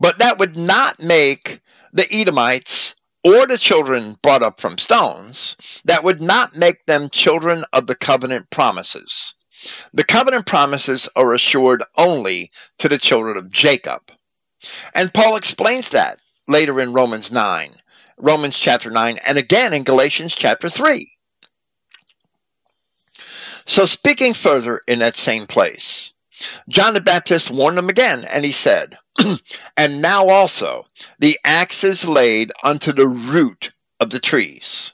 [0.00, 1.60] But that would not make
[1.92, 2.94] the Edomites
[3.24, 7.96] or the children brought up from stones, that would not make them children of the
[7.96, 9.34] covenant promises.
[9.92, 14.12] The covenant promises are assured only to the children of Jacob.
[14.94, 17.72] And Paul explains that later in Romans 9,
[18.18, 21.10] Romans chapter 9, and again in Galatians chapter 3.
[23.66, 26.12] So, speaking further in that same place,
[26.68, 28.98] John the Baptist warned them again, and he said,
[29.76, 30.86] And now also
[31.18, 34.92] the axe is laid unto the root of the trees.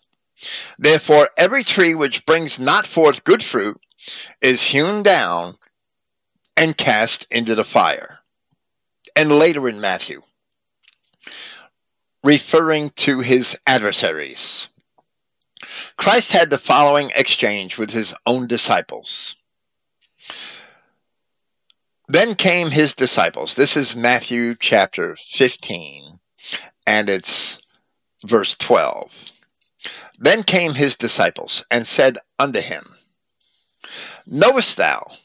[0.79, 3.79] Therefore, every tree which brings not forth good fruit
[4.41, 5.59] is hewn down
[6.57, 8.21] and cast into the fire.
[9.15, 10.23] And later in Matthew,
[12.25, 14.69] referring to his adversaries,
[15.97, 19.37] Christ had the following exchange with his own disciples.
[22.09, 23.55] Then came his disciples.
[23.55, 26.19] This is Matthew chapter 15,
[26.87, 27.61] and it's
[28.25, 29.33] verse 12.
[30.19, 32.95] Then came his disciples and said unto him,
[34.27, 35.17] Knowest thou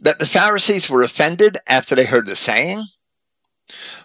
[0.00, 2.84] that the Pharisees were offended after they heard the saying?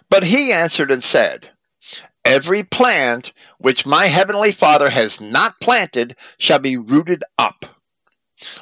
[0.08, 1.50] But he answered and said,
[2.24, 7.66] Every plant which my heavenly Father has not planted shall be rooted up.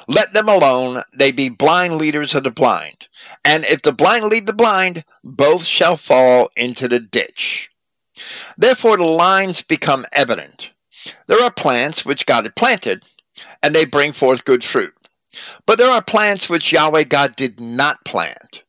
[0.07, 3.07] Let them alone, they be blind leaders of the blind.
[3.43, 7.69] And if the blind lead the blind, both shall fall into the ditch.
[8.57, 10.71] Therefore, the lines become evident.
[11.27, 13.05] There are plants which God had planted,
[13.61, 14.93] and they bring forth good fruit.
[15.65, 18.62] But there are plants which Yahweh God did not plant,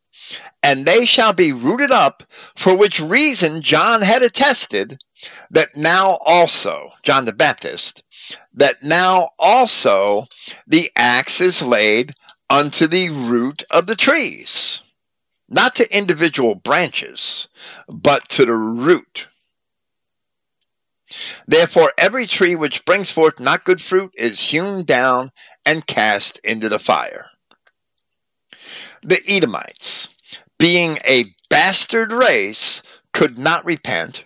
[0.65, 2.23] and they shall be rooted up,
[2.57, 4.99] for which reason John had attested
[5.51, 8.03] that now also, John the Baptist,
[8.55, 10.27] that now also
[10.67, 12.15] the axe is laid
[12.49, 14.81] unto the root of the trees,
[15.51, 17.47] not to individual branches,
[17.87, 19.29] but to the root.
[21.47, 25.31] Therefore, every tree which brings forth not good fruit is hewn down
[25.67, 27.27] and cast into the fire.
[29.03, 30.09] The Edomites,
[30.59, 32.83] being a bastard race,
[33.13, 34.25] could not repent.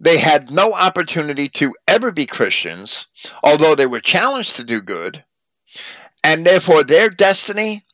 [0.00, 3.06] They had no opportunity to ever be Christians,
[3.42, 5.24] although they were challenged to do good.
[6.22, 7.84] And therefore, their destiny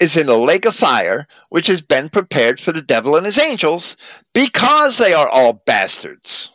[0.00, 3.38] is in the lake of fire, which has been prepared for the devil and his
[3.38, 3.96] angels,
[4.32, 6.50] because they are all bastards.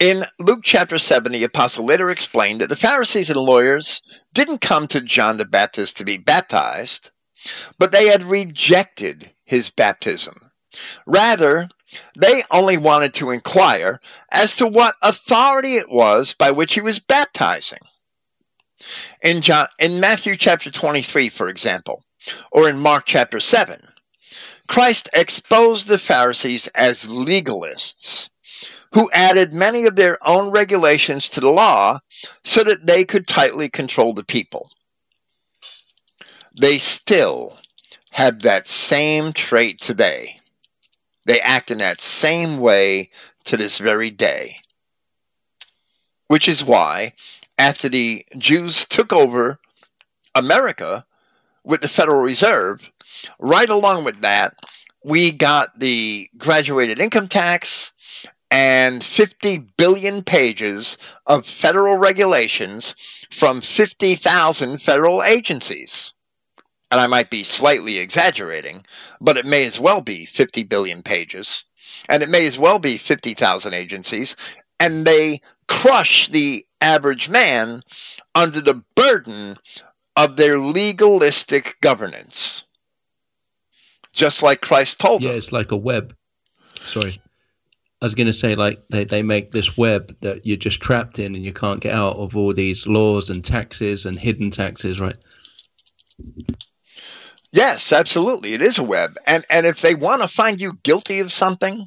[0.00, 4.02] In Luke chapter 7, the apostle later explained that the Pharisees and lawyers
[4.34, 7.10] didn't come to John the Baptist to be baptized,
[7.78, 10.50] but they had rejected his baptism.
[11.06, 11.68] Rather,
[12.16, 14.00] they only wanted to inquire
[14.30, 17.78] as to what authority it was by which he was baptizing.
[19.22, 22.02] In, John, in Matthew chapter 23, for example,
[22.50, 23.80] or in Mark chapter 7,
[24.66, 28.30] Christ exposed the Pharisees as legalists
[28.92, 31.98] who added many of their own regulations to the law
[32.44, 34.70] so that they could tightly control the people.
[36.58, 37.58] They still
[38.14, 40.38] have that same trait today.
[41.24, 43.10] They act in that same way
[43.42, 44.58] to this very day.
[46.28, 47.14] Which is why,
[47.58, 49.58] after the Jews took over
[50.32, 51.04] America
[51.64, 52.88] with the Federal Reserve,
[53.40, 54.54] right along with that,
[55.02, 57.90] we got the graduated income tax,
[58.48, 62.94] and 50 billion pages of federal regulations
[63.32, 66.14] from 50,000 federal agencies.
[66.90, 68.84] And I might be slightly exaggerating,
[69.20, 71.64] but it may as well be 50 billion pages,
[72.08, 74.36] and it may as well be 50,000 agencies,
[74.78, 77.82] and they crush the average man
[78.34, 79.56] under the burden
[80.16, 82.64] of their legalistic governance.
[84.12, 85.34] Just like Christ told yeah, them.
[85.34, 86.14] Yeah, it's like a web.
[86.84, 87.20] Sorry.
[88.00, 91.18] I was going to say, like, they, they make this web that you're just trapped
[91.18, 95.00] in and you can't get out of all these laws and taxes and hidden taxes,
[95.00, 95.16] right?
[97.54, 98.54] Yes, absolutely.
[98.54, 99.16] It is a web.
[99.28, 101.86] And, and if they want to find you guilty of something,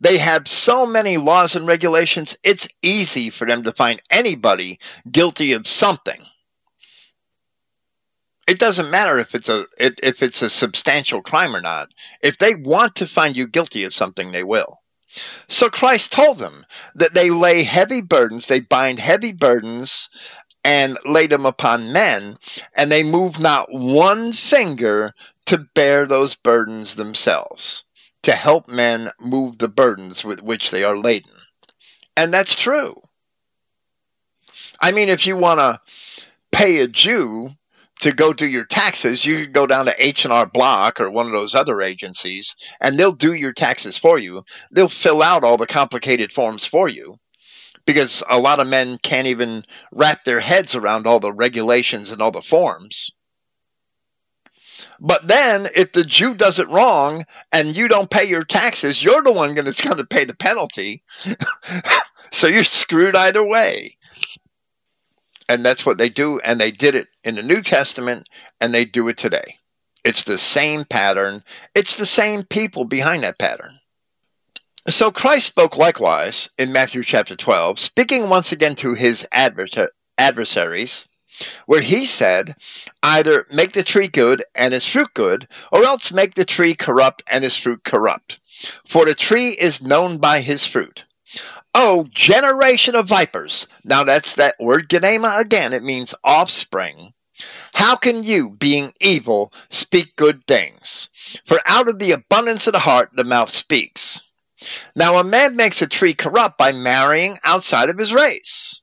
[0.00, 4.80] they have so many laws and regulations, it's easy for them to find anybody
[5.12, 6.22] guilty of something.
[8.46, 11.88] It doesn't matter if it's a if it's a substantial crime or not.
[12.22, 14.80] If they want to find you guilty of something, they will.
[15.48, 16.64] So Christ told them
[16.94, 20.08] that they lay heavy burdens, they bind heavy burdens
[20.64, 22.38] and lay them upon men,
[22.74, 25.12] and they move not one finger
[25.46, 27.84] to bear those burdens themselves,
[28.22, 31.32] to help men move the burdens with which they are laden.
[32.16, 33.00] And that's true.
[34.80, 35.80] I mean, if you want to
[36.50, 37.50] pay a Jew
[38.00, 41.32] to go do your taxes, you could go down to H&R Block or one of
[41.32, 44.42] those other agencies and they'll do your taxes for you.
[44.70, 47.16] They'll fill out all the complicated forms for you
[47.86, 52.22] because a lot of men can't even wrap their heads around all the regulations and
[52.22, 53.10] all the forms.
[55.00, 59.22] But then, if the Jew does it wrong and you don't pay your taxes, you're
[59.22, 61.02] the one that's going to pay the penalty.
[62.32, 63.96] so you're screwed either way
[65.48, 68.28] and that's what they do and they did it in the new testament
[68.60, 69.58] and they do it today
[70.04, 71.42] it's the same pattern
[71.74, 73.78] it's the same people behind that pattern
[74.88, 81.06] so christ spoke likewise in matthew chapter 12 speaking once again to his adversaries
[81.66, 82.54] where he said
[83.02, 87.22] either make the tree good and its fruit good or else make the tree corrupt
[87.30, 88.38] and its fruit corrupt
[88.86, 91.04] for the tree is known by his fruit
[91.76, 93.66] Oh, generation of vipers.
[93.82, 95.72] Now that's that word genema again.
[95.72, 97.12] It means offspring.
[97.74, 101.08] How can you, being evil, speak good things?
[101.44, 104.22] For out of the abundance of the heart the mouth speaks.
[104.94, 108.82] Now a man makes a tree corrupt by marrying outside of his race,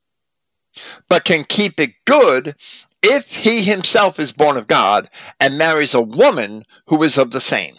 [1.09, 2.55] but can keep it good
[3.01, 5.09] if he himself is born of God
[5.39, 7.75] and marries a woman who is of the same.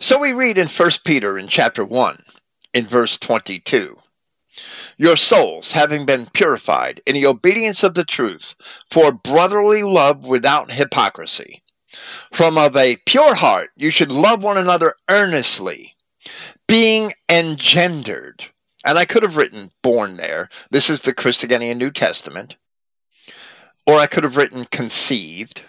[0.00, 2.22] So we read in 1 Peter in chapter 1
[2.72, 3.96] in verse 22.
[4.96, 8.54] Your souls, having been purified in the obedience of the truth,
[8.90, 11.62] for brotherly love without hypocrisy.
[12.32, 15.93] From of a pure heart you should love one another earnestly,
[16.66, 18.44] being engendered.
[18.84, 20.50] And I could have written born there.
[20.70, 22.56] This is the Christogenea New Testament.
[23.86, 25.62] Or I could have written conceived,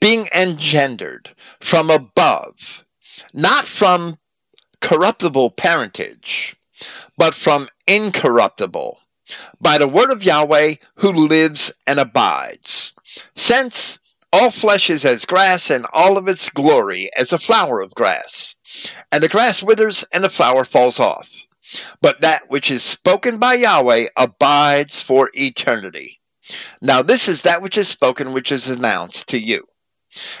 [0.00, 2.84] being engendered from above,
[3.32, 4.18] not from
[4.80, 6.56] corruptible parentage,
[7.16, 8.98] but from incorruptible,
[9.60, 12.92] by the word of Yahweh who lives and abides.
[13.36, 13.98] Since
[14.32, 18.56] all flesh is as grass, and all of its glory as a flower of grass.
[19.10, 21.30] And the grass withers, and the flower falls off.
[22.00, 26.20] But that which is spoken by Yahweh abides for eternity.
[26.80, 29.66] Now, this is that which is spoken, which is announced to you.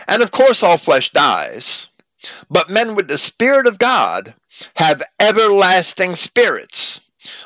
[0.06, 1.88] And of course, all flesh dies,
[2.50, 4.34] but men with the Spirit of God
[4.76, 7.00] have everlasting spirits,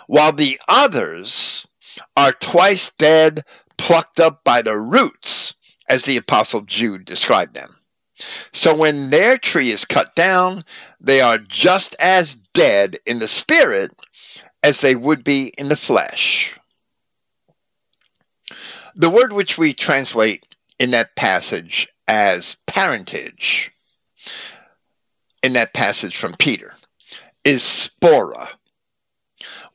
[0.06, 1.66] while the others
[2.16, 3.44] are twice dead,
[3.77, 5.55] plucked up by the roots,
[5.88, 7.76] as the Apostle Jude described them.
[8.52, 10.64] So when their tree is cut down,
[11.00, 13.94] they are just as dead in the spirit
[14.62, 16.58] as they would be in the flesh.
[18.94, 23.70] The word which we translate in that passage as parentage,
[25.42, 26.74] in that passage from Peter,
[27.44, 28.48] is spora,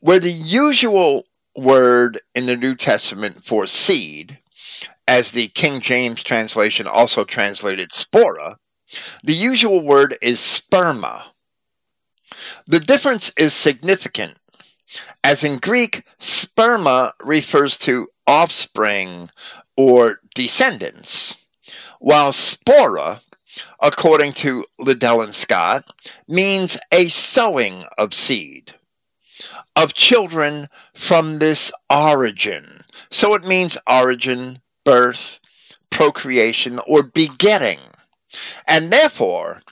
[0.00, 1.24] where the usual
[1.56, 4.38] word in the New Testament for seed,
[5.08, 8.56] as the King James translation also translated spora,
[9.22, 11.22] the usual word is sperma.
[12.66, 14.36] The difference is significant,
[15.24, 19.30] as in Greek, sperma refers to offspring
[19.76, 21.36] or descendants,
[21.98, 23.20] while spora
[23.80, 25.84] according to Liddell and Scott,
[26.26, 28.74] means a sowing of seed,
[29.76, 32.82] of children from this origin.
[33.10, 35.38] So it means origin, birth,
[35.90, 37.80] procreation, or begetting.
[38.66, 39.62] And therefore,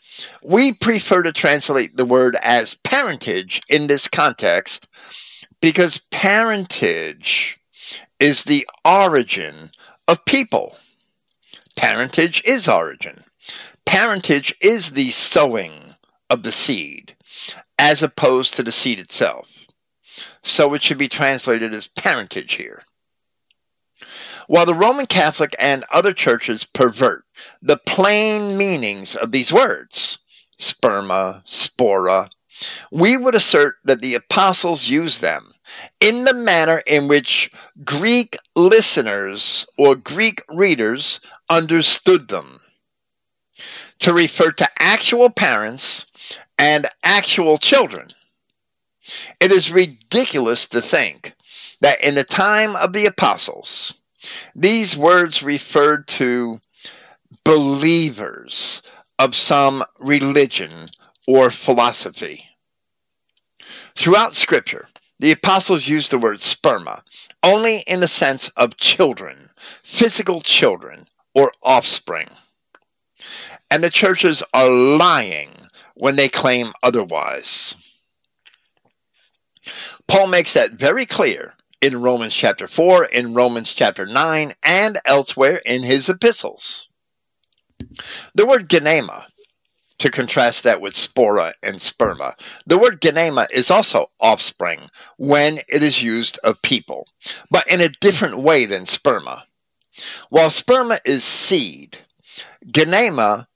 [0.43, 4.87] we prefer to translate the word as parentage in this context
[5.61, 7.59] because parentage
[8.19, 9.71] is the origin
[10.09, 10.77] of people.
[11.77, 13.25] Parentage is origin
[13.91, 15.97] parentage is the sowing
[16.31, 17.17] of the seed
[17.77, 19.67] as opposed to the seed itself.
[20.45, 22.85] So it should be translated as parentage here.
[24.51, 27.25] While the Roman Catholic and other churches pervert
[27.63, 30.19] the plain meanings of these words,
[30.59, 32.31] sperma, spora,
[32.91, 35.53] we would assert that the apostles used them
[36.01, 37.49] in the manner in which
[37.85, 42.59] Greek listeners or Greek readers understood them
[44.01, 46.07] to refer to actual parents
[46.59, 48.09] and actual children.
[49.39, 51.35] It is ridiculous to think
[51.81, 53.95] that in the time of the apostles,
[54.55, 56.61] these words referred to
[57.45, 58.83] believers
[59.19, 60.91] of some religion
[61.27, 62.47] or philosophy.
[63.97, 64.89] Throughout Scripture,
[65.19, 67.03] the apostles used the word sperma
[67.43, 69.51] only in the sense of children,
[69.83, 72.29] physical children, or offspring.
[73.71, 75.51] And the churches are lying
[75.95, 77.75] when they claim otherwise.
[80.09, 85.61] Paul makes that very clear in Romans chapter 4, in Romans chapter 9, and elsewhere
[85.65, 86.89] in his epistles.
[88.35, 89.25] The word genema,
[89.99, 92.35] to contrast that with spora and sperma,
[92.67, 97.07] the word genema is also offspring when it is used of people,
[97.51, 99.43] but in a different way than sperma.
[100.29, 101.99] While sperma is seed,
[102.67, 103.47] genema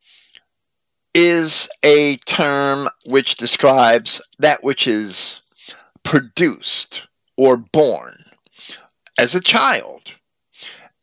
[1.15, 5.43] is a term which describes that which is
[6.03, 7.07] produced
[7.37, 8.25] or born
[9.19, 10.13] as a child.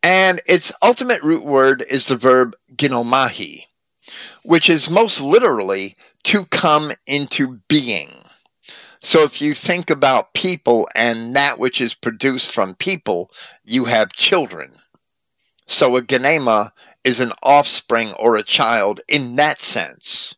[0.03, 3.65] And its ultimate root word is the verb ginomai,
[4.43, 8.13] which is most literally to come into being.
[9.03, 13.31] So if you think about people and that which is produced from people,
[13.63, 14.73] you have children.
[15.67, 16.71] So a genema
[17.03, 20.35] is an offspring or a child in that sense.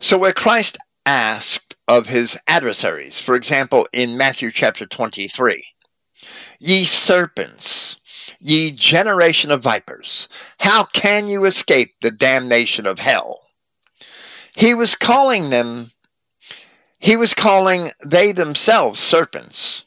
[0.00, 0.78] So, where Christ
[1.08, 5.64] asked of his adversaries, for example, in Matthew chapter 23,
[6.58, 7.96] Ye serpents,
[8.38, 10.28] ye generation of vipers,
[10.58, 13.40] how can you escape the damnation of hell?
[14.54, 15.92] He was calling them,
[16.98, 19.84] he was calling they themselves serpents.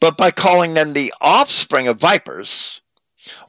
[0.00, 2.80] But by calling them the offspring of vipers,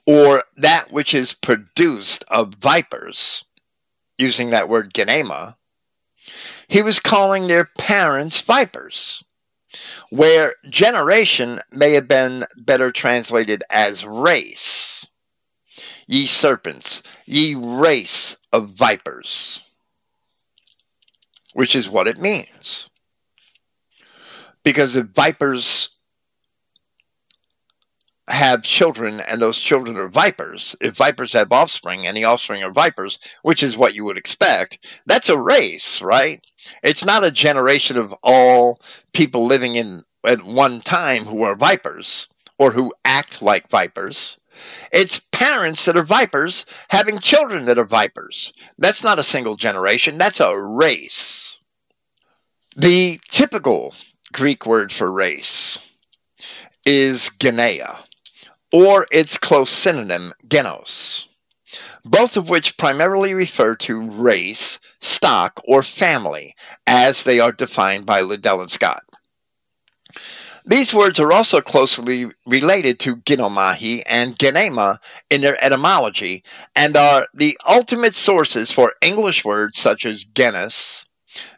[0.05, 3.45] or that which is produced of vipers,
[4.17, 5.55] using that word genema,
[6.67, 9.23] He was calling their parents vipers,
[10.09, 15.07] where generation may have been better translated as race.
[16.07, 19.61] Ye serpents, ye race of vipers,
[21.53, 22.89] which is what it means.
[24.63, 25.89] Because if vipers
[28.29, 32.71] have children and those children are vipers, if vipers have offspring and the offspring are
[32.71, 36.45] vipers, which is what you would expect, that's a race, right?
[36.83, 38.79] It's not a generation of all
[39.13, 42.27] people living in at one time who are vipers
[42.57, 44.37] or who act like vipers.
[44.91, 48.53] It's parents that are vipers having children that are vipers.
[48.77, 51.57] That's not a single generation, that's a race.
[52.75, 53.95] The typical
[54.33, 55.79] Greek word for race
[56.85, 57.99] is genea
[58.71, 61.25] or its close synonym, genos,
[62.05, 66.55] both of which primarily refer to race, stock, or family,
[66.87, 69.03] as they are defined by Liddell and Scott.
[70.65, 76.43] These words are also closely related to ginomai and genema in their etymology
[76.75, 81.05] and are the ultimate sources for English words such as genus,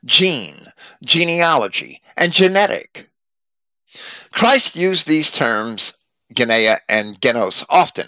[0.05, 0.71] gene,
[1.03, 3.09] genealogy, and genetic.
[4.31, 5.93] Christ used these terms
[6.33, 8.07] Genea and Genos often,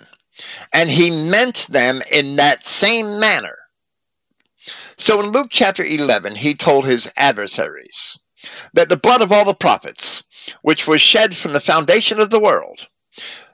[0.72, 3.58] and he meant them in that same manner.
[4.98, 8.18] So in Luke chapter 11, he told his adversaries
[8.74, 10.24] that the blood of all the prophets,
[10.62, 12.88] which was shed from the foundation of the world,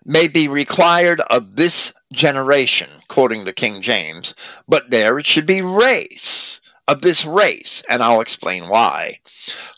[0.05, 4.33] may be required of this generation, quoting the King James,
[4.67, 9.19] but there it should be race of this race, and I'll explain why.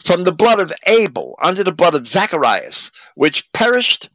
[0.03, 4.09] From the blood of Abel unto the blood of Zacharias, which perished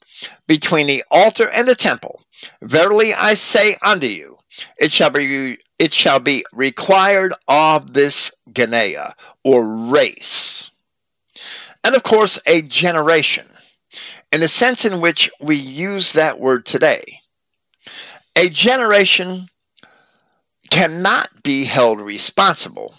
[0.46, 2.22] between the altar and the temple.
[2.62, 4.38] Verily I say unto you,
[4.80, 9.12] it shall be it shall be required of this Genea
[9.44, 10.70] or race.
[11.84, 13.46] And of course, a generation,
[14.32, 17.20] in the sense in which we use that word today.
[18.36, 19.50] A generation
[20.70, 22.94] cannot be held responsible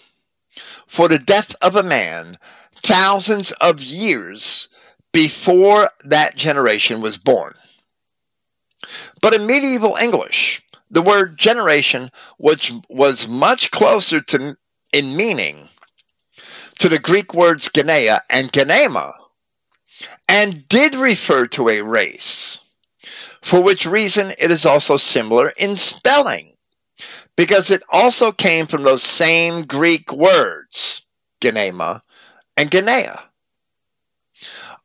[0.88, 2.38] for the death of a man
[2.76, 4.69] thousands of years
[5.11, 7.53] before that generation was born.
[9.22, 14.56] But in medieval English, the word generation which was much closer to
[14.94, 15.68] in meaning
[16.80, 19.14] to the Greek words genea and genema
[20.30, 22.60] and did refer to a race,
[23.41, 26.53] for which reason it is also similar in spelling,
[27.38, 31.03] because it also came from those same Greek words,
[31.39, 32.01] genema
[32.57, 33.22] and genea.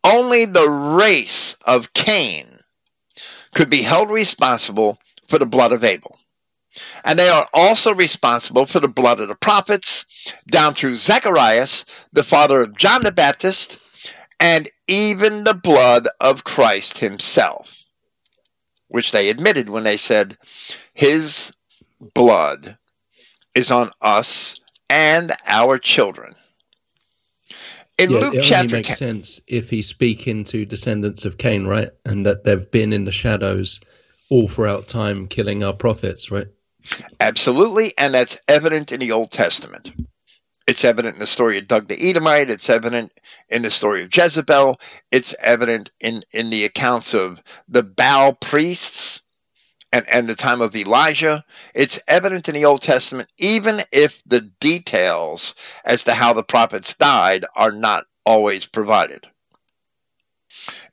[0.05, 2.59] Only the race of Cain
[3.55, 4.99] could be held responsible
[5.29, 6.19] for the blood of Abel.
[7.05, 10.07] And they are also responsible for the blood of the prophets,
[10.51, 13.79] down through Zacharias, the father of John the Baptist,
[14.41, 17.85] and even the blood of Christ himself,
[18.89, 20.37] which they admitted when they said,
[20.95, 21.53] His
[22.15, 22.79] blood
[23.55, 26.35] is on us and our children.
[27.99, 31.39] In yeah, Luke it chapter only makes 10, sense if he's speaking to descendants of
[31.39, 31.91] Cain, right?
[32.05, 33.81] And that they've been in the shadows
[34.31, 36.47] all throughout time killing our prophets, right?
[37.21, 39.93] Absolutely, and that's evident in the Old Testament.
[40.67, 42.51] It's evident in the story of Doeg the Edomite.
[42.51, 43.13] It's evident
[43.49, 44.81] in the story of Jezebel.
[45.11, 49.23] It's evident in, in the accounts of the Baal priests
[49.93, 51.45] and, and the time of Elijah.
[51.75, 55.55] It's evident in the Old Testament, even if the details
[55.85, 59.29] as to how the prophets died are not always provided.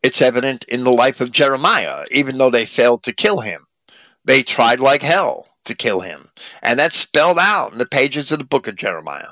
[0.03, 3.65] It's evident in the life of Jeremiah, even though they failed to kill him.
[4.25, 6.29] They tried like hell to kill him.
[6.61, 9.31] And that's spelled out in the pages of the book of Jeremiah.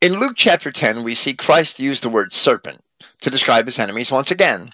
[0.00, 2.82] In Luke chapter 10, we see Christ use the word serpent
[3.20, 4.70] to describe his enemies once again,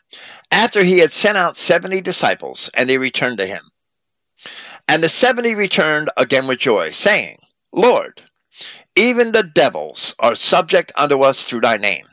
[0.51, 3.71] after he had sent out 70 disciples, and they returned to him.
[4.89, 7.39] And the 70 returned again with joy, saying,
[7.73, 8.23] Lord,
[8.95, 12.07] even the devils are subject unto us through thy name.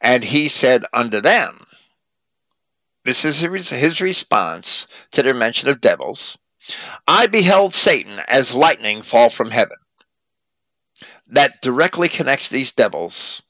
[0.00, 1.66] And he said unto them,
[3.04, 6.38] This is his response to their mention of devils
[7.06, 9.78] I beheld Satan as lightning fall from heaven.
[11.26, 13.42] That directly connects these devils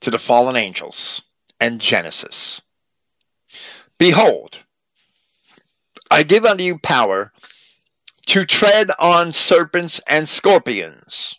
[0.00, 1.22] to the fallen angels
[1.60, 2.62] and Genesis.
[3.98, 4.58] Behold,
[6.10, 7.32] I give unto you power
[8.26, 11.36] to tread on serpents and scorpions.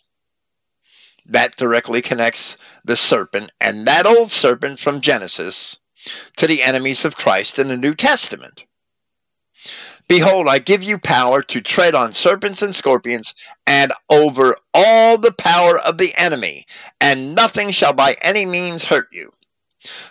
[1.24, 5.78] That directly connects the serpent and that old serpent from Genesis
[6.36, 8.64] to the enemies of Christ in the New Testament.
[10.10, 13.32] Behold, I give you power to tread on serpents and scorpions
[13.64, 16.66] and over all the power of the enemy,
[17.00, 19.32] and nothing shall by any means hurt you.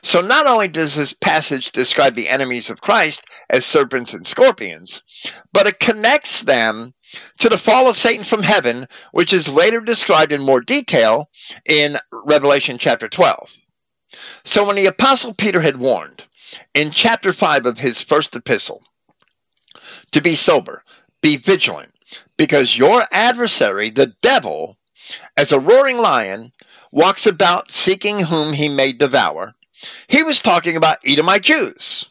[0.01, 5.03] So, not only does this passage describe the enemies of Christ as serpents and scorpions,
[5.51, 6.93] but it connects them
[7.39, 11.29] to the fall of Satan from heaven, which is later described in more detail
[11.65, 13.51] in Revelation chapter 12.
[14.45, 16.23] So, when the Apostle Peter had warned
[16.73, 18.81] in chapter 5 of his first epistle
[20.11, 20.83] to be sober,
[21.21, 21.93] be vigilant,
[22.37, 24.77] because your adversary, the devil,
[25.37, 26.51] as a roaring lion,
[26.91, 29.53] walks about seeking whom he may devour.
[30.07, 32.05] He was talking about Edomite Jews.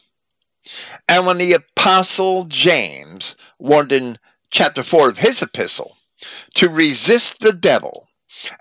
[1.07, 4.17] And when the Apostle James warned in
[4.51, 5.97] chapter 4 of his epistle
[6.55, 8.07] to resist the devil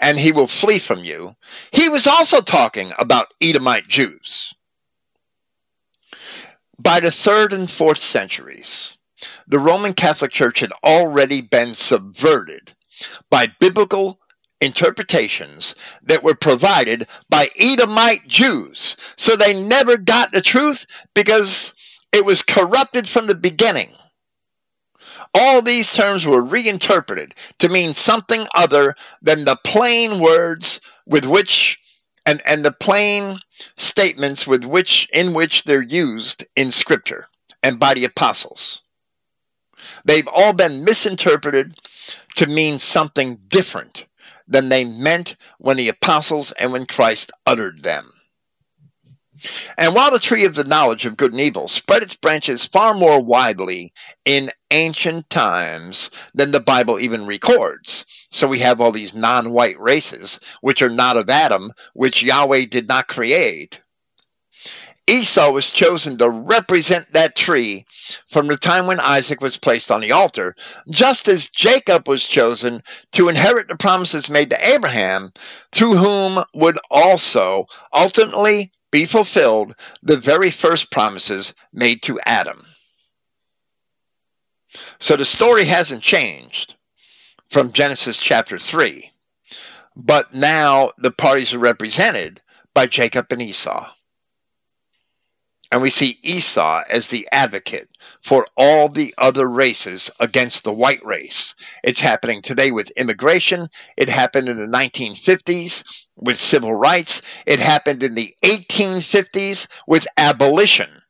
[0.01, 1.36] and he will flee from you,
[1.73, 4.55] he was also talking about Edomite Jews.
[6.78, 8.98] By the third and fourth centuries,
[9.47, 12.74] the Roman Catholic Church had already been subverted
[13.31, 14.20] by biblical
[14.61, 18.97] interpretations that were provided by Edomite Jews.
[19.16, 21.74] So they never got the truth because
[22.12, 23.90] it was corrupted from the beginning.
[25.35, 31.78] All these terms were reinterpreted to mean something other than the plain words with which
[32.27, 33.39] and, and the plain
[33.77, 37.28] statements with which in which they're used in scripture
[37.62, 38.82] and by the apostles.
[40.09, 41.78] They've all been misinterpreted
[42.36, 44.06] to mean something different
[44.47, 48.10] than they meant when the apostles and when Christ uttered them.
[49.76, 52.94] And while the tree of the knowledge of good and evil spread its branches far
[52.94, 53.93] more widely
[54.24, 59.78] in ancient times than the Bible even records, so we have all these non white
[59.78, 63.82] races, which are not of Adam, which Yahweh did not create.
[65.09, 67.86] Esau was chosen to represent that tree
[68.28, 70.55] from the time when Isaac was placed on the altar,
[70.90, 72.82] just as Jacob was chosen
[73.12, 75.32] to inherit the promises made to Abraham,
[75.72, 77.64] through whom would also
[77.94, 82.66] ultimately be fulfilled the very first promises made to Adam.
[84.98, 86.74] So the story hasn't changed
[87.48, 89.10] from Genesis chapter 3,
[89.97, 92.43] but now the parties are represented
[92.74, 93.90] by Jacob and Esau.
[95.70, 97.90] And we see Esau as the advocate
[98.23, 101.55] for all the other races against the white race.
[101.85, 103.69] It's happening today with immigration.
[103.97, 105.85] It happened in the 1950s
[106.16, 107.20] with civil rights.
[107.47, 111.03] It happened in the 1850s with abolition.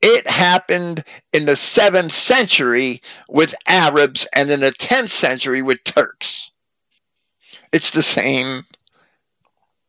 [0.00, 1.02] It happened
[1.32, 6.50] in the 7th century with Arabs and in the 10th century with Turks.
[7.72, 8.64] It's the same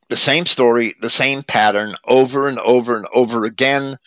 [0.10, 3.98] the same story, the same pattern over and over and over again.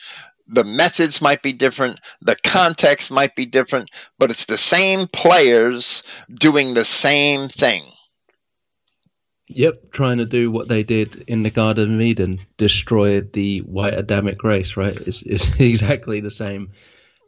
[0.46, 6.02] The methods might be different, the context might be different, but it's the same players
[6.32, 7.84] doing the same thing.
[9.48, 13.94] Yep, trying to do what they did in the Garden of Eden, destroy the white
[13.94, 14.96] Adamic race, right?
[14.96, 16.70] It's, it's exactly the same.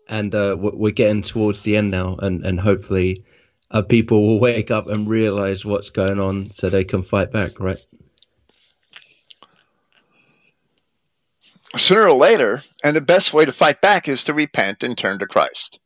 [0.08, 3.24] And uh, we're getting towards the end now, and, and hopefully
[3.70, 7.60] uh, people will wake up and realize what's going on so they can fight back,
[7.60, 7.78] right?
[11.76, 15.18] Sooner or later, and the best way to fight back is to repent and turn
[15.18, 15.78] to Christ.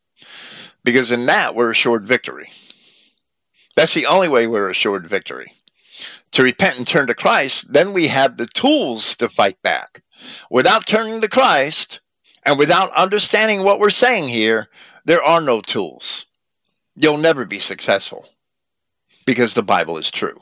[0.83, 2.51] Because in that, we're assured victory.
[3.77, 5.53] That's the only way we're assured victory.
[6.33, 10.03] To repent and turn to Christ, then we have the tools to fight back.
[10.51, 12.01] Without turning to Christ
[12.45, 14.69] and without understanding what we're saying here,
[15.05, 16.27] there are no tools.
[16.97, 18.29] You'll never be successful
[19.27, 20.41] because the Bible is true.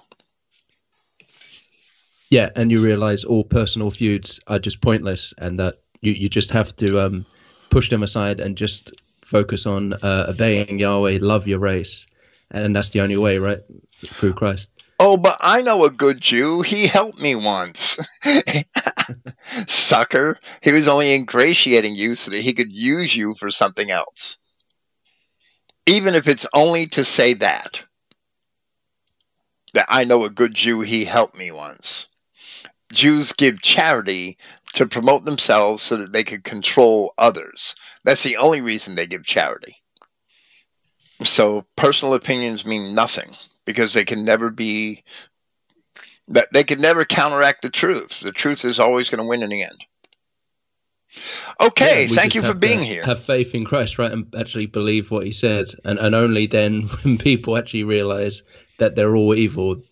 [2.33, 6.51] Yeah, and you realize all personal feuds are just pointless, and that you, you just
[6.51, 7.27] have to um,
[7.69, 8.91] push them aside and just
[9.23, 12.07] focus on uh, obeying Yahweh, love your race,
[12.51, 13.59] and that's the only way, right?
[14.15, 14.71] Through Christ.
[14.99, 16.63] Oh, but I know a good Jew.
[16.63, 17.99] He helped me once.
[19.67, 20.39] Sucker.
[20.63, 24.39] He was only ingratiating you so that he could use you for something else.
[25.85, 27.85] Even if it's only to say that.
[29.75, 32.09] That I know a good Jew, he helped me once.
[32.93, 34.39] Jews give charity
[34.75, 37.75] to promote themselves so that they can control others.
[38.05, 39.83] That's the only reason they give charity.
[41.25, 45.05] So personal opinions mean nothing because they can never be
[46.29, 48.21] that they can never counteract the truth.
[48.21, 49.85] The truth is always going to win in the end.
[51.61, 53.05] Okay, yeah, thank you for being here.
[53.05, 56.83] Have faith in Christ, right, and actually believe what He said, and and only then,
[57.03, 58.43] when people actually realize
[58.79, 59.83] that they're all evil,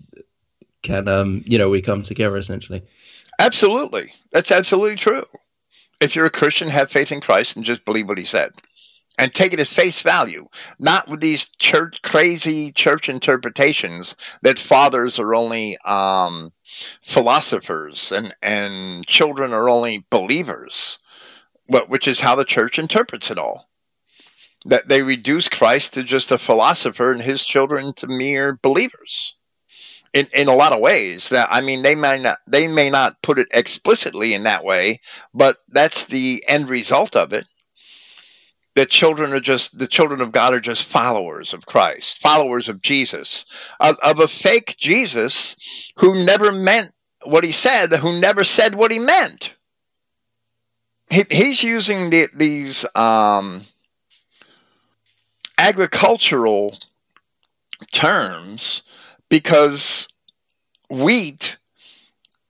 [0.82, 2.82] can um you know we come together essentially.
[3.38, 5.24] Absolutely, that's absolutely true.
[6.00, 8.52] If you're a Christian, have faith in Christ and just believe what He said.
[9.18, 10.46] and take it at face value,
[10.78, 16.52] not with these church crazy church interpretations that fathers are only um,
[17.02, 20.98] philosophers and and children are only believers,
[21.88, 23.68] which is how the church interprets it all.
[24.64, 29.34] That they reduce Christ to just a philosopher and his children to mere believers.
[30.12, 33.22] In, in a lot of ways that I mean they may not they may not
[33.22, 35.00] put it explicitly in that way,
[35.32, 37.46] but that's the end result of it
[38.74, 42.80] that children are just the children of God are just followers of Christ, followers of
[42.80, 43.44] Jesus,
[43.80, 45.56] of, of, a fake Jesus
[45.96, 46.92] who never meant
[47.24, 49.54] what he said, who never said what he meant.
[51.10, 53.64] He, he's using the, these um,
[55.58, 56.78] agricultural
[57.92, 58.82] terms
[59.30, 60.08] because
[60.90, 61.56] wheat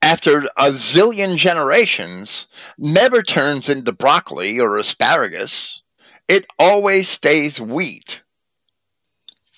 [0.02, 2.48] after a zillion generations
[2.78, 5.82] never turns into broccoli or asparagus
[6.26, 8.22] it always stays wheat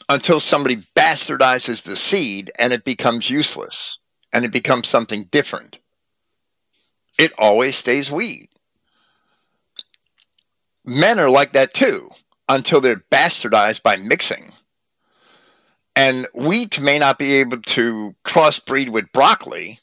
[0.09, 3.99] until somebody bastardizes the seed and it becomes useless
[4.33, 5.79] and it becomes something different.
[7.19, 8.51] It always stays wheat.
[10.85, 12.11] Men are like that too
[12.49, 14.51] until they're bastardized by mixing.
[15.95, 19.81] And wheat may not be able to crossbreed with broccoli,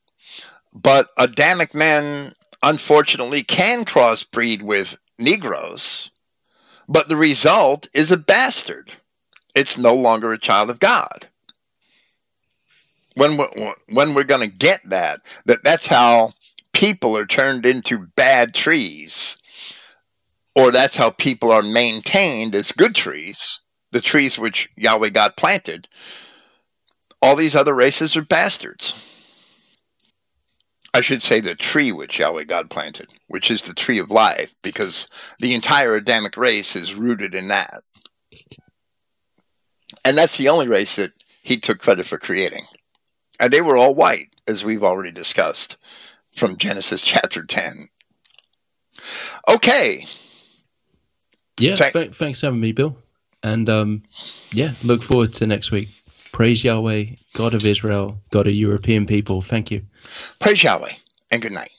[0.76, 2.34] but a Adamic men
[2.64, 6.10] unfortunately can crossbreed with Negroes
[6.90, 8.91] but the result is a bastard.
[9.53, 11.30] It's no longer a child of God.
[13.14, 16.34] When we're, when we're going to get that, that that's how
[16.73, 19.38] people are turned into bad trees,
[20.56, 23.60] or that's how people are maintained as good trees,
[23.91, 25.88] the trees which Yahweh God planted,
[27.22, 28.94] all these other races are bastards.
[30.94, 34.56] I should say the tree which Yahweh God planted, which is the tree of life,
[34.64, 35.07] because
[35.40, 37.84] the entire Adamic race is rooted in that.
[40.03, 41.11] And that's the only race that
[41.44, 42.66] he took credit for creating.
[43.40, 45.78] And they were all white, as we've already discussed
[46.36, 47.90] from Genesis chapter 10.
[49.48, 50.06] Okay.
[51.60, 52.98] Yeah, th- thanks for having me, Bill.
[53.44, 54.03] And um,
[54.52, 55.90] yeah, look forward to next week.
[56.32, 59.41] Praise Yahweh, God of Israel, God of European people.
[59.41, 59.82] Thank you.
[60.40, 60.94] Praise Yahweh,
[61.32, 61.72] and good night.